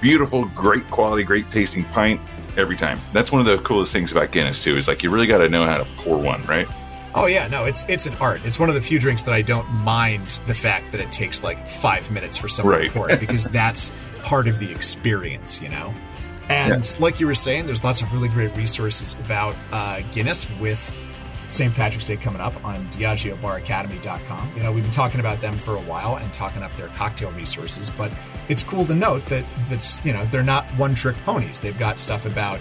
beautiful, 0.00 0.46
great 0.46 0.90
quality, 0.90 1.22
great 1.22 1.48
tasting 1.52 1.84
pint 1.84 2.20
every 2.56 2.76
time. 2.76 2.98
That's 3.12 3.30
one 3.32 3.40
of 3.40 3.46
the 3.46 3.58
coolest 3.58 3.92
things 3.92 4.12
about 4.12 4.30
Guinness 4.32 4.62
too. 4.62 4.76
Is 4.76 4.88
like 4.88 5.02
you 5.02 5.10
really 5.10 5.26
got 5.26 5.38
to 5.38 5.48
know 5.48 5.64
how 5.66 5.78
to 5.78 5.84
pour 5.96 6.16
one, 6.18 6.42
right? 6.42 6.66
oh 7.16 7.26
yeah 7.26 7.46
no 7.46 7.64
it's 7.64 7.84
it's 7.86 8.06
an 8.06 8.14
art 8.14 8.40
it's 8.44 8.58
one 8.58 8.68
of 8.68 8.74
the 8.74 8.80
few 8.80 8.98
drinks 8.98 9.22
that 9.22 9.32
i 9.32 9.40
don't 9.40 9.68
mind 9.84 10.26
the 10.48 10.52
fact 10.54 10.90
that 10.90 11.00
it 11.00 11.12
takes 11.12 11.44
like 11.44 11.68
five 11.68 12.10
minutes 12.10 12.36
for 12.36 12.48
someone 12.48 12.74
Right. 12.74 12.86
to 12.88 12.92
pour 12.92 13.08
it 13.08 13.20
because 13.26 13.44
that's 13.44 13.92
part 14.24 14.48
of 14.48 14.58
the 14.58 14.68
experience 14.72 15.62
you 15.62 15.68
know 15.68 15.94
and 16.48 16.98
like 16.98 17.20
you 17.20 17.28
were 17.28 17.36
saying 17.36 17.66
there's 17.66 17.84
lots 17.84 18.02
of 18.02 18.12
really 18.12 18.26
great 18.26 18.52
resources 18.56 19.14
about 19.24 19.54
uh, 19.70 20.00
guinness 20.10 20.48
with 20.58 20.92
St. 21.54 21.72
Patrick's 21.72 22.06
Day 22.06 22.16
coming 22.16 22.40
up 22.40 22.64
on 22.64 22.88
DiageoBarAcademy.com. 22.88 24.52
You 24.56 24.62
know, 24.64 24.72
we've 24.72 24.82
been 24.82 24.92
talking 24.92 25.20
about 25.20 25.40
them 25.40 25.56
for 25.56 25.76
a 25.76 25.80
while 25.82 26.16
and 26.16 26.32
talking 26.32 26.64
up 26.64 26.74
their 26.76 26.88
cocktail 26.88 27.30
resources, 27.30 27.90
but 27.90 28.10
it's 28.48 28.64
cool 28.64 28.84
to 28.86 28.94
note 28.94 29.24
that 29.26 29.44
that's 29.68 30.04
you 30.04 30.12
know 30.12 30.26
they're 30.32 30.42
not 30.42 30.64
one 30.76 30.96
trick 30.96 31.16
ponies. 31.24 31.60
They've 31.60 31.78
got 31.78 32.00
stuff 32.00 32.26
about 32.26 32.58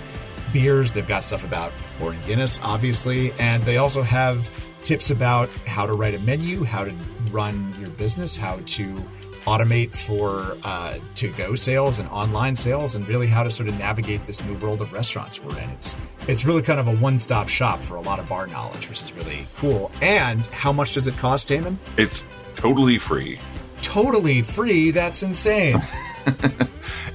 beers, 0.53 0.91
they've 0.91 1.07
got 1.07 1.23
stuff 1.23 1.43
about 1.43 1.71
pouring 1.97 2.19
Guinness, 2.27 2.59
obviously, 2.61 3.31
and 3.39 3.63
they 3.63 3.77
also 3.77 4.03
have 4.03 4.47
tips 4.83 5.09
about 5.09 5.49
how 5.65 5.87
to 5.87 5.93
write 5.93 6.13
a 6.13 6.19
menu, 6.19 6.63
how 6.63 6.83
to 6.83 6.93
run 7.31 7.73
your 7.79 7.89
business, 7.91 8.35
how 8.35 8.59
to 8.67 9.03
automate 9.45 9.91
for 9.91 10.57
uh, 10.63 10.97
to 11.15 11.29
go 11.33 11.55
sales 11.55 11.99
and 11.99 12.09
online 12.09 12.55
sales, 12.55 12.95
and 12.95 13.07
really 13.07 13.27
how 13.27 13.43
to 13.43 13.51
sort 13.51 13.69
of 13.69 13.77
navigate 13.77 14.25
this 14.25 14.43
new 14.43 14.55
world 14.55 14.81
of 14.81 14.91
restaurants 14.93 15.41
we're 15.41 15.57
in. 15.59 15.69
It's 15.71 15.95
it's 16.27 16.45
really 16.45 16.61
kind 16.61 16.79
of 16.79 16.87
a 16.87 16.95
one 16.95 17.17
stop 17.17 17.49
shop 17.49 17.79
for 17.79 17.95
a 17.95 18.01
lot 18.01 18.19
of 18.19 18.27
bar 18.27 18.47
knowledge, 18.47 18.89
which 18.89 19.01
is 19.01 19.13
really 19.13 19.45
cool. 19.57 19.91
And 20.01 20.45
how 20.47 20.71
much 20.71 20.93
does 20.93 21.07
it 21.07 21.17
cost, 21.17 21.47
Damon? 21.47 21.79
It's 21.97 22.23
totally 22.55 22.97
free. 22.97 23.39
Totally 23.81 24.41
free. 24.41 24.91
That's 24.91 25.23
insane. 25.23 25.81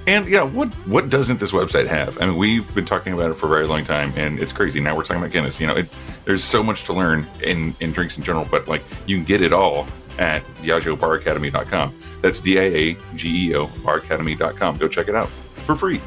And 0.08 0.26
yeah, 0.26 0.42
what 0.42 0.68
what 0.88 1.10
doesn't 1.10 1.38
this 1.38 1.52
website 1.52 1.86
have? 1.86 2.18
I 2.18 2.24
mean, 2.24 2.38
we've 2.38 2.74
been 2.74 2.86
talking 2.86 3.12
about 3.12 3.30
it 3.30 3.34
for 3.34 3.44
a 3.44 3.48
very 3.50 3.66
long 3.66 3.84
time, 3.84 4.10
and 4.16 4.38
it's 4.40 4.54
crazy. 4.54 4.80
Now 4.80 4.96
we're 4.96 5.02
talking 5.02 5.20
about 5.20 5.32
Guinness. 5.32 5.60
You 5.60 5.66
know, 5.66 5.76
it, 5.76 5.86
there's 6.24 6.42
so 6.42 6.62
much 6.62 6.84
to 6.84 6.94
learn 6.94 7.26
in 7.42 7.74
in 7.80 7.92
drinks 7.92 8.16
in 8.16 8.24
general, 8.24 8.46
but 8.50 8.66
like 8.66 8.82
you 9.06 9.16
can 9.16 9.26
get 9.26 9.42
it 9.42 9.52
all 9.52 9.86
at 10.18 10.44
DiageoBarAcademy.com. 10.56 11.94
That's 12.20 12.40
D 12.40 12.58
I 12.58 12.62
A 12.62 12.96
G 13.14 13.50
E 13.50 13.54
O 13.56 13.66
BarAcademy.com. 13.66 14.76
Go 14.78 14.88
check 14.88 15.08
it 15.08 15.14
out 15.14 15.28
for 15.28 15.74
free. 15.76 16.00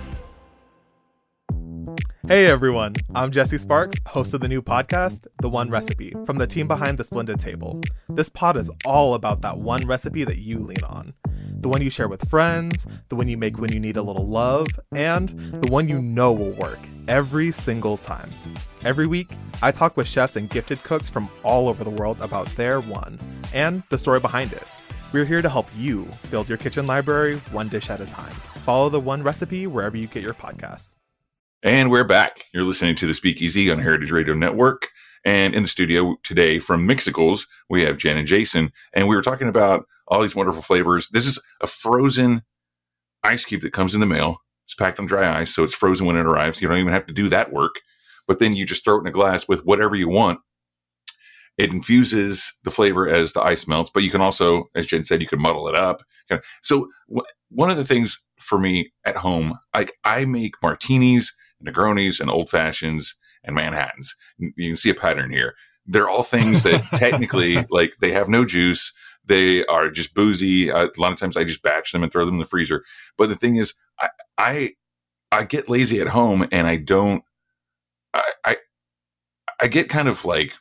Hey 2.27 2.45
everyone, 2.45 2.93
I'm 3.13 3.31
Jesse 3.31 3.57
Sparks, 3.57 3.95
host 4.05 4.33
of 4.33 4.39
the 4.39 4.47
new 4.47 4.61
podcast, 4.61 5.27
The 5.41 5.49
One 5.49 5.69
Recipe, 5.69 6.13
from 6.25 6.37
the 6.37 6.47
team 6.47 6.65
behind 6.65 6.97
The 6.97 7.03
Splendid 7.03 7.39
Table. 7.39 7.81
This 8.07 8.29
pod 8.29 8.55
is 8.55 8.71
all 8.85 9.15
about 9.15 9.41
that 9.41 9.57
one 9.57 9.85
recipe 9.85 10.23
that 10.23 10.37
you 10.37 10.59
lean 10.59 10.81
on. 10.87 11.13
The 11.59 11.67
one 11.67 11.81
you 11.81 11.89
share 11.89 12.07
with 12.07 12.29
friends, 12.29 12.87
the 13.09 13.17
one 13.17 13.27
you 13.27 13.37
make 13.37 13.59
when 13.59 13.73
you 13.73 13.81
need 13.81 13.97
a 13.97 14.01
little 14.01 14.27
love, 14.27 14.67
and 14.93 15.29
the 15.61 15.71
one 15.71 15.89
you 15.89 16.01
know 16.01 16.31
will 16.31 16.51
work 16.51 16.79
every 17.07 17.51
single 17.51 17.97
time. 17.97 18.29
Every 18.83 19.05
week, 19.05 19.29
I 19.61 19.69
talk 19.69 19.95
with 19.95 20.07
chefs 20.07 20.35
and 20.35 20.49
gifted 20.49 20.81
cooks 20.81 21.07
from 21.07 21.29
all 21.43 21.67
over 21.67 21.83
the 21.83 21.91
world 21.91 22.19
about 22.19 22.47
their 22.55 22.81
one 22.81 23.19
and 23.53 23.83
the 23.89 23.97
story 23.97 24.19
behind 24.19 24.53
it. 24.53 24.63
We're 25.13 25.25
here 25.25 25.43
to 25.43 25.49
help 25.49 25.67
you 25.77 26.07
build 26.31 26.49
your 26.49 26.57
kitchen 26.57 26.87
library 26.87 27.37
one 27.51 27.67
dish 27.67 27.91
at 27.91 28.01
a 28.01 28.07
time. 28.07 28.33
Follow 28.65 28.89
The 28.89 28.99
One 28.99 29.21
Recipe 29.21 29.67
wherever 29.67 29.95
you 29.95 30.07
get 30.07 30.23
your 30.23 30.33
podcasts. 30.33 30.95
And 31.61 31.91
we're 31.91 32.03
back. 32.03 32.45
You're 32.55 32.63
listening 32.63 32.95
to 32.95 33.05
the 33.05 33.13
Speakeasy 33.13 33.69
on 33.69 33.77
Heritage 33.77 34.11
Radio 34.11 34.33
Network. 34.33 34.87
And 35.23 35.53
in 35.53 35.61
the 35.61 35.69
studio 35.69 36.15
today 36.23 36.57
from 36.57 36.87
Mixicles, 36.87 37.45
we 37.69 37.83
have 37.83 37.99
Jen 37.99 38.17
and 38.17 38.27
Jason. 38.27 38.71
And 38.93 39.07
we 39.07 39.15
were 39.15 39.21
talking 39.21 39.47
about 39.47 39.85
all 40.07 40.21
these 40.21 40.35
wonderful 40.35 40.63
flavors. 40.63 41.09
This 41.09 41.27
is 41.27 41.37
a 41.61 41.67
frozen 41.67 42.41
ice 43.23 43.45
cube 43.45 43.61
that 43.61 43.73
comes 43.73 43.93
in 43.93 43.99
the 43.99 44.07
mail. 44.07 44.37
It's 44.63 44.73
packed 44.73 44.99
on 44.99 45.05
dry 45.05 45.41
ice, 45.41 45.53
so 45.53 45.63
it's 45.63 45.75
frozen 45.75 46.07
when 46.07 46.15
it 46.15 46.25
arrives. 46.25 46.59
You 46.63 46.67
don't 46.67 46.79
even 46.79 46.93
have 46.93 47.05
to 47.05 47.13
do 47.13 47.29
that 47.29 47.53
work. 47.53 47.75
But 48.27 48.39
then 48.39 48.55
you 48.55 48.65
just 48.65 48.83
throw 48.83 48.97
it 48.97 49.01
in 49.01 49.07
a 49.07 49.11
glass 49.11 49.47
with 49.47 49.65
whatever 49.65 49.95
you 49.95 50.09
want. 50.09 50.39
It 51.57 51.73
infuses 51.73 52.53
the 52.63 52.71
flavor 52.71 53.07
as 53.07 53.33
the 53.33 53.41
ice 53.41 53.67
melts, 53.67 53.91
but 53.93 54.03
you 54.03 54.09
can 54.09 54.21
also, 54.21 54.69
as 54.73 54.87
Jen 54.87 55.03
said, 55.03 55.21
you 55.21 55.27
can 55.27 55.41
muddle 55.41 55.67
it 55.67 55.75
up. 55.75 56.01
So 56.61 56.87
w- 57.09 57.25
one 57.49 57.69
of 57.69 57.77
the 57.77 57.85
things 57.85 58.21
for 58.39 58.57
me 58.57 58.91
at 59.05 59.17
home, 59.17 59.59
like 59.73 59.93
I 60.03 60.25
make 60.25 60.53
martinis, 60.63 61.33
Negronis, 61.63 62.19
and 62.19 62.31
old 62.31 62.49
fashions 62.49 63.15
and 63.43 63.55
Manhattans. 63.55 64.15
You 64.37 64.51
can 64.55 64.75
see 64.75 64.89
a 64.89 64.95
pattern 64.95 65.31
here. 65.31 65.55
They're 65.85 66.09
all 66.09 66.23
things 66.23 66.63
that 66.63 66.83
technically, 66.95 67.65
like, 67.69 67.97
they 67.99 68.11
have 68.11 68.29
no 68.29 68.45
juice. 68.45 68.93
They 69.25 69.65
are 69.65 69.89
just 69.89 70.13
boozy. 70.13 70.71
Uh, 70.71 70.87
a 70.87 71.01
lot 71.01 71.11
of 71.11 71.19
times, 71.19 71.37
I 71.37 71.43
just 71.43 71.61
batch 71.61 71.91
them 71.91 72.01
and 72.01 72.11
throw 72.11 72.25
them 72.25 72.35
in 72.35 72.39
the 72.39 72.45
freezer. 72.45 72.83
But 73.17 73.29
the 73.29 73.35
thing 73.35 73.57
is, 73.57 73.73
I 73.99 74.09
I, 74.37 74.71
I 75.31 75.43
get 75.43 75.69
lazy 75.69 76.01
at 76.01 76.07
home, 76.07 76.47
and 76.51 76.65
I 76.65 76.77
don't. 76.77 77.23
I, 78.13 78.23
I 78.45 78.57
I 79.61 79.67
get 79.67 79.89
kind 79.89 80.07
of 80.07 80.25
like 80.25 80.53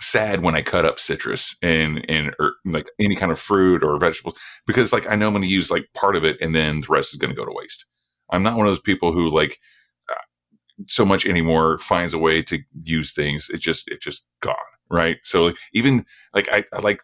sad 0.00 0.42
when 0.42 0.54
I 0.54 0.62
cut 0.62 0.84
up 0.84 0.98
citrus 0.98 1.56
and 1.62 2.04
and 2.08 2.34
or 2.38 2.54
like 2.64 2.86
any 3.00 3.16
kind 3.16 3.32
of 3.32 3.38
fruit 3.38 3.82
or 3.82 3.98
vegetables 3.98 4.38
because 4.66 4.92
like 4.92 5.10
I 5.10 5.16
know 5.16 5.28
I'm 5.28 5.32
going 5.32 5.42
to 5.42 5.48
use 5.48 5.70
like 5.70 5.88
part 5.94 6.16
of 6.16 6.24
it 6.24 6.36
and 6.40 6.54
then 6.54 6.82
the 6.82 6.88
rest 6.90 7.12
is 7.14 7.18
going 7.18 7.34
to 7.34 7.36
go 7.36 7.46
to 7.46 7.52
waste. 7.54 7.86
I'm 8.30 8.42
not 8.42 8.56
one 8.56 8.66
of 8.66 8.70
those 8.70 8.80
people 8.80 9.12
who 9.12 9.30
like 9.30 9.58
uh, 10.10 10.14
so 10.88 11.04
much 11.04 11.26
anymore 11.26 11.78
finds 11.78 12.14
a 12.14 12.18
way 12.18 12.42
to 12.42 12.60
use 12.82 13.12
things. 13.14 13.50
It 13.50 13.58
just 13.60 13.88
it's 13.88 14.04
just 14.04 14.26
gone 14.40 14.56
right. 14.90 15.18
So 15.24 15.52
even 15.72 16.04
like 16.34 16.48
I, 16.52 16.64
I 16.72 16.80
like 16.80 17.02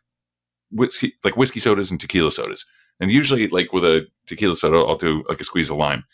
whiskey 0.71 1.15
like 1.25 1.37
whiskey 1.37 1.61
sodas 1.61 1.91
and 1.91 2.01
tequila 2.01 2.31
sodas, 2.31 2.67
and 3.01 3.11
usually 3.13 3.49
like 3.49 3.73
with 3.73 3.85
a 3.85 4.07
tequila 4.27 4.57
soda 4.57 4.79
I'll 4.79 4.97
do 4.97 5.25
like 5.29 5.41
a 5.41 5.45
squeeze 5.45 5.71
of 5.71 5.77
lime. 5.79 6.05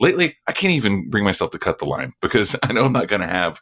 Lately, 0.00 0.36
I 0.48 0.52
can't 0.52 0.72
even 0.72 1.10
bring 1.10 1.24
myself 1.24 1.50
to 1.50 1.58
cut 1.58 1.78
the 1.78 1.84
lime 1.84 2.14
because 2.22 2.56
I 2.62 2.72
know 2.72 2.84
I'm 2.84 2.92
not 2.92 3.08
going 3.08 3.20
to 3.20 3.26
have 3.28 3.60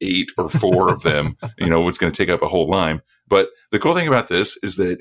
eight 0.00 0.30
or 0.38 0.48
four 0.48 0.92
of 0.92 1.02
them. 1.02 1.36
You 1.58 1.68
know, 1.68 1.86
it's 1.88 1.98
going 1.98 2.12
to 2.12 2.16
take 2.16 2.32
up 2.32 2.42
a 2.42 2.48
whole 2.48 2.68
lime. 2.68 3.02
But 3.28 3.50
the 3.70 3.78
cool 3.78 3.94
thing 3.94 4.08
about 4.08 4.28
this 4.28 4.56
is 4.62 4.76
that 4.76 4.98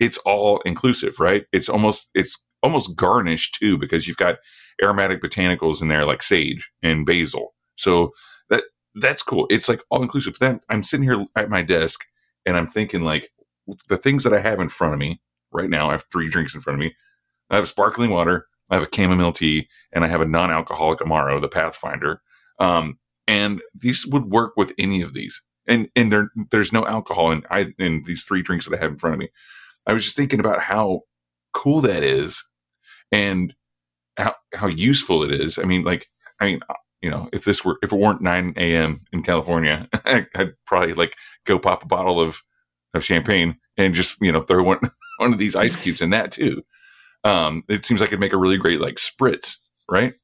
it's 0.00 0.18
all 0.18 0.60
inclusive, 0.64 1.20
right? 1.20 1.44
It's 1.52 1.68
almost 1.68 2.10
it's 2.14 2.44
almost 2.62 2.96
garnished 2.96 3.56
too 3.60 3.78
because 3.78 4.08
you've 4.08 4.16
got 4.16 4.38
aromatic 4.82 5.22
botanicals 5.22 5.80
in 5.80 5.88
there 5.88 6.04
like 6.04 6.22
sage 6.22 6.70
and 6.82 7.06
basil. 7.06 7.54
So 7.76 8.12
that 8.48 8.64
that's 8.96 9.22
cool. 9.22 9.46
It's 9.50 9.68
like 9.68 9.82
all 9.90 10.02
inclusive. 10.02 10.34
But 10.38 10.46
then 10.46 10.60
I'm 10.68 10.84
sitting 10.84 11.04
here 11.04 11.24
at 11.36 11.50
my 11.50 11.62
desk 11.62 12.04
and 12.44 12.56
I'm 12.56 12.66
thinking 12.66 13.02
like 13.02 13.30
the 13.88 13.96
things 13.96 14.24
that 14.24 14.34
I 14.34 14.40
have 14.40 14.60
in 14.60 14.68
front 14.68 14.94
of 14.94 14.98
me 15.00 15.20
right 15.52 15.70
now. 15.70 15.88
I 15.88 15.92
have 15.92 16.04
three 16.10 16.28
drinks 16.28 16.54
in 16.54 16.60
front 16.60 16.74
of 16.74 16.80
me. 16.80 16.94
I 17.50 17.56
have 17.56 17.68
sparkling 17.68 18.10
water. 18.10 18.46
I 18.70 18.76
have 18.76 18.84
a 18.84 18.94
chamomile 18.94 19.32
tea, 19.32 19.68
and 19.92 20.04
I 20.04 20.08
have 20.08 20.20
a 20.20 20.26
non-alcoholic 20.26 21.00
Amaro, 21.00 21.40
the 21.40 21.48
Pathfinder. 21.48 22.22
Um, 22.58 22.98
and 23.26 23.60
these 23.74 24.06
would 24.06 24.26
work 24.26 24.52
with 24.56 24.72
any 24.78 25.02
of 25.02 25.12
these. 25.14 25.42
And 25.66 25.88
and 25.94 26.12
there 26.12 26.30
there's 26.50 26.72
no 26.72 26.86
alcohol 26.86 27.30
in 27.30 27.44
I 27.50 27.72
in 27.78 28.02
these 28.04 28.24
three 28.24 28.42
drinks 28.42 28.66
that 28.66 28.76
I 28.76 28.80
have 28.80 28.92
in 28.92 28.98
front 28.98 29.14
of 29.14 29.20
me. 29.20 29.28
I 29.86 29.92
was 29.92 30.04
just 30.04 30.16
thinking 30.16 30.40
about 30.40 30.60
how 30.60 31.02
cool 31.52 31.80
that 31.82 32.02
is, 32.02 32.42
and 33.12 33.54
how 34.16 34.34
how 34.54 34.66
useful 34.66 35.22
it 35.22 35.32
is. 35.32 35.58
I 35.58 35.64
mean, 35.64 35.84
like 35.84 36.08
I 36.40 36.46
mean, 36.46 36.60
uh, 36.68 36.74
you 37.02 37.10
know, 37.10 37.28
if 37.32 37.44
this 37.44 37.64
were 37.64 37.78
if 37.82 37.92
it 37.92 37.98
weren't 37.98 38.22
9 38.22 38.54
a.m. 38.56 39.00
in 39.12 39.22
California, 39.22 39.88
I'd 40.04 40.54
probably 40.66 40.94
like 40.94 41.16
go 41.44 41.58
pop 41.58 41.84
a 41.84 41.86
bottle 41.86 42.20
of 42.20 42.42
of 42.94 43.04
champagne 43.04 43.56
and 43.76 43.94
just 43.94 44.20
you 44.20 44.32
know 44.32 44.42
throw 44.42 44.62
one 44.62 44.80
one 45.18 45.32
of 45.32 45.38
these 45.38 45.56
ice 45.56 45.76
cubes 45.76 46.00
in 46.00 46.10
that 46.10 46.32
too. 46.32 46.64
Um, 47.24 47.62
it 47.68 47.84
seems 47.84 48.00
like 48.00 48.08
it'd 48.08 48.20
make 48.20 48.32
a 48.32 48.38
really 48.38 48.58
great 48.58 48.80
like 48.80 48.96
spritz, 48.96 49.56
right? 49.88 50.14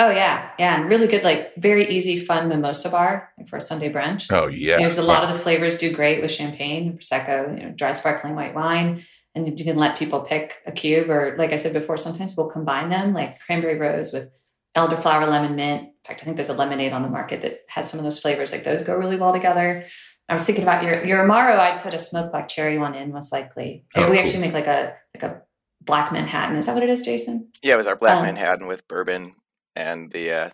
Oh 0.00 0.10
yeah, 0.10 0.50
yeah, 0.58 0.80
and 0.80 0.90
really 0.90 1.06
good, 1.06 1.22
like 1.22 1.54
very 1.56 1.88
easy, 1.96 2.18
fun 2.18 2.48
mimosa 2.48 2.90
bar 2.90 3.30
like 3.38 3.48
for 3.48 3.56
a 3.56 3.60
Sunday 3.60 3.92
brunch. 3.92 4.26
Oh 4.30 4.48
yeah, 4.48 4.78
because 4.78 4.98
a 4.98 5.02
lot 5.02 5.22
of 5.22 5.32
the 5.32 5.40
flavors 5.40 5.78
do 5.78 5.92
great 5.92 6.20
with 6.20 6.32
champagne, 6.32 6.98
prosecco, 6.98 7.56
you 7.56 7.64
know, 7.64 7.72
dry 7.72 7.92
sparkling 7.92 8.34
white 8.34 8.54
wine, 8.54 9.04
and 9.36 9.58
you 9.58 9.64
can 9.64 9.76
let 9.76 9.96
people 9.96 10.22
pick 10.22 10.56
a 10.66 10.72
cube, 10.72 11.10
or 11.10 11.36
like 11.38 11.52
I 11.52 11.56
said 11.56 11.72
before, 11.72 11.96
sometimes 11.96 12.36
we'll 12.36 12.48
combine 12.48 12.88
them, 12.88 13.14
like 13.14 13.38
cranberry 13.38 13.78
rose 13.78 14.12
with 14.12 14.30
elderflower 14.76 15.28
lemon 15.28 15.54
mint. 15.54 15.82
In 15.82 15.92
fact, 16.04 16.22
I 16.22 16.24
think 16.24 16.36
there's 16.36 16.48
a 16.48 16.54
lemonade 16.54 16.92
on 16.92 17.02
the 17.02 17.08
market 17.08 17.42
that 17.42 17.60
has 17.68 17.88
some 17.88 18.00
of 18.00 18.04
those 18.04 18.18
flavors. 18.18 18.50
Like 18.50 18.64
those 18.64 18.82
go 18.82 18.96
really 18.96 19.16
well 19.16 19.32
together. 19.32 19.84
I 20.28 20.32
was 20.32 20.44
thinking 20.44 20.64
about 20.64 20.82
your 20.82 21.04
your 21.04 21.24
Amaro. 21.24 21.56
I'd 21.56 21.82
put 21.82 21.94
a 21.94 21.98
smoked 22.00 22.32
black 22.32 22.48
cherry 22.48 22.78
one 22.78 22.96
in, 22.96 23.12
most 23.12 23.30
likely. 23.30 23.84
Oh, 23.94 24.10
we 24.10 24.16
cool. 24.16 24.24
actually 24.24 24.40
make 24.40 24.54
like 24.54 24.66
a 24.66 24.94
like 25.14 25.22
a 25.22 25.42
black 25.84 26.12
Manhattan. 26.12 26.56
Is 26.56 26.66
that 26.66 26.74
what 26.74 26.82
it 26.82 26.90
is, 26.90 27.02
Jason? 27.02 27.48
Yeah, 27.62 27.74
it 27.74 27.78
was 27.78 27.86
our 27.86 27.96
black 27.96 28.18
Um, 28.18 28.24
Manhattan 28.24 28.66
with 28.66 28.86
bourbon 28.88 29.34
and 29.76 30.10
the 30.10 30.32
uh, 30.32 30.50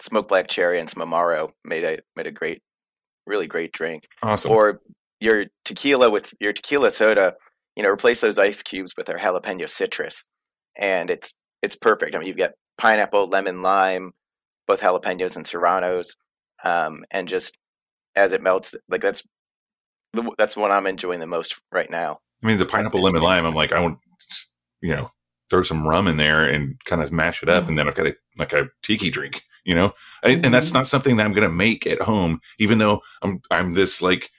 smoked 0.00 0.28
black 0.28 0.48
cherry 0.48 0.78
and 0.80 0.88
some 0.88 1.02
Amaro 1.02 1.50
made 1.64 1.84
a 1.84 1.98
made 2.16 2.26
a 2.26 2.32
great, 2.32 2.62
really 3.26 3.46
great 3.46 3.72
drink. 3.72 4.08
awesome. 4.22 4.52
Or 4.52 4.80
your 5.20 5.46
tequila 5.64 6.10
with 6.10 6.34
your 6.40 6.52
tequila 6.52 6.90
soda, 6.90 7.34
you 7.76 7.82
know, 7.82 7.88
replace 7.88 8.20
those 8.20 8.38
ice 8.38 8.62
cubes 8.62 8.94
with 8.96 9.08
our 9.08 9.18
jalapeno 9.18 9.68
citrus, 9.68 10.28
and 10.76 11.10
it's 11.10 11.34
it's 11.62 11.76
perfect. 11.76 12.14
I 12.14 12.18
mean, 12.18 12.28
you've 12.28 12.36
got 12.36 12.52
pineapple, 12.78 13.28
lemon, 13.28 13.62
lime, 13.62 14.12
both 14.66 14.80
jalapenos 14.80 15.36
and 15.36 15.46
serranos, 15.46 16.16
um, 16.64 17.04
and 17.10 17.28
just 17.28 17.56
as 18.16 18.32
it 18.32 18.42
melts, 18.42 18.74
like 18.88 19.00
that's 19.00 19.22
the, 20.12 20.30
that's 20.38 20.56
what 20.56 20.70
I'm 20.70 20.86
enjoying 20.86 21.20
the 21.20 21.26
most 21.26 21.60
right 21.70 21.88
now. 21.88 22.18
I 22.42 22.46
mean, 22.46 22.58
the 22.58 22.66
pineapple 22.66 23.00
lemon 23.00 23.22
lime. 23.22 23.46
I'm 23.46 23.54
like, 23.54 23.72
I 23.72 23.80
want, 23.80 23.98
you 24.82 24.94
know, 24.94 25.08
throw 25.50 25.62
some 25.62 25.86
rum 25.86 26.08
in 26.08 26.16
there 26.16 26.44
and 26.44 26.78
kind 26.84 27.02
of 27.02 27.12
mash 27.12 27.42
it 27.42 27.48
up, 27.48 27.68
and 27.68 27.78
then 27.78 27.88
I've 27.88 27.94
got 27.94 28.06
a 28.06 28.16
like 28.38 28.52
a 28.52 28.68
tiki 28.82 29.10
drink. 29.10 29.42
You 29.64 29.76
know, 29.76 29.92
and, 30.24 30.44
and 30.44 30.52
that's 30.52 30.72
not 30.72 30.88
something 30.88 31.16
that 31.16 31.24
I'm 31.24 31.32
going 31.32 31.48
to 31.48 31.54
make 31.54 31.86
at 31.86 32.02
home, 32.02 32.40
even 32.58 32.78
though 32.78 33.00
I'm 33.22 33.40
I'm 33.50 33.74
this 33.74 34.02
like 34.02 34.30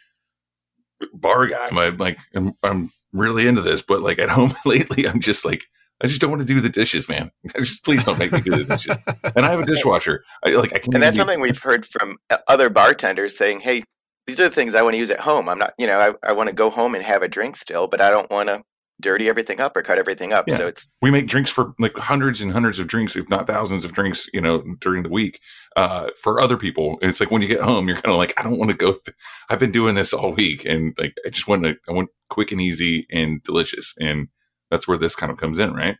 bar 1.14 1.48
guy. 1.48 1.68
I'm 1.72 1.78
a- 1.78 1.92
like 1.92 2.18
I'm, 2.36 2.54
I'm 2.62 2.92
really 3.14 3.48
into 3.48 3.62
this, 3.62 3.82
but 3.82 4.02
like 4.02 4.20
at 4.20 4.30
home 4.30 4.52
lately, 4.66 5.08
I'm 5.08 5.20
just 5.20 5.46
like. 5.46 5.64
I 6.02 6.08
just 6.08 6.20
don't 6.20 6.32
want 6.32 6.42
to 6.42 6.48
do 6.48 6.60
the 6.60 6.70
dishes, 6.70 7.08
man. 7.08 7.32
Just 7.56 7.86
please 7.86 8.04
don't 8.04 8.20
make 8.20 8.32
me 8.34 8.42
do 8.42 8.52
the 8.52 8.66
dishes. 8.66 8.98
And 9.24 9.46
I 9.46 9.50
have 9.52 9.62
a 9.62 9.66
dishwasher. 9.66 10.26
I 10.44 10.50
like 10.50 10.76
I 10.76 10.80
can. 10.80 10.94
And 10.96 11.04
that's 11.04 11.16
something 11.16 11.40
we've 11.40 11.62
heard 11.62 11.86
from 11.86 12.18
uh, 12.30 12.40
other 12.50 12.70
bartenders 12.70 13.38
saying, 13.38 13.62
"Hey, 13.62 13.84
these 14.28 14.40
are 14.40 14.50
the 14.50 14.56
things 14.56 14.76
I 14.76 14.82
want 14.82 14.94
to 14.94 14.98
use 14.98 15.12
at 15.12 15.20
home. 15.20 15.50
I'm 15.50 15.60
not, 15.60 15.74
you 15.78 15.88
know, 15.88 16.00
I, 16.00 16.30
I 16.30 16.34
want 16.34 16.48
to 16.48 16.54
go 16.54 16.70
home 16.70 16.96
and 16.96 17.04
have 17.04 17.24
a 17.24 17.28
drink 17.28 17.56
still, 17.56 17.88
but 17.88 18.02
I 18.02 18.12
don't 18.12 18.30
want 18.30 18.50
to 18.50 18.64
dirty 19.04 19.30
everything 19.30 19.62
up 19.62 19.78
or 19.78 19.84
cut 19.84 20.00
everything 20.00 20.34
up." 20.34 20.46
Yeah. 20.48 20.58
So 20.58 20.68
it's 20.68 20.88
we 21.02 21.12
make 21.12 21.28
drinks 21.28 21.52
for 21.52 21.74
like 21.78 21.96
hundreds 21.98 22.42
and 22.42 22.52
hundreds 22.52 22.80
of 22.80 22.88
drinks, 22.88 23.16
if 23.16 23.30
not 23.30 23.46
thousands 23.46 23.86
of 23.86 23.94
drinks, 23.94 24.28
you 24.34 24.42
know, 24.42 24.64
during 24.80 25.04
the 25.04 25.10
week 25.10 25.40
uh, 25.76 26.08
for 26.20 26.42
other 26.42 26.58
people. 26.58 26.98
And 27.02 27.10
it's 27.10 27.20
like 27.20 27.30
when 27.30 27.42
you 27.42 27.48
get 27.48 27.62
home, 27.62 27.88
you're 27.88 27.98
kind 27.98 28.14
of 28.14 28.18
like, 28.18 28.34
I 28.38 28.44
don't 28.44 28.58
want 28.58 28.72
to 28.72 28.78
go. 28.78 28.94
Th- 28.94 29.16
I've 29.50 29.60
been 29.60 29.72
doing 29.72 29.94
this 29.94 30.14
all 30.14 30.34
week, 30.34 30.66
and 30.66 30.96
like 30.98 31.14
I 31.26 31.30
just 31.30 31.48
want 31.48 31.64
to, 31.64 31.76
I 31.88 31.94
want 31.94 32.10
quick 32.30 32.52
and 32.52 32.62
easy 32.62 33.06
and 33.12 33.44
delicious, 33.44 33.94
and 34.00 34.30
that's 34.72 34.88
where 34.88 34.98
this 34.98 35.16
kind 35.16 35.32
of 35.32 35.38
comes 35.38 35.60
in, 35.60 35.74
right? 35.74 35.98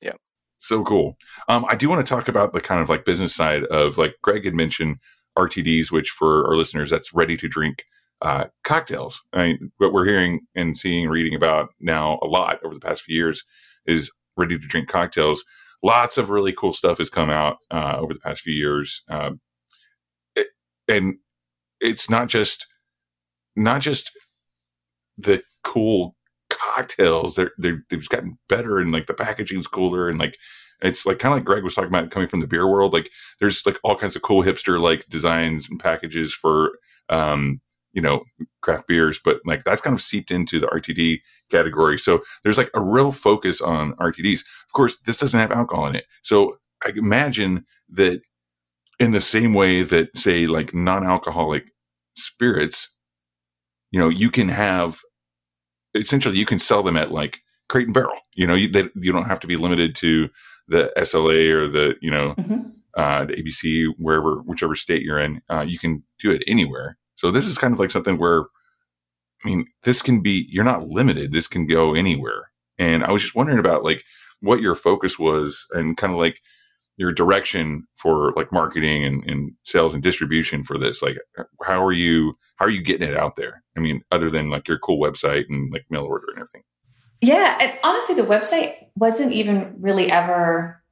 Yeah. 0.00 0.14
So 0.56 0.82
cool. 0.82 1.16
Um, 1.48 1.66
I 1.68 1.74
do 1.74 1.88
want 1.88 2.06
to 2.06 2.08
talk 2.08 2.28
about 2.28 2.52
the 2.54 2.60
kind 2.60 2.80
of 2.80 2.88
like 2.88 3.04
business 3.04 3.34
side 3.34 3.64
of 3.64 3.98
like 3.98 4.14
Greg 4.22 4.44
had 4.44 4.54
mentioned 4.54 4.98
RTDs, 5.36 5.90
which 5.90 6.10
for 6.10 6.46
our 6.48 6.56
listeners, 6.56 6.90
that's 6.90 7.12
ready 7.12 7.36
to 7.36 7.48
drink 7.48 7.84
uh, 8.22 8.46
cocktails. 8.62 9.22
I 9.32 9.46
mean, 9.46 9.72
what 9.78 9.92
we're 9.92 10.06
hearing 10.06 10.40
and 10.54 10.76
seeing, 10.76 11.08
reading 11.08 11.34
about 11.34 11.70
now 11.80 12.18
a 12.22 12.26
lot 12.26 12.58
over 12.64 12.74
the 12.74 12.80
past 12.80 13.02
few 13.02 13.16
years 13.16 13.44
is 13.86 14.10
ready 14.36 14.58
to 14.58 14.66
drink 14.66 14.88
cocktails. 14.88 15.44
Lots 15.82 16.16
of 16.16 16.30
really 16.30 16.52
cool 16.52 16.72
stuff 16.72 16.98
has 16.98 17.10
come 17.10 17.30
out 17.30 17.58
uh, 17.70 17.96
over 17.98 18.14
the 18.14 18.20
past 18.20 18.40
few 18.40 18.54
years, 18.54 19.02
um, 19.10 19.40
it, 20.34 20.48
and 20.88 21.16
it's 21.80 22.08
not 22.08 22.28
just 22.28 22.66
not 23.56 23.82
just 23.82 24.10
the 25.18 25.42
cool 25.62 26.16
cocktails. 26.48 27.34
They're, 27.34 27.52
they're 27.58 27.84
they've 27.90 28.08
gotten 28.08 28.38
better, 28.48 28.78
and 28.78 28.92
like 28.92 29.06
the 29.06 29.14
packaging's 29.14 29.66
cooler, 29.66 30.08
and 30.08 30.18
like 30.18 30.38
it's 30.80 31.06
like 31.06 31.18
kind 31.18 31.32
of 31.32 31.38
like 31.38 31.44
Greg 31.44 31.64
was 31.64 31.74
talking 31.74 31.88
about 31.88 32.10
coming 32.10 32.28
from 32.28 32.40
the 32.40 32.46
beer 32.46 32.68
world. 32.68 32.92
Like 32.92 33.10
there's 33.40 33.64
like 33.66 33.78
all 33.84 33.96
kinds 33.96 34.16
of 34.16 34.22
cool 34.22 34.42
hipster 34.42 34.80
like 34.80 35.06
designs 35.08 35.68
and 35.68 35.80
packages 35.80 36.32
for 36.32 36.78
um 37.10 37.60
you 37.94 38.02
know 38.02 38.24
craft 38.60 38.86
beers, 38.86 39.18
but 39.24 39.40
like 39.46 39.64
that's 39.64 39.80
kind 39.80 39.94
of 39.94 40.02
seeped 40.02 40.30
into 40.30 40.60
the 40.60 40.66
RTD 40.66 41.20
category. 41.50 41.98
So 41.98 42.22
there's 42.42 42.58
like 42.58 42.70
a 42.74 42.82
real 42.82 43.12
focus 43.12 43.60
on 43.62 43.94
RTDs. 43.94 44.40
Of 44.66 44.72
course, 44.74 44.98
this 45.06 45.16
doesn't 45.18 45.40
have 45.40 45.52
alcohol 45.52 45.86
in 45.86 45.94
it, 45.96 46.04
so 46.22 46.58
I 46.84 46.92
imagine 46.96 47.64
that 47.90 48.20
in 49.00 49.12
the 49.12 49.20
same 49.20 49.54
way 49.54 49.82
that 49.82 50.16
say 50.16 50.46
like 50.46 50.74
non-alcoholic 50.74 51.70
spirits, 52.16 52.90
you 53.90 53.98
know, 53.98 54.08
you 54.08 54.30
can 54.30 54.48
have 54.48 55.00
essentially 55.94 56.38
you 56.38 56.44
can 56.46 56.58
sell 56.58 56.82
them 56.82 56.96
at 56.96 57.10
like 57.10 57.38
crate 57.68 57.86
and 57.86 57.94
barrel. 57.94 58.18
You 58.34 58.46
know, 58.46 58.54
you, 58.54 58.68
they, 58.70 58.88
you 58.96 59.12
don't 59.12 59.24
have 59.26 59.40
to 59.40 59.46
be 59.46 59.56
limited 59.56 59.94
to 59.96 60.28
the 60.68 60.92
SLA 60.98 61.50
or 61.52 61.68
the 61.68 61.96
you 62.00 62.10
know 62.10 62.34
Mhm. 62.38 62.72
uh, 62.96 63.24
the 63.24 63.34
ABC, 63.34 63.92
wherever, 63.98 64.36
whichever 64.42 64.74
state 64.74 65.02
you're 65.02 65.18
in, 65.18 65.42
uh, 65.50 65.64
you 65.66 65.78
can 65.78 66.04
do 66.18 66.30
it 66.30 66.42
anywhere. 66.46 66.96
So 67.16 67.30
this 67.30 67.46
is 67.46 67.58
kind 67.58 67.72
of 67.72 67.80
like 67.80 67.90
something 67.90 68.18
where, 68.18 68.44
I 69.44 69.48
mean, 69.48 69.66
this 69.82 70.02
can 70.02 70.22
be, 70.22 70.46
you're 70.50 70.64
not 70.64 70.88
limited. 70.88 71.32
This 71.32 71.46
can 71.46 71.66
go 71.66 71.94
anywhere. 71.94 72.50
And 72.78 73.04
I 73.04 73.12
was 73.12 73.22
just 73.22 73.34
wondering 73.34 73.58
about 73.58 73.84
like 73.84 74.02
what 74.40 74.60
your 74.60 74.74
focus 74.74 75.18
was 75.18 75.66
and 75.72 75.96
kind 75.96 76.12
of 76.12 76.18
like 76.18 76.40
your 76.96 77.12
direction 77.12 77.86
for 77.96 78.32
like 78.36 78.52
marketing 78.52 79.04
and, 79.04 79.24
and 79.28 79.52
sales 79.62 79.94
and 79.94 80.02
distribution 80.02 80.62
for 80.64 80.78
this. 80.78 81.02
Like, 81.02 81.18
how 81.62 81.84
are 81.84 81.92
you, 81.92 82.36
how 82.56 82.66
are 82.66 82.70
you 82.70 82.82
getting 82.82 83.08
it 83.08 83.16
out 83.16 83.36
there? 83.36 83.62
I 83.76 83.80
mean, 83.80 84.02
other 84.10 84.30
than 84.30 84.50
like 84.50 84.68
your 84.68 84.78
cool 84.78 85.00
website 85.00 85.44
and 85.48 85.72
like 85.72 85.84
mail 85.90 86.04
order 86.04 86.26
and 86.28 86.38
everything. 86.38 86.62
Yeah, 87.20 87.56
and 87.60 87.72
honestly, 87.82 88.14
the 88.14 88.22
website 88.22 88.74
wasn't 88.96 89.32
even 89.32 89.76
really 89.78 90.10
ever. 90.10 90.82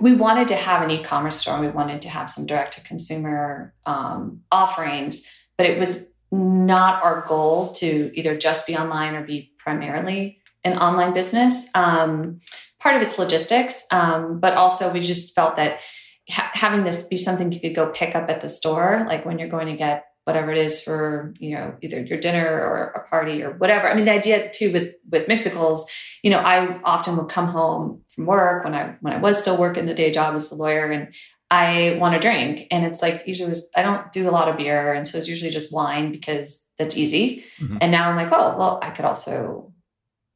We 0.00 0.14
wanted 0.14 0.48
to 0.48 0.56
have 0.56 0.82
an 0.82 0.90
e-commerce 0.90 1.36
store. 1.36 1.60
We 1.60 1.68
wanted 1.68 2.00
to 2.02 2.08
have 2.08 2.28
some 2.28 2.44
direct-to-consumer 2.44 3.72
um, 3.86 4.42
offerings, 4.50 5.26
but 5.56 5.66
it 5.66 5.78
was 5.78 6.06
not 6.32 7.02
our 7.02 7.24
goal 7.26 7.72
to 7.74 8.10
either 8.14 8.36
just 8.36 8.66
be 8.66 8.76
online 8.76 9.14
or 9.14 9.24
be 9.24 9.52
primarily 9.58 10.38
an 10.64 10.76
online 10.78 11.14
business. 11.14 11.68
Um, 11.74 12.38
part 12.80 12.96
of 12.96 13.02
it's 13.02 13.18
logistics, 13.18 13.86
um, 13.90 14.40
but 14.40 14.54
also 14.54 14.92
we 14.92 15.00
just 15.00 15.34
felt 15.34 15.56
that 15.56 15.80
ha- 16.28 16.50
having 16.52 16.84
this 16.84 17.02
be 17.04 17.16
something 17.16 17.52
you 17.52 17.60
could 17.60 17.74
go 17.74 17.90
pick 17.90 18.14
up 18.14 18.28
at 18.28 18.40
the 18.40 18.48
store, 18.48 19.04
like 19.08 19.24
when 19.24 19.38
you're 19.38 19.48
going 19.48 19.68
to 19.68 19.76
get 19.76 20.04
whatever 20.24 20.50
it 20.50 20.58
is 20.58 20.82
for 20.82 21.32
you 21.38 21.54
know 21.54 21.76
either 21.82 22.00
your 22.00 22.18
dinner 22.18 22.44
or 22.44 22.92
a 22.96 23.08
party 23.08 23.42
or 23.42 23.52
whatever. 23.52 23.88
I 23.88 23.94
mean, 23.94 24.04
the 24.04 24.12
idea 24.12 24.50
too 24.50 24.72
with 24.72 24.94
with 25.10 25.28
Mixicles, 25.28 25.84
you 26.22 26.30
know, 26.30 26.38
I 26.38 26.80
often 26.82 27.16
would 27.16 27.28
come 27.28 27.46
home 27.46 28.02
from 28.10 28.26
work 28.26 28.64
when 28.64 28.74
I 28.74 28.96
when 29.00 29.14
I 29.14 29.18
was 29.18 29.38
still 29.38 29.56
working 29.56 29.86
the 29.86 29.94
day 29.94 30.10
job 30.10 30.34
as 30.34 30.50
a 30.50 30.56
lawyer 30.56 30.90
and. 30.90 31.14
I 31.50 31.96
want 32.00 32.16
a 32.16 32.18
drink, 32.18 32.66
and 32.70 32.84
it's 32.84 33.02
like 33.02 33.22
usually 33.26 33.48
was 33.48 33.70
I 33.76 33.82
don't 33.82 34.10
do 34.12 34.28
a 34.28 34.32
lot 34.32 34.48
of 34.48 34.56
beer, 34.56 34.92
and 34.92 35.06
so 35.06 35.16
it's 35.18 35.28
usually 35.28 35.50
just 35.50 35.72
wine 35.72 36.10
because 36.10 36.64
that's 36.78 36.96
easy. 36.96 37.44
Mhm. 37.60 37.78
And 37.80 37.92
now 37.92 38.10
I'm 38.10 38.16
like, 38.16 38.32
oh 38.32 38.56
well, 38.58 38.80
I 38.82 38.90
could 38.90 39.04
also 39.04 39.72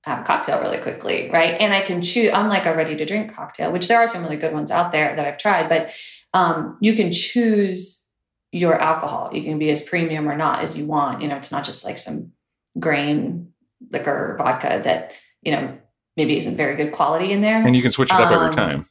have 0.04 0.20
a 0.20 0.22
cocktail 0.22 0.60
really 0.60 0.78
quickly, 0.78 1.28
right? 1.30 1.60
And 1.60 1.74
I 1.74 1.82
can 1.82 2.00
choose, 2.00 2.30
unlike 2.32 2.64
a 2.64 2.74
ready 2.74 2.96
to 2.96 3.04
drink 3.04 3.34
cocktail, 3.34 3.70
which 3.70 3.88
there 3.88 3.98
are 3.98 4.06
some 4.06 4.22
really 4.22 4.36
good 4.36 4.54
ones 4.54 4.70
out 4.70 4.92
there 4.92 5.14
that 5.14 5.26
I've 5.26 5.36
tried, 5.36 5.68
but 5.68 5.92
um, 6.32 6.78
you 6.80 6.94
can 6.94 7.12
choose 7.12 8.08
your 8.52 8.80
alcohol. 8.80 9.30
You 9.32 9.42
can 9.42 9.58
be 9.58 9.70
as 9.70 9.82
premium 9.82 10.28
or 10.28 10.36
not 10.36 10.60
as 10.62 10.76
you 10.76 10.86
want. 10.86 11.20
You 11.22 11.28
know, 11.28 11.36
it's 11.36 11.52
not 11.52 11.64
just 11.64 11.84
like 11.84 11.98
some 11.98 12.32
grain 12.78 13.52
liquor 13.90 14.36
vodka 14.38 14.80
that, 14.84 15.12
you 15.42 15.52
know, 15.52 15.76
maybe 16.16 16.36
isn't 16.36 16.56
very 16.56 16.76
good 16.76 16.92
quality 16.92 17.32
in 17.32 17.42
there. 17.42 17.64
And 17.64 17.76
you 17.76 17.82
can 17.82 17.92
switch 17.92 18.10
it 18.10 18.18
up 18.18 18.32
every 18.32 18.48
Um, 18.48 18.52
time. 18.52 18.86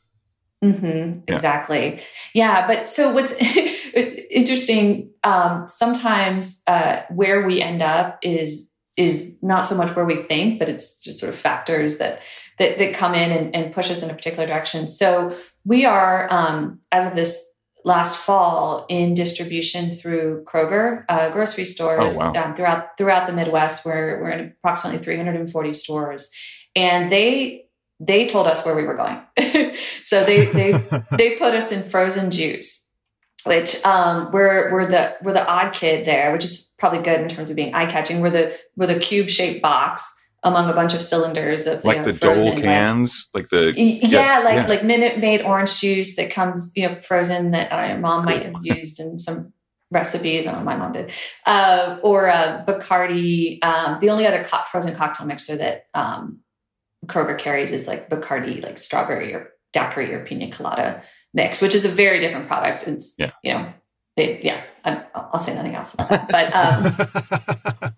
Mm-hmm, 0.64 1.20
Yeah. 1.28 1.36
Exactly. 1.36 2.02
Yeah. 2.34 2.68
But 2.68 2.90
so 2.90 3.14
what's 3.14 3.34
it's 3.40 4.28
interesting, 4.30 5.12
um, 5.24 5.68
sometimes 5.68 6.62
uh, 6.68 7.02
where 7.10 7.46
we 7.46 7.62
end 7.62 7.82
up 7.82 8.20
is 8.22 8.68
is 8.98 9.34
not 9.42 9.66
so 9.66 9.76
much 9.76 9.96
where 9.96 10.04
we 10.04 10.24
think, 10.24 10.60
but 10.60 10.68
it's 10.68 11.02
just 11.02 11.20
sort 11.20 11.34
of 11.34 11.40
factors 11.40 12.00
that 12.00 12.22
that, 12.58 12.78
that 12.78 12.94
come 12.94 13.16
in 13.16 13.32
and, 13.32 13.56
and 13.56 13.74
push 13.74 13.90
us 13.90 14.02
in 14.04 14.10
a 14.10 14.14
particular 14.14 14.46
direction. 14.46 14.90
So 14.90 15.34
we 15.64 15.86
are, 15.86 16.28
um, 16.30 16.82
as 16.92 17.06
of 17.06 17.16
this 17.16 17.46
last 17.86 18.18
fall, 18.18 18.86
in 18.90 19.14
distribution 19.14 19.92
through 19.92 20.44
Kroger 20.44 21.06
uh, 21.08 21.30
grocery 21.32 21.64
stores 21.64 22.18
Oh, 22.18 22.20
wow. 22.20 22.34
um, 22.34 22.54
throughout 22.54 22.98
throughout 22.98 23.26
the 23.28 23.32
Midwest. 23.34 23.86
We're 23.86 24.22
we're 24.22 24.32
in 24.32 24.54
approximately 24.60 25.02
340 25.02 25.72
stores, 25.72 26.30
and 26.76 27.10
they 27.10 27.69
they 28.00 28.26
told 28.26 28.48
us 28.48 28.66
where 28.66 28.76
we 28.76 28.84
were 28.84 28.96
going. 28.96 29.20
so 30.04 30.24
they 30.24 30.46
they 30.46 30.72
they 31.18 31.36
put 31.38 31.54
us 31.54 31.72
in 31.72 31.84
frozen 31.84 32.32
juice, 32.32 32.92
which 33.46 33.84
um, 33.86 34.32
we're 34.32 34.72
we're 34.72 34.90
the 34.90 35.16
we're 35.22 35.34
the 35.34 35.46
odd 35.48 35.74
kid 35.74 36.06
there, 36.06 36.32
which 36.32 36.44
is 36.44 36.74
probably 36.78 37.02
good 37.02 37.20
in 37.20 37.28
terms 37.28 37.50
of 37.50 37.56
being 37.56 37.74
eye 37.74 37.86
catching. 37.86 38.22
We're 38.22 38.30
the 38.30 38.58
we're 38.76 38.88
the 38.88 39.00
cube 39.00 39.30
shaped 39.30 39.62
box 39.62 40.10
among 40.44 40.70
a 40.70 40.74
bunch 40.74 40.94
of 40.94 41.02
cylinders 41.02 41.68
of 41.68 41.84
you 41.84 41.88
Like 41.90 41.98
know, 41.98 42.12
the 42.12 42.14
Dole 42.14 42.56
cans, 42.56 43.28
like 43.34 43.50
the, 43.50 43.74
Yeah, 43.76 44.08
yeah, 44.08 44.40
like 44.40 44.56
yeah. 44.56 44.68
like 44.68 44.84
Minute 44.84 45.20
Maid 45.20 45.42
orange 45.42 45.80
juice 45.82 46.16
that 46.16 46.32
comes 46.32 46.72
you 46.76 46.88
know 46.88 47.00
frozen 47.02 47.52
that 47.52 47.72
uh, 47.72 47.98
mom 47.98 48.26
might 48.26 48.44
have 48.44 48.56
used 48.64 49.00
in 49.00 49.20
some 49.20 49.52
recipes. 49.92 50.48
I 50.48 50.52
don't 50.52 50.62
know, 50.62 50.66
my 50.66 50.78
mom 50.78 50.94
did. 50.94 51.12
Uh, 51.46 51.98
or 52.04 52.30
uh, 52.30 52.64
Bacardi. 52.66 53.64
Um, 53.64 54.00
the 54.00 54.10
only 54.10 54.26
other 54.26 54.44
co- 54.44 54.64
frozen 54.72 54.96
cocktail 54.96 55.28
mixer 55.28 55.58
that 55.58 55.88
um, 55.94 56.40
Kroger 57.10 57.38
carries 57.38 57.72
is 57.72 57.88
like 57.88 58.10
Bacardi, 58.10 58.64
like 58.64 58.78
strawberry 58.78 59.34
or 59.34 59.52
daiquiri 59.74 60.14
or 60.14 60.24
pina 60.26 60.50
colada 60.50 61.04
mix, 61.34 61.62
which 61.62 61.76
is 61.76 61.86
a 61.86 61.90
very 61.90 62.20
different 62.20 62.48
product. 62.48 62.88
It's 62.88 63.16
Yeah. 63.18 63.32
you 63.44 63.54
know, 63.54 63.74
it, 64.18 64.44
yeah. 64.44 64.64
I, 64.84 65.04
I'll 65.14 65.40
say 65.40 65.54
nothing 65.56 65.76
else 65.76 65.94
about 65.94 66.30
that. 66.30 66.30
But 66.32 67.86
um, 67.86 67.94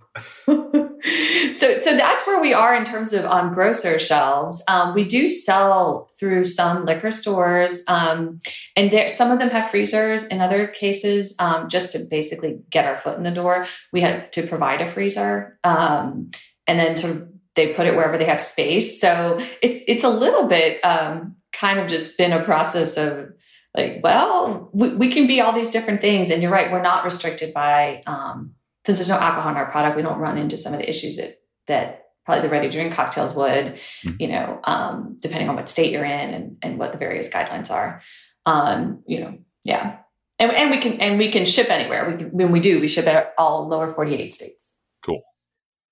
so 1.51 1.73
so 1.75 1.95
that's 1.95 2.27
where 2.27 2.39
we 2.39 2.53
are 2.53 2.75
in 2.75 2.85
terms 2.85 3.13
of 3.13 3.25
on 3.25 3.53
grocer 3.53 3.97
shelves 3.97 4.63
um, 4.67 4.93
we 4.93 5.03
do 5.03 5.27
sell 5.29 6.09
through 6.19 6.43
some 6.43 6.85
liquor 6.85 7.11
stores 7.11 7.83
um, 7.87 8.39
and 8.75 8.91
there 8.91 9.07
some 9.07 9.31
of 9.31 9.39
them 9.39 9.49
have 9.49 9.69
freezers 9.69 10.25
in 10.25 10.41
other 10.41 10.67
cases 10.67 11.35
um, 11.39 11.67
just 11.69 11.91
to 11.91 11.99
basically 12.09 12.59
get 12.69 12.85
our 12.85 12.97
foot 12.97 13.17
in 13.17 13.23
the 13.23 13.31
door 13.31 13.65
we 13.91 14.01
had 14.01 14.31
to 14.31 14.45
provide 14.45 14.81
a 14.81 14.87
freezer 14.87 15.57
um, 15.63 16.29
and 16.67 16.77
then 16.79 16.95
sort 16.95 17.15
of 17.15 17.27
they 17.55 17.73
put 17.73 17.87
it 17.87 17.95
wherever 17.95 18.17
they 18.17 18.25
have 18.25 18.41
space 18.41 18.99
so 19.01 19.39
it's 19.61 19.79
it's 19.87 20.03
a 20.03 20.09
little 20.09 20.47
bit 20.47 20.83
um, 20.83 21.35
kind 21.51 21.79
of 21.79 21.87
just 21.87 22.17
been 22.17 22.31
a 22.33 22.43
process 22.43 22.97
of 22.97 23.29
like 23.75 23.99
well 24.03 24.69
we, 24.73 24.95
we 24.95 25.11
can 25.11 25.27
be 25.27 25.41
all 25.41 25.53
these 25.53 25.69
different 25.69 26.01
things 26.01 26.29
and 26.29 26.41
you're 26.41 26.51
right 26.51 26.71
we're 26.71 26.81
not 26.81 27.03
restricted 27.03 27.53
by 27.53 28.03
um, 28.07 28.53
since 28.85 28.97
there's 28.97 29.09
no 29.09 29.17
alcohol 29.17 29.51
in 29.51 29.57
our 29.57 29.69
product, 29.69 29.95
we 29.95 30.01
don't 30.01 30.17
run 30.17 30.37
into 30.37 30.57
some 30.57 30.73
of 30.73 30.79
the 30.79 30.89
issues 30.89 31.17
that 31.17 31.39
that 31.67 32.05
probably 32.25 32.41
the 32.43 32.49
ready 32.49 32.67
to 32.67 32.71
drink 32.71 32.93
cocktails 32.93 33.33
would, 33.33 33.79
Mhm. 34.03 34.19
you 34.19 34.27
know, 34.27 34.59
um, 34.63 35.17
depending 35.21 35.49
on 35.49 35.55
what 35.55 35.69
state 35.69 35.91
you're 35.91 36.05
in 36.05 36.33
and, 36.33 36.57
and 36.61 36.79
what 36.79 36.91
the 36.91 36.97
various 36.97 37.29
guidelines 37.29 37.71
are. 37.71 38.01
Um, 38.45 39.03
you 39.07 39.19
know, 39.19 39.37
yeah. 39.63 39.97
And, 40.39 40.51
and 40.51 40.71
we 40.71 40.77
can 40.79 40.99
and 40.99 41.19
we 41.19 41.31
can 41.31 41.45
ship 41.45 41.69
anywhere. 41.69 42.09
We 42.09 42.17
can, 42.17 42.31
when 42.31 42.51
we 42.51 42.59
do, 42.59 42.79
we 42.79 42.87
ship 42.87 43.07
at 43.07 43.33
all 43.37 43.67
lower 43.67 43.93
48 43.93 44.33
states. 44.33 44.75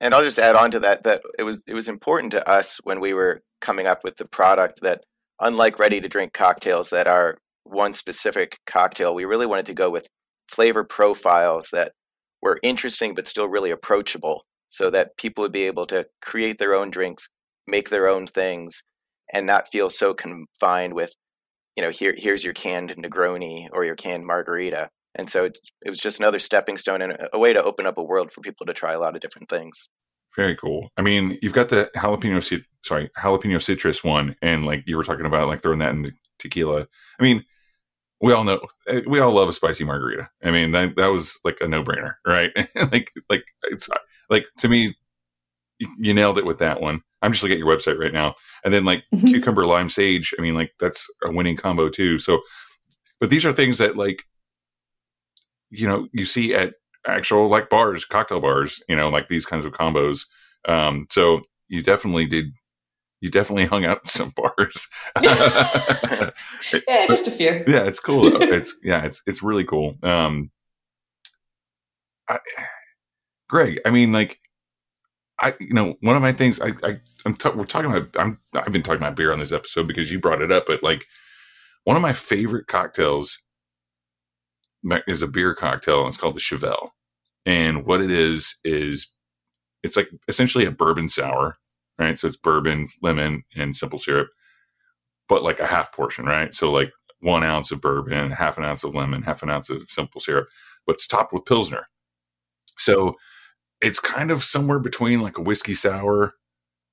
And 0.01 0.13
I'll 0.13 0.23
just 0.23 0.39
add 0.39 0.55
on 0.55 0.71
to 0.71 0.79
that 0.81 1.03
that 1.03 1.21
it 1.37 1.43
was 1.43 1.63
it 1.67 1.73
was 1.73 1.87
important 1.87 2.31
to 2.31 2.47
us 2.47 2.79
when 2.83 2.99
we 2.99 3.13
were 3.13 3.41
coming 3.61 3.87
up 3.87 4.03
with 4.03 4.17
the 4.17 4.27
product 4.27 4.79
that 4.81 5.03
unlike 5.41 5.79
ready 5.79 5.99
to 6.01 6.09
drink 6.09 6.33
cocktails 6.33 6.89
that 6.89 7.07
are 7.07 7.37
one 7.63 7.93
specific 7.93 8.57
cocktail, 8.65 9.13
we 9.13 9.25
really 9.25 9.45
wanted 9.45 9.65
to 9.67 9.73
go 9.73 9.89
with 9.89 10.07
flavor 10.49 10.83
profiles 10.83 11.69
that 11.71 11.91
were 12.41 12.59
interesting 12.63 13.13
but 13.13 13.27
still 13.27 13.47
really 13.47 13.71
approachable 13.71 14.43
so 14.69 14.89
that 14.89 15.17
people 15.17 15.41
would 15.41 15.51
be 15.51 15.63
able 15.63 15.85
to 15.87 16.05
create 16.21 16.57
their 16.57 16.75
own 16.75 16.89
drinks, 16.89 17.27
make 17.67 17.89
their 17.89 18.07
own 18.07 18.25
things 18.27 18.83
and 19.33 19.45
not 19.45 19.67
feel 19.71 19.89
so 19.89 20.13
confined 20.13 20.93
with 20.93 21.13
you 21.75 21.83
know 21.83 21.89
here 21.89 22.13
here's 22.17 22.43
your 22.43 22.53
canned 22.53 22.89
Negroni 22.97 23.67
or 23.71 23.85
your 23.85 23.95
canned 23.95 24.25
margarita. 24.25 24.89
And 25.15 25.29
so 25.29 25.45
it's, 25.45 25.59
it 25.85 25.89
was 25.89 25.99
just 25.99 26.19
another 26.19 26.39
stepping 26.39 26.77
stone 26.77 27.01
and 27.01 27.13
a, 27.13 27.35
a 27.35 27.39
way 27.39 27.53
to 27.53 27.63
open 27.63 27.85
up 27.85 27.97
a 27.97 28.03
world 28.03 28.31
for 28.31 28.41
people 28.41 28.65
to 28.65 28.73
try 28.73 28.93
a 28.93 28.99
lot 28.99 29.15
of 29.15 29.21
different 29.21 29.49
things. 29.49 29.89
Very 30.35 30.55
cool. 30.55 30.89
I 30.97 31.01
mean, 31.01 31.37
you've 31.41 31.53
got 31.53 31.69
the 31.69 31.89
jalapeno, 31.95 32.41
cit- 32.43 32.65
sorry, 32.85 33.09
jalapeno 33.17 33.61
citrus 33.61 34.03
one, 34.03 34.35
and 34.41 34.65
like 34.65 34.83
you 34.85 34.95
were 34.95 35.03
talking 35.03 35.25
about, 35.25 35.47
like 35.47 35.61
throwing 35.61 35.79
that 35.79 35.91
in 35.91 36.03
the 36.03 36.11
tequila. 36.37 36.87
I 37.19 37.23
mean, 37.23 37.43
we 38.21 38.33
all 38.33 38.43
know, 38.43 38.59
eh, 38.87 39.01
we 39.07 39.19
all 39.19 39.31
love 39.33 39.49
a 39.49 39.53
spicy 39.53 39.83
margarita. 39.83 40.29
I 40.43 40.51
mean, 40.51 40.71
that 40.73 40.95
that 40.97 41.07
was 41.07 41.39
like 41.43 41.57
a 41.61 41.67
no 41.67 41.83
brainer, 41.83 42.15
right? 42.27 42.51
like, 42.91 43.11
like 43.29 43.43
it's 43.63 43.89
like 44.29 44.45
to 44.59 44.67
me, 44.69 44.93
you, 45.79 45.87
you 45.97 46.13
nailed 46.13 46.37
it 46.37 46.45
with 46.45 46.59
that 46.59 46.79
one. 46.81 47.01
I'm 47.21 47.31
just 47.31 47.43
looking 47.43 47.55
at 47.55 47.65
your 47.65 47.75
website 47.75 47.97
right 47.99 48.13
now, 48.13 48.35
and 48.63 48.73
then 48.73 48.85
like 48.85 49.03
Mhm. 49.13 49.27
cucumber 49.27 49.65
lime 49.65 49.89
sage. 49.89 50.33
I 50.37 50.41
mean, 50.41 50.53
like 50.53 50.73
that's 50.79 51.07
a 51.23 51.31
winning 51.31 51.57
combo 51.57 51.89
too. 51.89 52.19
So, 52.19 52.41
but 53.19 53.29
these 53.29 53.45
are 53.45 53.53
things 53.53 53.77
that 53.79 53.97
like, 53.97 54.23
you 55.69 55.87
know, 55.87 56.07
you 56.13 56.25
see 56.25 56.53
at 56.53 56.73
actual 57.07 57.47
like 57.47 57.69
bars, 57.69 58.05
cocktail 58.05 58.39
bars, 58.39 58.81
you 58.87 58.95
know, 58.95 59.09
like 59.09 59.27
these 59.27 59.45
kinds 59.45 59.65
of 59.65 59.73
combos. 59.73 60.25
Um, 60.67 61.07
so 61.09 61.41
you 61.67 61.81
definitely 61.81 62.25
did. 62.25 62.51
You 63.21 63.29
definitely 63.29 63.65
hung 63.65 63.83
out 63.83 64.07
some 64.07 64.29
bars. 64.35 64.87
yeah, 65.21 66.31
just 67.07 67.27
a 67.27 67.31
few. 67.31 67.63
Yeah, 67.67 67.83
it's 67.83 67.99
cool. 67.99 68.29
Though. 68.31 68.39
It's 68.41 68.75
yeah, 68.83 69.03
it's 69.05 69.21
it's 69.27 69.43
really 69.43 69.65
cool. 69.65 69.95
Um, 70.03 70.51
I, 72.29 72.39
Greg, 73.49 73.79
I 73.85 73.89
mean, 73.89 74.11
like, 74.11 74.39
I 75.41 75.53
you 75.59 75.73
know 75.73 75.95
one 76.01 76.15
of 76.15 76.21
my 76.21 76.31
things 76.31 76.59
I, 76.61 76.67
I 76.83 76.99
I'm 77.25 77.33
t- 77.33 77.49
we're 77.49 77.65
talking 77.65 77.91
about 77.91 78.09
I'm 78.17 78.39
I've 78.55 78.71
been 78.71 78.83
talking 78.83 79.01
about 79.01 79.15
beer 79.15 79.33
on 79.33 79.39
this 79.39 79.51
episode 79.51 79.87
because 79.87 80.11
you 80.11 80.19
brought 80.19 80.41
it 80.41 80.51
up, 80.51 80.65
but 80.67 80.81
like 80.83 81.05
one 81.83 81.95
of 81.95 82.01
my 82.01 82.13
favorite 82.13 82.67
cocktails 82.67 83.37
is 85.07 85.21
a 85.21 85.27
beer 85.27 85.53
cocktail 85.53 85.99
and 85.99 86.07
it's 86.07 86.17
called 86.17 86.35
the 86.35 86.39
Chevelle. 86.39 86.89
And 87.45 87.85
what 87.85 88.01
it 88.01 88.11
is 88.11 88.55
is 88.63 89.07
it's 89.83 89.97
like 89.97 90.09
essentially 90.27 90.65
a 90.65 90.71
bourbon 90.71 91.09
sour, 91.09 91.57
right? 91.97 92.17
So 92.19 92.27
it's 92.27 92.37
bourbon, 92.37 92.89
lemon, 93.01 93.43
and 93.55 93.75
simple 93.75 93.99
syrup, 93.99 94.29
but 95.27 95.43
like 95.43 95.59
a 95.59 95.65
half 95.67 95.93
portion, 95.93 96.25
right? 96.25 96.53
So 96.53 96.71
like 96.71 96.91
one 97.21 97.43
ounce 97.43 97.71
of 97.71 97.81
bourbon, 97.81 98.31
half 98.31 98.57
an 98.57 98.63
ounce 98.63 98.83
of 98.83 98.95
lemon, 98.95 99.23
half 99.23 99.43
an 99.43 99.49
ounce 99.49 99.69
of 99.69 99.83
simple 99.89 100.21
syrup, 100.21 100.47
but 100.85 100.93
it's 100.93 101.07
topped 101.07 101.33
with 101.33 101.45
Pilsner. 101.45 101.87
So 102.77 103.15
it's 103.81 103.99
kind 103.99 104.31
of 104.31 104.43
somewhere 104.43 104.79
between 104.79 105.21
like 105.21 105.37
a 105.37 105.41
whiskey 105.41 105.73
sour, 105.73 106.35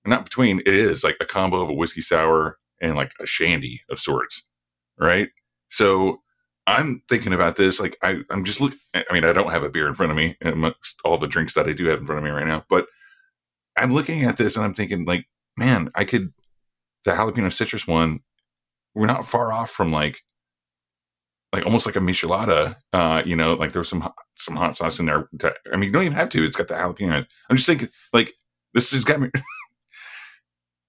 not 0.04 0.24
between, 0.24 0.60
it 0.60 0.68
is 0.68 1.02
like 1.04 1.16
a 1.20 1.24
combo 1.24 1.60
of 1.60 1.70
a 1.70 1.74
whiskey 1.74 2.00
sour 2.00 2.58
and 2.80 2.94
like 2.94 3.12
a 3.20 3.26
shandy 3.26 3.82
of 3.90 3.98
sorts. 3.98 4.42
Right. 4.98 5.28
So 5.68 6.22
I'm 6.66 7.02
thinking 7.08 7.32
about 7.32 7.56
this. 7.56 7.78
Like 7.78 7.96
I, 8.02 8.18
I'm 8.30 8.44
just 8.44 8.60
looking, 8.60 8.78
I 8.94 9.04
mean, 9.12 9.24
I 9.24 9.32
don't 9.32 9.52
have 9.52 9.62
a 9.62 9.68
beer 9.68 9.86
in 9.86 9.94
front 9.94 10.10
of 10.10 10.16
me 10.16 10.36
amongst 10.42 11.00
all 11.04 11.16
the 11.16 11.28
drinks 11.28 11.54
that 11.54 11.68
I 11.68 11.72
do 11.72 11.86
have 11.86 12.00
in 12.00 12.06
front 12.06 12.18
of 12.18 12.24
me 12.24 12.30
right 12.30 12.46
now, 12.46 12.64
but 12.68 12.86
I'm 13.76 13.92
looking 13.92 14.24
at 14.24 14.36
this 14.36 14.56
and 14.56 14.64
I'm 14.64 14.74
thinking 14.74 15.04
like, 15.04 15.26
man, 15.56 15.90
I 15.94 16.04
could, 16.04 16.32
the 17.04 17.12
jalapeno 17.12 17.52
citrus 17.52 17.86
one, 17.86 18.20
we're 18.94 19.06
not 19.06 19.26
far 19.26 19.52
off 19.52 19.70
from 19.70 19.92
like, 19.92 20.22
like 21.52 21.64
almost 21.64 21.86
like 21.86 21.96
a 21.96 22.00
michelada, 22.00 22.76
uh, 22.92 23.22
you 23.24 23.36
know, 23.36 23.54
like 23.54 23.72
there's 23.72 23.88
some 23.88 24.10
some 24.34 24.56
hot 24.56 24.76
sauce 24.76 24.98
in 24.98 25.06
there. 25.06 25.28
To, 25.38 25.54
I 25.72 25.76
mean, 25.76 25.84
you 25.84 25.92
don't 25.92 26.02
even 26.02 26.16
have 26.16 26.28
to. 26.30 26.44
It's 26.44 26.56
got 26.56 26.68
the 26.68 26.74
jalapeno. 26.74 27.24
I'm 27.48 27.56
just 27.56 27.66
thinking, 27.66 27.88
like, 28.12 28.32
this 28.74 28.90
has 28.90 29.04
got 29.04 29.20
me. 29.20 29.30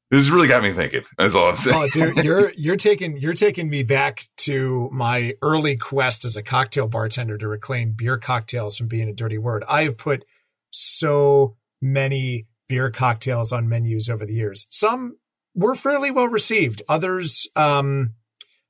this 0.09 0.19
has 0.19 0.31
really 0.31 0.47
got 0.47 0.63
me 0.63 0.71
thinking. 0.71 1.03
That's 1.17 1.35
all 1.35 1.49
I'm 1.49 1.55
saying. 1.55 1.77
Oh, 1.77 1.87
dude, 1.89 2.23
you're 2.23 2.53
you're 2.55 2.77
taking 2.77 3.17
you're 3.17 3.33
taking 3.33 3.69
me 3.69 3.83
back 3.83 4.25
to 4.37 4.89
my 4.91 5.33
early 5.41 5.75
quest 5.75 6.23
as 6.23 6.37
a 6.37 6.43
cocktail 6.43 6.87
bartender 6.87 7.37
to 7.37 7.47
reclaim 7.47 7.93
beer 7.97 8.17
cocktails 8.17 8.77
from 8.77 8.87
being 8.87 9.09
a 9.09 9.13
dirty 9.13 9.37
word. 9.37 9.65
I 9.67 9.83
have 9.83 9.97
put 9.97 10.23
so 10.71 11.55
many 11.81 12.47
beer 12.69 12.89
cocktails 12.89 13.51
on 13.51 13.67
menus 13.67 14.09
over 14.09 14.25
the 14.25 14.33
years. 14.33 14.65
Some 14.69 15.17
were 15.55 15.75
fairly 15.75 16.11
well 16.11 16.27
received. 16.27 16.81
Others, 16.87 17.47
um, 17.55 18.13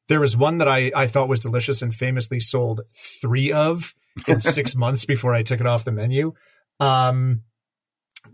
there 0.08 0.20
was 0.20 0.38
one 0.38 0.58
that 0.60 0.68
I, 0.68 0.92
I 0.96 1.08
thought 1.08 1.30
was 1.30 1.42
delicious 1.42 1.82
and 1.82 1.94
famously 1.94 2.40
sold 2.40 2.82
three 3.22 3.52
of 3.52 3.94
in 4.28 4.40
six 4.40 4.76
months 4.76 5.06
before 5.06 5.34
I 5.34 5.44
took 5.44 5.60
it 5.60 5.68
off 5.68 5.84
the 5.84 5.92
menu. 5.92 6.34
Um, 6.80 7.42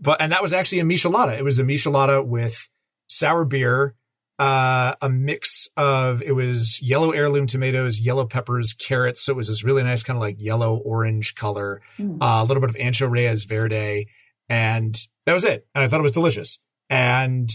but, 0.00 0.20
and 0.20 0.32
that 0.32 0.42
was 0.42 0.52
actually 0.52 0.80
a 0.80 0.84
michelada. 0.84 1.36
It 1.38 1.44
was 1.44 1.58
a 1.58 1.64
michelada 1.64 2.24
with 2.24 2.68
sour 3.06 3.44
beer, 3.44 3.94
uh, 4.38 4.94
a 5.00 5.08
mix 5.08 5.68
of, 5.76 6.22
it 6.22 6.32
was 6.32 6.80
yellow 6.82 7.12
heirloom 7.12 7.46
tomatoes, 7.46 8.00
yellow 8.00 8.26
peppers, 8.26 8.74
carrots. 8.74 9.22
So 9.22 9.32
it 9.32 9.36
was 9.36 9.48
this 9.48 9.64
really 9.64 9.82
nice 9.82 10.02
kind 10.02 10.16
of 10.16 10.20
like 10.20 10.36
yellow 10.38 10.76
orange 10.76 11.34
color, 11.34 11.80
mm. 11.98 12.18
uh, 12.20 12.42
a 12.42 12.44
little 12.44 12.60
bit 12.60 12.70
of 12.70 12.76
ancho 12.76 13.10
reyes 13.10 13.44
verde. 13.44 14.08
And 14.48 14.98
that 15.26 15.34
was 15.34 15.44
it. 15.44 15.66
And 15.74 15.84
I 15.84 15.88
thought 15.88 16.00
it 16.00 16.04
was 16.04 16.12
delicious. 16.12 16.58
And 16.90 17.50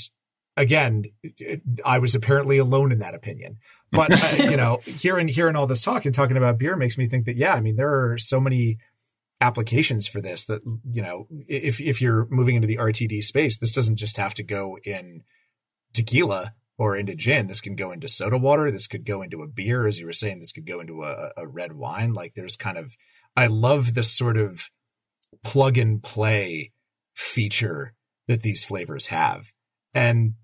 again, 0.57 1.05
I 1.85 1.99
was 1.99 2.15
apparently 2.15 2.57
alone 2.57 2.91
in 2.91 2.99
that 2.99 3.15
opinion. 3.15 3.57
But 3.91 4.11
uh, 4.11 4.43
you 4.43 4.57
know, 4.57 4.79
hearing 4.85 5.27
hearing 5.27 5.55
all 5.55 5.67
this 5.67 5.81
talk 5.81 6.05
and 6.05 6.13
talking 6.13 6.37
about 6.37 6.57
beer 6.57 6.75
makes 6.75 6.97
me 6.97 7.07
think 7.07 7.25
that 7.25 7.37
yeah, 7.37 7.53
I 7.53 7.61
mean, 7.61 7.75
there 7.75 8.11
are 8.11 8.17
so 8.17 8.39
many 8.39 8.77
applications 9.41 10.07
for 10.07 10.21
this 10.21 10.45
that 10.45 10.61
you 10.91 11.01
know, 11.01 11.27
if 11.47 11.81
if 11.81 12.01
you're 12.01 12.27
moving 12.29 12.55
into 12.55 12.67
the 12.67 12.77
RTD 12.77 13.23
space, 13.23 13.57
this 13.57 13.71
doesn't 13.71 13.95
just 13.95 14.17
have 14.17 14.33
to 14.35 14.43
go 14.43 14.77
in 14.83 15.23
tequila 15.93 16.53
or 16.77 16.95
into 16.95 17.15
gin. 17.15 17.47
This 17.47 17.61
can 17.61 17.75
go 17.75 17.91
into 17.91 18.07
soda 18.07 18.37
water. 18.37 18.71
This 18.71 18.87
could 18.87 19.05
go 19.05 19.21
into 19.21 19.41
a 19.41 19.47
beer, 19.47 19.87
as 19.87 19.99
you 19.99 20.05
were 20.05 20.13
saying. 20.13 20.39
This 20.39 20.51
could 20.51 20.67
go 20.67 20.79
into 20.79 21.03
a, 21.03 21.31
a 21.35 21.47
red 21.47 21.73
wine. 21.73 22.13
Like 22.13 22.33
there's 22.35 22.55
kind 22.55 22.77
of, 22.77 22.95
I 23.35 23.47
love 23.47 23.93
this 23.93 24.11
sort 24.11 24.37
of 24.37 24.69
plug 25.43 25.77
and 25.77 26.01
play 26.01 26.71
feature 27.15 27.93
that 28.27 28.43
these 28.43 28.63
flavors 28.63 29.07
have. 29.07 29.51
And 29.93 30.35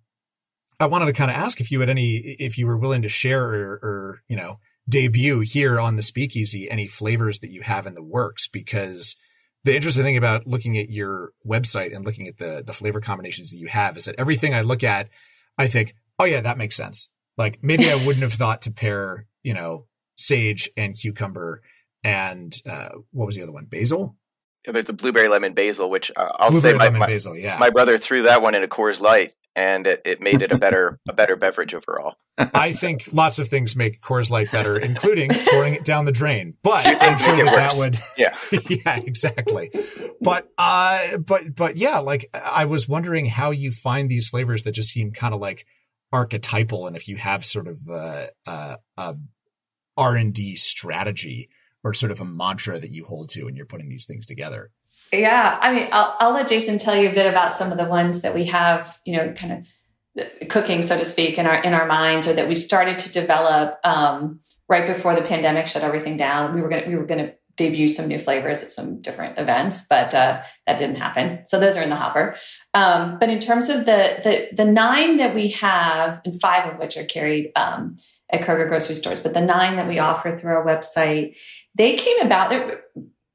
I 0.80 0.88
wanted 0.88 1.06
to 1.06 1.14
kind 1.14 1.32
of 1.32 1.38
ask 1.38 1.62
if 1.62 1.72
you 1.72 1.80
had 1.80 1.90
any, 1.90 2.18
if 2.18 2.58
you 2.58 2.68
were 2.68 2.78
willing 2.78 3.04
to 3.04 3.10
share 3.10 3.44
or, 3.44 3.80
or, 3.82 4.22
you 4.28 4.36
know, 4.36 4.60
debut 4.88 5.40
here 5.40 5.80
on 5.80 5.96
the 5.96 6.04
speakeasy 6.04 6.70
any 6.70 6.88
flavors 6.88 7.40
that 7.40 7.52
you 7.52 7.62
have 7.62 7.88
in 7.88 7.96
the 7.96 8.04
works 8.04 8.48
because 8.48 9.16
the 9.64 9.76
interesting 9.76 10.04
thing 10.04 10.18
about 10.18 10.46
looking 10.46 10.78
at 10.78 10.90
your 10.90 11.32
website 11.46 11.96
and 11.96 12.06
looking 12.06 12.28
at 12.28 12.38
the 12.38 12.64
the 12.66 12.74
flavor 12.74 13.02
combinations 13.02 13.50
that 13.50 13.58
you 13.58 13.68
have 13.68 13.98
is 13.98 14.06
that 14.06 14.16
everything 14.20 14.54
I 14.54 14.62
look 14.62 14.84
at, 14.84 15.10
I 15.58 15.68
think, 15.68 15.96
oh 16.20 16.26
yeah, 16.26 16.42
that 16.42 16.58
makes 16.58 16.76
sense. 16.76 17.10
Like 17.38 17.60
maybe 17.62 17.92
I 17.92 17.96
wouldn't 17.96 18.24
have 18.24 18.34
thought 18.34 18.64
to 18.64 18.72
pair, 18.72 19.26
you 19.44 19.54
know, 19.54 19.88
sage 20.16 20.70
and 20.78 20.98
cucumber 20.98 21.62
and 22.04 22.56
uh, 22.70 22.90
what 23.12 23.26
was 23.26 23.36
the 23.36 23.44
other 23.44 23.52
one? 23.52 23.66
Basil. 23.66 24.16
Yeah, 24.66 24.74
there's 24.74 24.86
the 24.86 24.94
blueberry 24.94 25.28
lemon 25.28 25.54
basil, 25.54 25.90
which 25.90 26.12
uh, 26.16 26.30
I'll 26.36 26.52
blueberry 26.52 26.74
say 26.74 26.78
my, 26.78 26.84
lemon 26.86 27.00
my, 27.00 27.08
basil. 27.08 27.38
Yeah, 27.38 27.58
my 27.60 27.70
brother 27.70 27.98
threw 27.98 28.24
that 28.24 28.42
one 28.42 28.56
in 28.56 28.64
a 28.64 28.68
Coors 28.68 29.02
Light, 29.02 29.34
and 29.56 29.88
it, 29.88 30.02
it 30.06 30.22
made 30.22 30.42
it 30.42 30.52
a 30.52 30.58
better 30.58 31.00
a 31.08 31.14
better 31.14 31.36
beverage 31.36 31.74
overall. 31.74 32.16
I 32.38 32.74
think 32.74 33.10
lots 33.14 33.40
of 33.40 33.48
things 33.48 33.76
make 33.76 34.02
Coors 34.02 34.30
Light 34.30 34.52
better, 34.52 34.78
including 34.78 35.32
pouring 35.50 35.74
it 35.74 35.86
down 35.86 36.06
the 36.06 36.12
drain. 36.12 36.56
But 36.62 36.86
I'm 36.86 37.18
sure 37.18 37.36
that, 37.38 37.46
that 37.46 37.76
would, 37.78 38.00
yeah, 38.18 38.36
yeah, 38.70 38.98
exactly. 38.98 39.72
But 40.22 40.50
uh, 40.58 41.18
but 41.18 41.56
but 41.56 41.78
yeah, 41.78 42.00
like 42.00 42.30
I 42.34 42.66
was 42.66 42.90
wondering 42.90 43.26
how 43.26 43.52
you 43.52 43.72
find 43.72 44.10
these 44.10 44.28
flavors 44.28 44.64
that 44.64 44.74
just 44.74 44.92
seem 44.92 45.12
kind 45.12 45.34
of 45.34 45.40
like 45.40 45.66
archetypal, 46.12 46.88
and 46.88 46.96
if 46.96 47.08
you 47.08 47.16
have 47.16 47.46
sort 47.46 47.68
of 47.68 47.90
uh, 47.90 48.28
uh, 48.46 48.76
a 48.98 49.16
R 49.98 50.16
and 50.16 50.34
D 50.34 50.56
strategy 50.56 51.50
or 51.84 51.94
sort 51.94 52.12
of 52.12 52.20
a 52.20 52.26
mantra 52.26 52.80
that 52.80 52.92
you 52.92 53.06
hold 53.06 53.30
to 53.30 53.46
when 53.46 53.56
you're 53.56 53.66
putting 53.66 53.90
these 53.90 54.06
things 54.06 54.26
together. 54.26 54.72
Yeah, 55.12 55.58
I 55.62 55.74
mean, 55.74 55.88
I'll, 55.92 56.16
I'll 56.20 56.34
let 56.34 56.48
Jason 56.48 56.78
tell 56.78 56.96
you 56.96 57.10
a 57.10 57.14
bit 57.14 57.28
about 57.28 57.54
some 57.54 57.72
of 57.72 57.78
the 57.78 57.86
ones 57.86 58.22
that 58.22 58.34
we 58.34 58.46
have, 58.46 59.00
you 59.06 59.16
know, 59.16 59.34
kind 59.34 59.54
of 59.54 60.50
cooking, 60.50 60.82
so 60.82 60.98
to 60.98 61.06
speak, 61.06 61.38
in 61.38 61.46
our 61.46 61.62
in 61.62 61.74
our 61.74 61.86
minds, 61.86 62.28
or 62.28 62.34
that 62.34 62.48
we 62.48 62.56
started 62.56 63.00
to 63.00 63.12
develop 63.12 63.80
um, 63.84 64.40
right 64.68 64.88
before 64.88 65.16
the 65.16 65.22
pandemic 65.22 65.68
shut 65.68 65.84
everything 65.84 66.18
down. 66.18 66.56
We 66.56 66.62
were 66.62 66.70
gonna 66.70 66.86
we 66.88 66.96
were 66.96 67.06
gonna 67.06 67.34
debut 67.56 67.88
some 67.88 68.08
new 68.08 68.20
flavors 68.20 68.64
at 68.64 68.72
some 68.72 69.02
different 69.02 69.40
events, 69.40 69.86
but 69.90 70.14
uh, 70.14 70.42
that 70.68 70.78
didn't 70.78 70.98
happen. 70.98 71.46
So 71.46 71.60
those 71.60 71.78
are 71.78 71.84
in 71.84 71.90
the 71.90 71.96
hopper. 71.96 72.36
Um, 72.74 73.18
but 73.20 73.30
in 73.30 73.40
terms 73.40 73.70
of 73.70 73.86
the 73.86 74.20
the 74.24 74.48
the 74.64 74.66
nine 74.66 75.18
that 75.18 75.36
we 75.36 75.50
have, 75.50 76.22
and 76.26 76.40
five 76.40 76.72
of 76.72 76.80
which 76.80 76.98
are 76.98 77.06
carried 77.06 77.52
um, 77.56 77.98
at 78.30 78.42
Kroger 78.42 78.68
grocery 78.68 78.96
stores, 78.96 79.20
but 79.20 79.34
the 79.34 79.42
nine 79.42 79.76
that 79.78 79.88
we 79.88 80.00
offer 80.00 80.38
through 80.38 80.56
our 80.56 80.66
website, 80.66 81.38
they 81.76 81.96
came 81.96 82.22
about. 82.22 82.54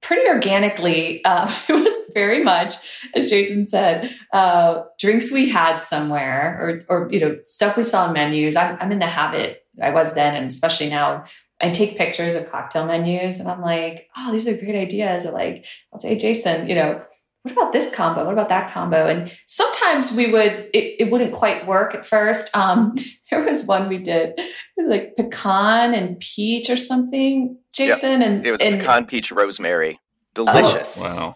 Pretty 0.02 0.28
organically. 0.28 1.24
Uh, 1.24 1.52
it 1.68 1.72
was 1.72 1.94
very 2.14 2.42
much, 2.42 2.74
as 3.14 3.30
Jason 3.30 3.66
said, 3.66 4.14
uh, 4.32 4.82
drinks 4.98 5.32
we 5.32 5.48
had 5.48 5.78
somewhere, 5.78 6.58
or 6.88 7.04
or 7.04 7.12
you 7.12 7.20
know 7.20 7.36
stuff 7.44 7.76
we 7.76 7.82
saw 7.82 8.06
on 8.06 8.12
menus. 8.12 8.56
I'm, 8.56 8.76
I'm 8.80 8.92
in 8.92 8.98
the 8.98 9.06
habit. 9.06 9.64
I 9.80 9.90
was 9.90 10.14
then, 10.14 10.34
and 10.34 10.46
especially 10.46 10.90
now. 10.90 11.24
I 11.62 11.68
take 11.68 11.98
pictures 11.98 12.36
of 12.36 12.50
cocktail 12.50 12.86
menus, 12.86 13.38
and 13.38 13.46
I'm 13.46 13.60
like, 13.60 14.08
"Oh, 14.16 14.32
these 14.32 14.48
are 14.48 14.56
great 14.56 14.76
ideas." 14.76 15.26
Or 15.26 15.32
like, 15.32 15.66
I'll 15.92 16.00
say, 16.00 16.16
"Jason, 16.16 16.66
you 16.70 16.74
know, 16.74 17.02
what 17.42 17.52
about 17.52 17.72
this 17.72 17.94
combo? 17.94 18.24
What 18.24 18.34
about 18.34 18.50
that 18.50 18.70
combo? 18.70 19.06
And 19.06 19.34
sometimes 19.46 20.12
we 20.12 20.30
would, 20.30 20.68
it, 20.74 20.96
it 21.00 21.10
wouldn't 21.10 21.32
quite 21.32 21.66
work 21.66 21.94
at 21.94 22.04
first. 22.04 22.54
Um, 22.54 22.94
there 23.30 23.42
was 23.42 23.64
one 23.64 23.88
we 23.88 23.98
did 23.98 24.38
like 24.76 25.16
pecan 25.16 25.94
and 25.94 26.18
peach 26.20 26.68
or 26.68 26.76
something, 26.76 27.56
Jason. 27.72 28.20
Yep. 28.20 28.28
And 28.28 28.46
it 28.46 28.52
was 28.52 28.60
and, 28.60 28.80
pecan 28.80 29.06
peach 29.06 29.32
rosemary. 29.32 29.98
Delicious. 30.34 31.00
Oh, 31.00 31.04
wow. 31.04 31.34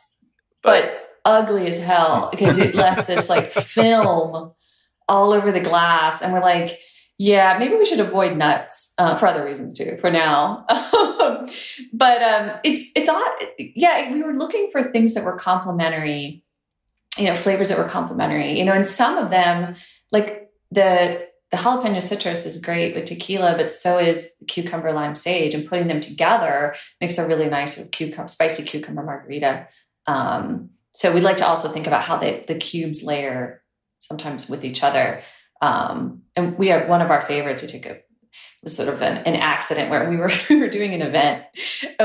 But, 0.62 0.82
but 0.82 1.00
ugly 1.24 1.66
as 1.66 1.80
hell 1.80 2.28
because 2.30 2.58
it 2.58 2.74
left 2.74 3.06
this 3.06 3.30
like 3.30 3.50
film 3.52 4.52
all 5.08 5.32
over 5.32 5.52
the 5.52 5.60
glass. 5.60 6.20
And 6.20 6.32
we're 6.32 6.40
like, 6.40 6.78
yeah, 7.18 7.58
maybe 7.58 7.76
we 7.76 7.84
should 7.84 8.00
avoid 8.00 8.36
nuts 8.36 8.92
uh, 8.98 9.16
for 9.16 9.26
other 9.26 9.44
reasons 9.44 9.78
too. 9.78 9.96
For 10.00 10.10
now, 10.10 10.64
but 11.92 12.22
um, 12.22 12.50
it's 12.64 12.90
it's 12.96 13.08
odd. 13.08 13.32
Yeah, 13.58 14.12
we 14.12 14.22
were 14.22 14.32
looking 14.32 14.68
for 14.72 14.82
things 14.82 15.14
that 15.14 15.24
were 15.24 15.36
complementary, 15.36 16.42
you 17.16 17.24
know, 17.24 17.36
flavors 17.36 17.68
that 17.68 17.78
were 17.78 17.88
complementary. 17.88 18.58
You 18.58 18.64
know, 18.64 18.72
and 18.72 18.86
some 18.86 19.16
of 19.16 19.30
them, 19.30 19.76
like 20.10 20.50
the 20.72 21.28
the 21.52 21.56
jalapeno 21.56 22.02
citrus, 22.02 22.46
is 22.46 22.60
great 22.60 22.96
with 22.96 23.04
tequila, 23.04 23.54
but 23.56 23.70
so 23.70 23.98
is 23.98 24.32
cucumber 24.48 24.92
lime 24.92 25.14
sage, 25.14 25.54
and 25.54 25.68
putting 25.68 25.86
them 25.86 26.00
together 26.00 26.74
makes 27.00 27.16
a 27.16 27.26
really 27.26 27.48
nice 27.48 27.76
with 27.78 27.92
cucumber 27.92 28.26
spicy 28.26 28.64
cucumber 28.64 29.04
margarita. 29.04 29.68
Um, 30.08 30.70
so 30.92 31.12
we 31.12 31.20
like 31.20 31.36
to 31.38 31.46
also 31.46 31.68
think 31.68 31.86
about 31.86 32.02
how 32.02 32.16
they, 32.16 32.44
the 32.46 32.54
cubes 32.56 33.02
layer 33.02 33.62
sometimes 34.00 34.48
with 34.48 34.64
each 34.64 34.82
other. 34.82 35.22
Um, 35.64 36.22
and 36.36 36.58
we 36.58 36.68
had 36.68 36.88
one 36.88 37.00
of 37.00 37.10
our 37.10 37.22
favorites. 37.22 37.62
We 37.62 37.68
took 37.68 37.86
a 37.86 38.00
was 38.62 38.76
sort 38.76 38.88
of 38.88 39.02
an, 39.02 39.18
an 39.18 39.36
accident 39.36 39.90
where 39.90 40.08
we 40.08 40.16
were 40.16 40.30
we 40.50 40.56
were 40.56 40.68
doing 40.68 40.94
an 40.94 41.02
event. 41.02 41.44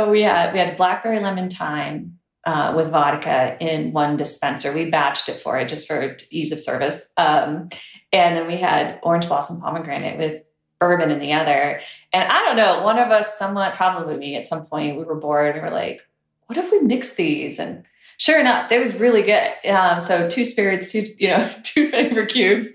we 0.10 0.22
had 0.22 0.54
we 0.54 0.60
had 0.60 0.78
blackberry 0.78 1.20
lemon 1.20 1.50
thyme 1.50 2.20
uh, 2.46 2.74
with 2.76 2.90
vodka 2.90 3.58
in 3.60 3.92
one 3.92 4.18
dispenser. 4.18 4.74
We 4.74 4.90
batched 4.92 5.30
it 5.30 5.42
for 5.42 5.58
it 5.58 5.68
just 5.68 5.88
for 5.88 6.16
ease 6.32 6.52
of 6.52 6.62
service. 6.62 7.12
Um, 7.18 7.70
and 8.12 8.38
then 8.38 8.48
we 8.48 8.58
had 8.58 9.00
orange 9.04 9.28
blossom 9.28 9.60
pomegranate 9.60 10.18
with 10.18 10.44
bourbon 10.80 11.12
in 11.12 11.20
the 11.20 11.34
other. 11.34 11.82
And 12.14 12.32
I 12.32 12.42
don't 12.44 12.56
know, 12.56 12.84
one 12.84 12.98
of 12.98 13.12
us, 13.12 13.38
somewhat, 13.38 13.74
probably 13.74 14.16
me 14.16 14.36
at 14.38 14.48
some 14.48 14.66
point, 14.66 14.98
we 14.98 15.04
were 15.04 15.20
bored 15.20 15.56
and 15.56 15.64
we 15.64 15.70
were 15.70 15.76
like, 15.76 16.02
what 16.48 16.58
if 16.58 16.72
we 16.72 16.80
mix 16.80 17.16
these? 17.16 17.60
And 17.60 17.86
sure 18.20 18.40
enough, 18.40 18.72
it 18.72 18.80
was 18.80 18.94
really 18.96 19.24
good. 19.24 19.50
Um, 19.68 20.00
so 20.00 20.28
two 20.28 20.46
spirits, 20.46 20.92
two 20.92 21.06
you 21.18 21.30
know, 21.30 21.52
two 21.64 21.90
flavor 21.90 22.26
cubes, 22.26 22.70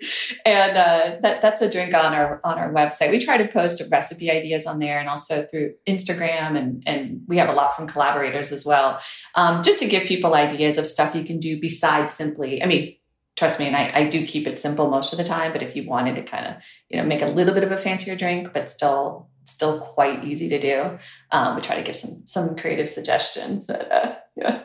and 0.45 0.77
uh, 0.77 1.17
that 1.23 1.41
that's 1.41 1.63
a 1.63 1.71
drink 1.71 1.95
on 1.95 2.13
our 2.13 2.41
on 2.43 2.59
our 2.59 2.73
website. 2.73 3.11
We 3.11 3.21
try 3.21 3.37
to 3.37 3.47
post 3.47 3.81
recipe 3.93 4.31
ideas 4.31 4.67
on 4.67 4.81
there, 4.81 4.99
and 4.99 5.09
also 5.09 5.45
through 5.45 5.75
Instagram, 5.89 6.59
and 6.59 6.83
and 6.87 7.21
we 7.29 7.39
have 7.39 7.49
a 7.49 7.53
lot 7.53 7.77
from 7.77 7.87
collaborators 7.87 8.51
as 8.51 8.67
well, 8.67 8.99
um, 9.37 9.63
just 9.63 9.79
to 9.79 9.87
give 9.87 10.05
people 10.05 10.35
ideas 10.35 10.79
of 10.79 10.87
stuff 10.87 11.15
you 11.15 11.25
can 11.25 11.39
do 11.39 11.61
besides 11.61 12.13
simply. 12.13 12.63
I 12.63 12.67
mean, 12.67 12.97
trust 13.37 13.61
me, 13.61 13.67
and 13.67 13.77
I, 13.77 13.93
I 13.95 14.09
do 14.09 14.27
keep 14.27 14.47
it 14.47 14.61
simple 14.61 14.89
most 14.89 15.13
of 15.13 15.19
the 15.19 15.25
time. 15.25 15.53
But 15.53 15.63
if 15.63 15.77
you 15.77 15.87
wanted 15.87 16.17
to 16.17 16.23
kind 16.23 16.47
of 16.47 16.55
you 16.89 16.97
know 16.97 17.07
make 17.07 17.23
a 17.23 17.29
little 17.29 17.55
bit 17.55 17.65
of 17.65 17.71
a 17.71 17.77
fancier 17.77 18.17
drink, 18.17 18.53
but 18.53 18.69
still 18.69 19.29
still 19.47 19.79
quite 19.79 20.25
easy 20.25 20.49
to 20.49 20.59
do, 20.59 20.99
um, 21.31 21.57
we 21.57 21.61
try 21.61 21.77
to 21.77 21.83
give 21.83 21.97
some 21.97 22.27
some 22.27 22.57
creative 22.57 22.89
suggestions. 22.89 23.67
That, 23.67 23.93
uh, 23.93 24.15
yeah. 24.37 24.63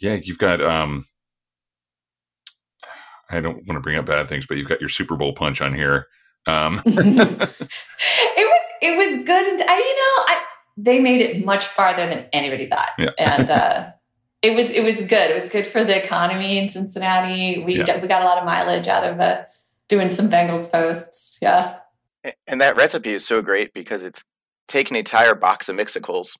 Yeah, 0.00 0.14
you've 0.14 0.38
got 0.38 0.60
um 0.62 1.04
I 3.30 3.40
don't 3.40 3.56
want 3.66 3.76
to 3.76 3.80
bring 3.80 3.96
up 3.96 4.06
bad 4.06 4.28
things, 4.28 4.46
but 4.46 4.56
you've 4.56 4.68
got 4.68 4.80
your 4.80 4.88
Super 4.88 5.16
Bowl 5.16 5.32
punch 5.34 5.60
on 5.60 5.74
here. 5.74 6.06
Um 6.46 6.82
it 6.86 6.96
was 6.96 8.62
it 8.82 8.96
was 8.96 9.24
good 9.24 9.46
and 9.46 9.62
I 9.62 9.76
you 9.78 9.96
know 9.96 10.24
I 10.26 10.42
they 10.76 10.98
made 11.00 11.20
it 11.20 11.44
much 11.44 11.64
farther 11.66 12.08
than 12.08 12.26
anybody 12.32 12.68
thought. 12.68 12.88
Yeah. 12.98 13.10
And 13.18 13.50
uh 13.50 13.90
it 14.42 14.54
was 14.54 14.70
it 14.70 14.82
was 14.82 14.96
good. 15.06 15.30
It 15.30 15.34
was 15.34 15.48
good 15.48 15.66
for 15.66 15.84
the 15.84 16.02
economy 16.02 16.58
in 16.58 16.68
Cincinnati. 16.68 17.62
We 17.62 17.78
Yeah. 17.78 18.00
we 18.00 18.08
got 18.08 18.22
a 18.22 18.24
lot 18.24 18.38
of 18.38 18.44
mileage 18.44 18.88
out 18.88 19.04
of 19.04 19.20
uh 19.20 19.42
doing 19.88 20.08
some 20.08 20.30
Bengals 20.30 20.70
posts. 20.70 21.36
Yeah. 21.42 21.76
And 22.46 22.60
that 22.60 22.76
recipe 22.76 23.12
is 23.12 23.26
so 23.26 23.42
great 23.42 23.72
because 23.74 24.02
it's 24.04 24.22
taking 24.68 24.94
an 24.96 25.00
entire 25.00 25.34
box 25.34 25.68
of 25.68 25.76
mixicles, 25.76 26.36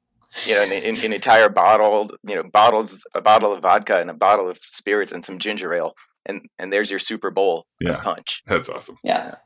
you 0.46 0.54
know, 0.54 0.62
an, 0.62 0.72
an, 0.72 0.96
an 1.04 1.12
entire 1.12 1.48
bottle, 1.48 2.10
you 2.26 2.34
know, 2.36 2.42
bottles, 2.42 3.04
a 3.14 3.20
bottle 3.20 3.52
of 3.52 3.62
vodka 3.62 4.00
and 4.00 4.10
a 4.10 4.14
bottle 4.14 4.48
of 4.48 4.58
spirits 4.58 5.12
and 5.12 5.24
some 5.24 5.38
ginger 5.38 5.72
ale, 5.74 5.92
and 6.26 6.42
and 6.58 6.72
there's 6.72 6.90
your 6.90 6.98
Super 6.98 7.30
Bowl 7.30 7.66
Yeah. 7.80 7.92
of 7.92 8.02
punch. 8.02 8.42
that's 8.46 8.68
awesome. 8.68 8.96
Yeah. 9.02 9.36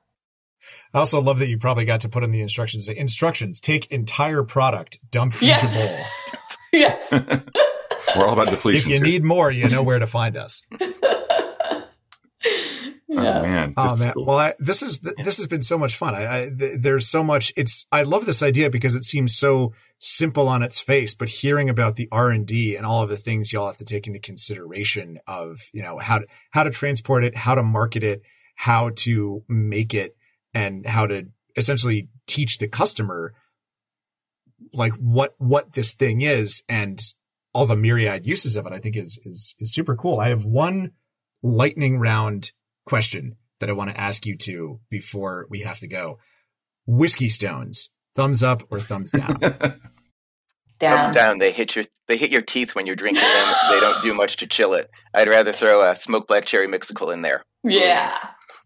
I 0.95 0.99
also 0.99 1.21
love 1.21 1.39
that 1.41 1.49
you 1.49 1.59
probably 1.59 1.85
got 1.85 2.01
to 2.03 2.09
put 2.09 2.25
in 2.25 2.31
the 2.31 2.41
instructions. 2.41 2.89
Instructions: 2.89 3.61
take 3.61 3.87
entire 3.91 4.43
product, 4.45 4.99
dump 5.11 5.41
Yes. 5.43 5.63
into 5.63 5.75
bowl. 5.87 6.05
yes. 6.73 7.13
We're 8.17 8.27
all 8.27 8.33
about 8.35 8.51
depletion. 8.51 8.91
If 8.93 8.99
you 9.01 9.05
here. 9.05 9.13
need 9.13 9.25
more, 9.25 9.51
you 9.51 9.69
know 9.69 9.83
where 9.83 9.99
to 9.99 10.07
find 10.07 10.37
us. 10.37 10.63
oh 13.19 13.43
man. 13.43 13.75
Oh 13.77 13.85
this 13.85 13.93
is 13.93 14.05
man! 14.05 14.15
cool. 14.15 14.25
Well, 14.27 14.39
I, 14.39 14.55
this 14.59 14.83
is 14.83 15.01
this 15.01 15.39
has 15.39 15.47
been 15.47 15.63
so 15.63 15.79
much 15.79 15.97
fun. 15.97 16.15
I, 16.15 16.43
I 16.43 16.51
th- 16.51 16.81
there's 16.81 17.09
so 17.09 17.23
much. 17.23 17.53
It's 17.57 17.87
I 17.93 18.03
love 18.03 18.27
this 18.27 18.43
idea 18.43 18.71
because 18.71 18.95
it 18.95 19.05
seems 19.05 19.37
so 19.37 19.73
simple 19.99 20.49
on 20.49 20.63
its 20.63 20.81
face, 20.81 21.15
but 21.15 21.29
hearing 21.29 21.69
about 21.69 21.97
the 21.97 22.09
R 22.13 22.31
and 22.31 22.47
D 22.47 22.77
and 22.77 22.85
all 22.85 23.03
of 23.03 23.09
the 23.09 23.17
things 23.17 23.53
y'all 23.53 23.67
have 23.67 23.79
to 23.79 23.85
take 23.85 24.07
into 24.07 24.19
consideration 24.19 25.19
of 25.27 25.61
you 25.73 25.83
know 25.83 25.99
how 25.99 26.19
to 26.19 26.27
how 26.51 26.63
to 26.63 26.71
transport 26.71 27.25
it, 27.25 27.37
how 27.37 27.55
to 27.55 27.63
market 27.63 28.03
it, 28.03 28.23
how 28.57 28.91
to 28.97 29.43
make 29.49 29.95
it, 29.95 30.17
and 30.53 30.87
how 30.87 31.07
to 31.07 31.27
essentially 31.57 32.09
teach 32.27 32.59
the 32.59 32.69
customer 32.69 33.35
like 34.73 34.93
what 34.95 35.35
what 35.39 35.73
this 35.73 35.95
thing 35.95 36.23
is 36.23 36.63
and 36.69 37.01
all 37.53 37.67
the 37.67 37.77
myriad 37.77 38.27
uses 38.27 38.57
of 38.57 38.67
it. 38.67 38.73
I 38.73 38.79
think 38.79 38.97
is 38.97 39.19
is 39.25 39.55
is 39.59 39.73
super 39.73 39.97
cool. 39.97 40.21
I 40.21 40.29
have 40.29 40.45
one 40.45 40.93
lightning 41.43 41.99
round 41.99 42.53
question 42.87 43.37
that 43.61 43.69
I 43.71 43.73
want 43.73 43.91
to 43.91 44.01
ask 44.01 44.27
you 44.27 44.37
two 44.37 44.81
before 44.91 45.47
we 45.51 45.61
have 45.61 45.79
to 45.81 45.87
go. 45.89 46.19
Whiskey 46.87 47.29
stones, 47.29 47.91
thumbs 48.15 48.43
up 48.43 48.63
or 48.71 48.79
thumbs 48.81 49.11
down? 49.11 49.37
Down. 50.81 50.99
Thumbs 51.05 51.15
down. 51.15 51.39
They 51.39 51.53
hit 51.53 51.77
your 51.77 51.85
they 52.09 52.17
hit 52.17 52.31
your 52.33 52.43
teeth 52.43 52.75
when 52.75 52.85
you're 52.85 52.97
drinking 52.97 53.23
them. 53.23 53.55
they 53.71 53.79
don't 53.79 54.03
do 54.03 54.13
much 54.13 54.37
to 54.39 54.47
chill 54.49 54.75
it. 54.75 54.91
I'd 55.15 55.29
rather 55.29 55.53
throw 55.53 55.89
a 55.89 55.95
smoked 55.95 56.27
black 56.27 56.47
cherry 56.47 56.67
mixicle 56.67 57.13
in 57.15 57.23
there. 57.23 57.45
Yeah. 57.63 58.13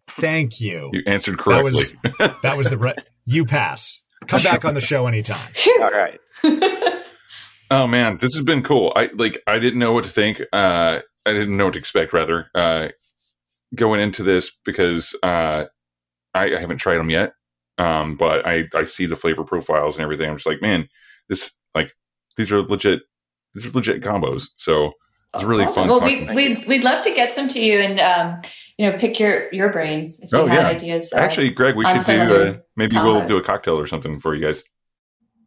Thank 0.08 0.58
you. 0.58 0.88
you 0.94 1.02
answered 1.06 1.34
That 1.38 1.42
correctly. 1.42 1.72
was 1.72 1.92
that 2.42 2.56
was 2.56 2.66
the 2.68 2.78
right. 2.78 2.98
You 3.26 3.44
pass. 3.44 4.00
Come 4.26 4.42
back 4.42 4.64
on 4.64 4.72
the 4.72 4.80
show 4.80 5.06
anytime. 5.06 5.52
All 5.80 5.90
right. 5.90 6.18
Oh 7.70 7.86
man, 7.86 8.16
this 8.16 8.34
has 8.34 8.42
been 8.42 8.62
cool. 8.62 8.94
I 8.96 9.10
like 9.14 9.42
I 9.46 9.58
didn't 9.58 9.78
know 9.78 9.92
what 9.92 10.04
to 10.04 10.10
think. 10.10 10.40
Uh 10.50 11.00
I 11.26 11.32
didn't 11.32 11.58
know 11.58 11.66
what 11.66 11.74
to 11.74 11.78
expect 11.78 12.14
rather. 12.14 12.50
Uh 12.54 12.88
going 13.74 14.00
into 14.00 14.22
this 14.22 14.50
because 14.64 15.14
uh 15.22 15.64
I, 16.34 16.56
I 16.56 16.60
haven't 16.60 16.78
tried 16.78 16.96
them 16.96 17.10
yet. 17.10 17.32
Um 17.78 18.16
but 18.16 18.46
I 18.46 18.64
I 18.74 18.84
see 18.84 19.06
the 19.06 19.16
flavor 19.16 19.44
profiles 19.44 19.96
and 19.96 20.02
everything. 20.02 20.28
I'm 20.30 20.36
just 20.36 20.46
like, 20.46 20.62
man, 20.62 20.88
this 21.28 21.52
like 21.74 21.92
these 22.36 22.50
are 22.52 22.62
legit 22.62 23.02
these 23.54 23.66
are 23.66 23.70
legit 23.70 24.02
combos. 24.02 24.46
So 24.56 24.92
it's 25.34 25.44
really 25.44 25.64
Awesome. 25.64 25.88
fun 25.88 25.90
Well, 25.90 26.00
we, 26.02 26.24
we'd, 26.34 26.66
we'd 26.66 26.84
love 26.84 27.02
to 27.02 27.10
get 27.14 27.32
some 27.34 27.48
to 27.48 27.60
you 27.60 27.78
and, 27.78 28.00
um, 28.00 28.40
you 28.78 28.90
know, 28.90 28.96
pick 28.96 29.20
your, 29.20 29.52
your 29.52 29.70
brains 29.70 30.20
if 30.20 30.32
you 30.32 30.38
Oh, 30.38 30.46
had 30.46 30.62
yeah. 30.62 30.66
ideas. 30.68 31.12
uh, 31.12 31.18
Actually, 31.18 31.50
Greg, 31.50 31.76
we 31.76 31.84
should 31.84 31.94
do 31.96 32.00
some 32.00 32.20
uh, 32.20 32.24
other 32.24 32.62
maybe 32.76 32.96
we'll 32.96 33.26
do 33.26 33.36
a 33.36 33.42
cocktail 33.42 33.78
or 33.78 33.86
something 33.86 34.20
for 34.20 34.34
you 34.34 34.42
guys. 34.42 34.64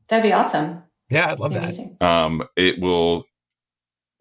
that'd 0.09 0.23
be 0.23 0.33
awesome. 0.33 0.83
Yeah, 1.09 1.31
I'd 1.31 1.39
love 1.39 1.53
that. 1.53 1.97
Um 1.99 2.43
it 2.55 2.79
will 2.79 3.25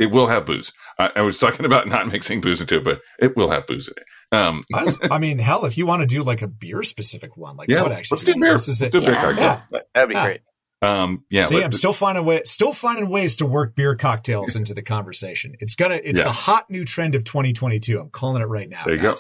it 0.00 0.10
will 0.10 0.26
have 0.26 0.46
booze. 0.46 0.72
I, 0.98 1.10
I 1.16 1.22
was 1.22 1.38
talking 1.38 1.64
about 1.70 1.86
not 1.86 2.08
mixing 2.10 2.40
booze 2.40 2.60
into 2.60 2.78
it, 2.78 2.84
but 2.84 3.00
it 3.20 3.36
will 3.36 3.50
have 3.50 3.66
booze 3.68 3.86
in 3.86 3.94
it. 3.96 4.04
Um 4.36 4.64
I, 4.74 4.82
was- 4.82 4.98
I 5.10 5.18
mean, 5.18 5.38
hell, 5.38 5.64
if 5.66 5.78
you 5.78 5.86
want 5.86 6.00
to 6.00 6.06
do 6.06 6.24
like 6.24 6.42
a 6.42 6.48
beer 6.48 6.82
specific 6.82 7.36
one, 7.36 7.56
like 7.56 7.68
yeah, 7.68 7.76
that 7.76 7.82
would 7.84 7.92
actually 7.92 8.16
let's 8.16 8.24
do 8.24 8.34
beer. 8.40 8.52
This 8.54 8.68
is 8.68 8.80
Let's 8.82 8.94
it. 8.94 8.98
do 8.98 9.04
a 9.04 9.06
beer 9.06 9.12
Yeah. 9.14 9.22
cocktail. 9.22 9.62
Yeah. 9.72 9.80
That'd 9.94 10.08
be 10.08 10.14
Yeah. 10.14 10.24
great. 10.24 10.40
Um, 10.82 11.24
yeah, 11.28 11.44
See, 11.44 11.56
let- 11.56 11.64
I'm 11.66 11.72
still 11.72 11.92
finding 11.92 12.24
way, 12.24 12.40
still 12.46 12.72
finding 12.72 13.08
ways 13.10 13.36
to 13.36 13.46
work 13.46 13.76
beer 13.76 13.94
cocktails 13.96 14.56
into 14.56 14.72
the 14.72 14.80
conversation. 14.82 15.54
It's 15.60 15.74
gonna, 15.74 16.00
it's 16.02 16.18
Yeah. 16.18 16.24
the 16.24 16.32
hot 16.32 16.70
new 16.70 16.86
trend 16.86 17.14
of 17.14 17.22
2022. 17.24 18.00
I'm 18.00 18.08
calling 18.08 18.40
it 18.40 18.46
right 18.46 18.66
now. 18.68 18.84
There 18.86 18.94
you 18.94 19.02
go. 19.02 19.14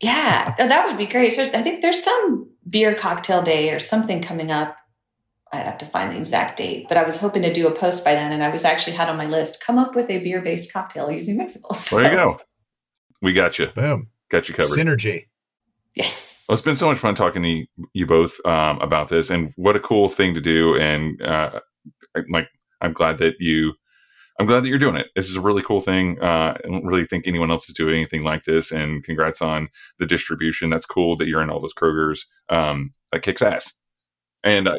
Yeah, 0.00 0.54
oh, 0.58 0.68
that 0.68 0.86
would 0.86 0.96
be 0.96 1.06
great. 1.06 1.32
So 1.32 1.42
I 1.52 1.62
think 1.62 1.82
there's 1.82 2.02
some 2.02 2.48
beer 2.68 2.94
cocktail 2.94 3.42
day 3.42 3.70
or 3.70 3.78
something 3.80 4.22
coming 4.22 4.50
up. 4.52 4.76
I'd 5.52 5.64
have 5.64 5.78
to 5.78 5.86
find 5.86 6.12
the 6.12 6.16
exact 6.18 6.58
date, 6.58 6.86
but 6.88 6.96
I 6.96 7.04
was 7.04 7.16
hoping 7.16 7.42
to 7.42 7.52
do 7.52 7.66
a 7.66 7.72
post 7.72 8.04
by 8.04 8.14
then, 8.14 8.30
and 8.32 8.42
I 8.44 8.50
was 8.50 8.64
actually 8.64 8.94
had 8.94 9.08
on 9.08 9.16
my 9.16 9.26
list 9.26 9.62
come 9.64 9.78
up 9.78 9.96
with 9.96 10.08
a 10.08 10.22
beer 10.22 10.40
based 10.40 10.72
cocktail 10.72 11.10
using 11.10 11.36
mixicles. 11.36 11.90
there 11.90 12.04
you 12.04 12.10
go. 12.16 12.40
We 13.20 13.32
got 13.32 13.58
you. 13.58 13.66
Boom. 13.68 14.08
Got 14.30 14.48
you 14.48 14.54
covered. 14.54 14.78
Synergy. 14.78 15.26
Yes. 15.94 16.44
Well, 16.48 16.54
it's 16.54 16.64
been 16.64 16.76
so 16.76 16.86
much 16.86 16.98
fun 16.98 17.14
talking 17.14 17.42
to 17.42 17.48
you, 17.48 17.66
you 17.94 18.06
both 18.06 18.44
um, 18.46 18.78
about 18.80 19.08
this, 19.08 19.28
and 19.30 19.52
what 19.56 19.76
a 19.76 19.80
cool 19.80 20.08
thing 20.08 20.34
to 20.34 20.40
do. 20.40 20.76
And 20.78 21.20
uh, 21.20 21.60
I- 22.16 22.20
like, 22.30 22.48
I'm 22.80 22.92
glad 22.92 23.18
that 23.18 23.34
you, 23.40 23.74
I'm 24.38 24.46
glad 24.46 24.62
that 24.62 24.68
you're 24.68 24.78
doing 24.78 24.96
it. 24.96 25.08
This 25.16 25.28
is 25.28 25.36
a 25.36 25.40
really 25.40 25.62
cool 25.62 25.80
thing. 25.80 26.18
Uh, 26.20 26.54
I 26.56 26.60
don't 26.68 26.86
really 26.86 27.04
think 27.06 27.26
anyone 27.26 27.50
else 27.50 27.68
is 27.68 27.74
doing 27.74 27.94
anything 27.94 28.22
like 28.22 28.44
this. 28.44 28.70
And 28.70 29.02
congrats 29.04 29.42
on 29.42 29.68
the 29.98 30.06
distribution. 30.06 30.70
That's 30.70 30.86
cool 30.86 31.16
that 31.16 31.26
you're 31.28 31.42
in 31.42 31.50
all 31.50 31.60
those 31.60 31.74
Krogers. 31.74 32.20
Um, 32.48 32.94
that 33.12 33.22
kicks 33.22 33.42
ass. 33.42 33.74
And 34.42 34.68
I, 34.68 34.78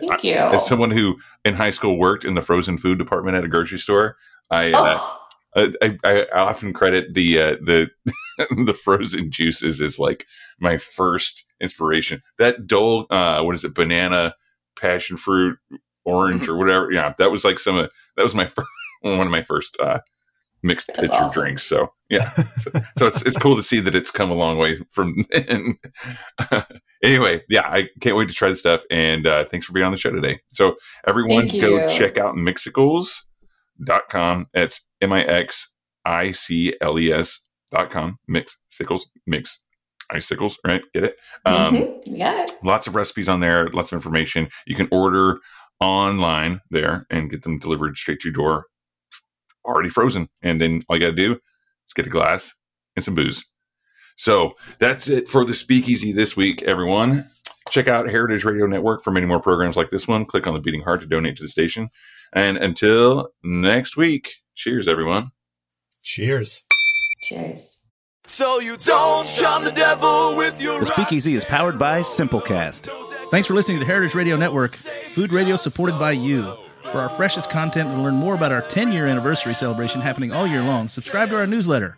as 0.54 0.66
someone 0.66 0.92
who 0.92 1.18
in 1.46 1.54
high 1.54 1.72
school 1.72 1.98
worked 1.98 2.26
in 2.26 2.34
the 2.34 2.42
frozen 2.42 2.78
food 2.78 2.98
department 2.98 3.38
at 3.38 3.46
a 3.46 3.48
grocery 3.48 3.78
store, 3.78 4.18
I 4.50 4.72
uh, 4.72 4.98
oh, 5.00 5.22
I, 5.56 5.98
I, 6.04 6.26
I 6.34 6.40
often 6.40 6.74
credit 6.74 7.14
the 7.14 7.40
uh, 7.40 7.56
the 7.62 7.90
the 8.66 8.74
frozen 8.74 9.32
juices 9.32 9.82
as 9.82 10.00
like 10.00 10.26
my 10.60 10.78
first 10.78 11.46
inspiration. 11.60 12.22
That 12.38 12.68
Dole, 12.68 13.06
uh, 13.10 13.42
what 13.44 13.56
is 13.56 13.64
it, 13.64 13.76
banana, 13.76 14.36
passion 14.76 15.18
fruit, 15.18 15.58
orange, 16.06 16.48
or 16.48 16.56
whatever. 16.58 16.92
Yeah, 16.92 17.14
that 17.18 17.32
was 17.32 17.44
like 17.44 17.60
some 17.60 17.78
of 17.78 17.90
that 18.16 18.24
was 18.24 18.36
my 18.36 18.46
first, 18.46 18.70
one 19.02 19.22
of 19.22 19.32
my 19.32 19.42
first 19.44 19.78
uh, 19.80 20.00
mixed 20.64 20.88
That's 20.88 21.02
pitcher 21.02 21.14
awesome. 21.14 21.42
drinks. 21.42 21.64
So 21.64 21.90
yeah, 22.10 22.30
so, 22.58 22.72
so 22.98 23.08
it's 23.08 23.22
it's 23.24 23.38
cool 23.38 23.56
to 23.56 23.64
see 23.64 23.80
that 23.82 23.96
it's 23.96 24.12
come 24.12 24.32
a 24.32 24.36
long 24.36 24.58
way 24.58 24.80
from 24.92 25.16
then. 25.32 25.78
Anyway, 27.04 27.42
yeah, 27.50 27.68
I 27.68 27.88
can't 28.02 28.16
wait 28.16 28.30
to 28.30 28.36
try 28.36 28.50
the 28.50 28.56
stuff. 28.56 28.84
And 28.92 29.26
uh, 29.28 29.46
thanks 29.46 29.66
for 29.66 29.74
being 29.74 29.86
on 29.86 29.92
the 29.92 29.98
show 29.98 30.12
today. 30.12 30.40
So 30.52 30.76
everyone, 31.08 31.48
go 31.48 31.88
check 31.88 32.18
out 32.18 32.36
mixicles.com. 32.36 34.48
It's 34.54 34.82
M 35.02 35.12
I 35.14 35.24
X 35.24 35.70
I 36.06 36.32
C 36.32 36.76
L 36.82 37.00
E 37.00 37.12
S 37.12 37.40
dot 37.72 37.90
com. 37.90 38.16
Mix 38.28 38.58
sickles, 38.68 39.10
mix 39.28 39.62
icicles, 40.12 40.58
right? 40.66 40.82
Get 40.94 41.04
it? 41.06 41.16
Um, 41.46 41.76
mhm, 41.76 42.18
got 42.18 42.50
it. 42.50 42.52
lots 42.64 42.88
of 42.88 42.96
recipes 42.96 43.30
on 43.30 43.40
there, 43.40 43.70
lots 43.70 43.92
of 43.92 43.96
information. 43.96 44.48
You 44.68 44.76
can 44.76 44.88
order 44.92 45.40
online 45.80 46.60
there 46.70 47.06
and 47.10 47.30
get 47.30 47.44
them 47.44 47.60
delivered 47.60 47.98
straight 47.98 48.20
to 48.22 48.28
your 48.30 48.34
door, 48.34 48.66
already 49.66 49.90
frozen. 49.90 50.28
And 50.44 50.60
then 50.62 50.82
all 50.90 50.96
you 50.98 51.02
got 51.02 51.08
to 51.08 51.14
do 51.16 51.32
is 51.34 51.94
get 51.96 52.08
a 52.08 52.10
glass 52.10 52.54
and 52.96 53.04
some 53.06 53.16
booze. 53.16 53.44
So 54.16 54.54
that's 54.80 55.08
it 55.08 55.28
for 55.28 55.46
the 55.46 55.54
speakeasy 55.54 56.12
this 56.12 56.36
week, 56.38 56.62
everyone. 56.64 57.30
Check 57.70 57.88
out 57.88 58.10
Heritage 58.10 58.44
Radio 58.44 58.66
Network 58.66 59.04
for 59.04 59.12
many 59.12 59.26
more 59.26 59.40
programs 59.40 59.78
like 59.78 59.90
this 59.90 60.08
one. 60.08 60.26
Click 60.26 60.48
on 60.48 60.54
the 60.54 60.60
beating 60.60 60.82
heart 60.82 61.02
to 61.02 61.08
donate 61.08 61.38
to 61.38 61.44
the 61.44 61.50
station. 61.50 61.90
And 62.34 62.58
until 62.58 63.30
next 63.44 63.98
week, 63.98 64.30
cheers, 64.56 64.88
everyone. 64.88 65.32
Cheers. 66.04 66.64
Cheers. 67.24 67.82
So 68.26 68.60
you 68.60 68.78
don't 68.78 69.28
charm 69.28 69.66
the 69.66 69.72
devil 69.72 70.36
with 70.36 70.60
your 70.62 70.80
The 70.80 70.86
Speakeasy 70.86 71.36
is 71.36 71.44
powered 71.44 71.78
by 71.78 72.02
Simplecast. 72.02 72.90
Thanks 73.30 73.48
for 73.48 73.54
listening 73.54 73.78
to 73.80 73.86
the 73.86 73.92
Heritage 73.92 74.16
Radio 74.16 74.36
Network, 74.36 74.76
food 75.14 75.34
radio 75.34 75.56
supported 75.56 76.00
by 76.00 76.12
you. 76.12 76.56
For 76.84 76.98
our 76.98 77.10
freshest 77.10 77.50
content 77.50 77.90
and 77.90 78.04
learn 78.04 78.16
more 78.16 78.36
about 78.36 78.52
our 78.52 78.62
10 78.62 78.92
year 78.92 79.08
anniversary 79.08 79.54
celebration 79.54 80.02
happening 80.02 80.32
all 80.32 80.48
year 80.48 80.64
long, 80.64 80.88
subscribe 80.88 81.30
to 81.30 81.38
our 81.38 81.48
newsletter. 81.48 81.98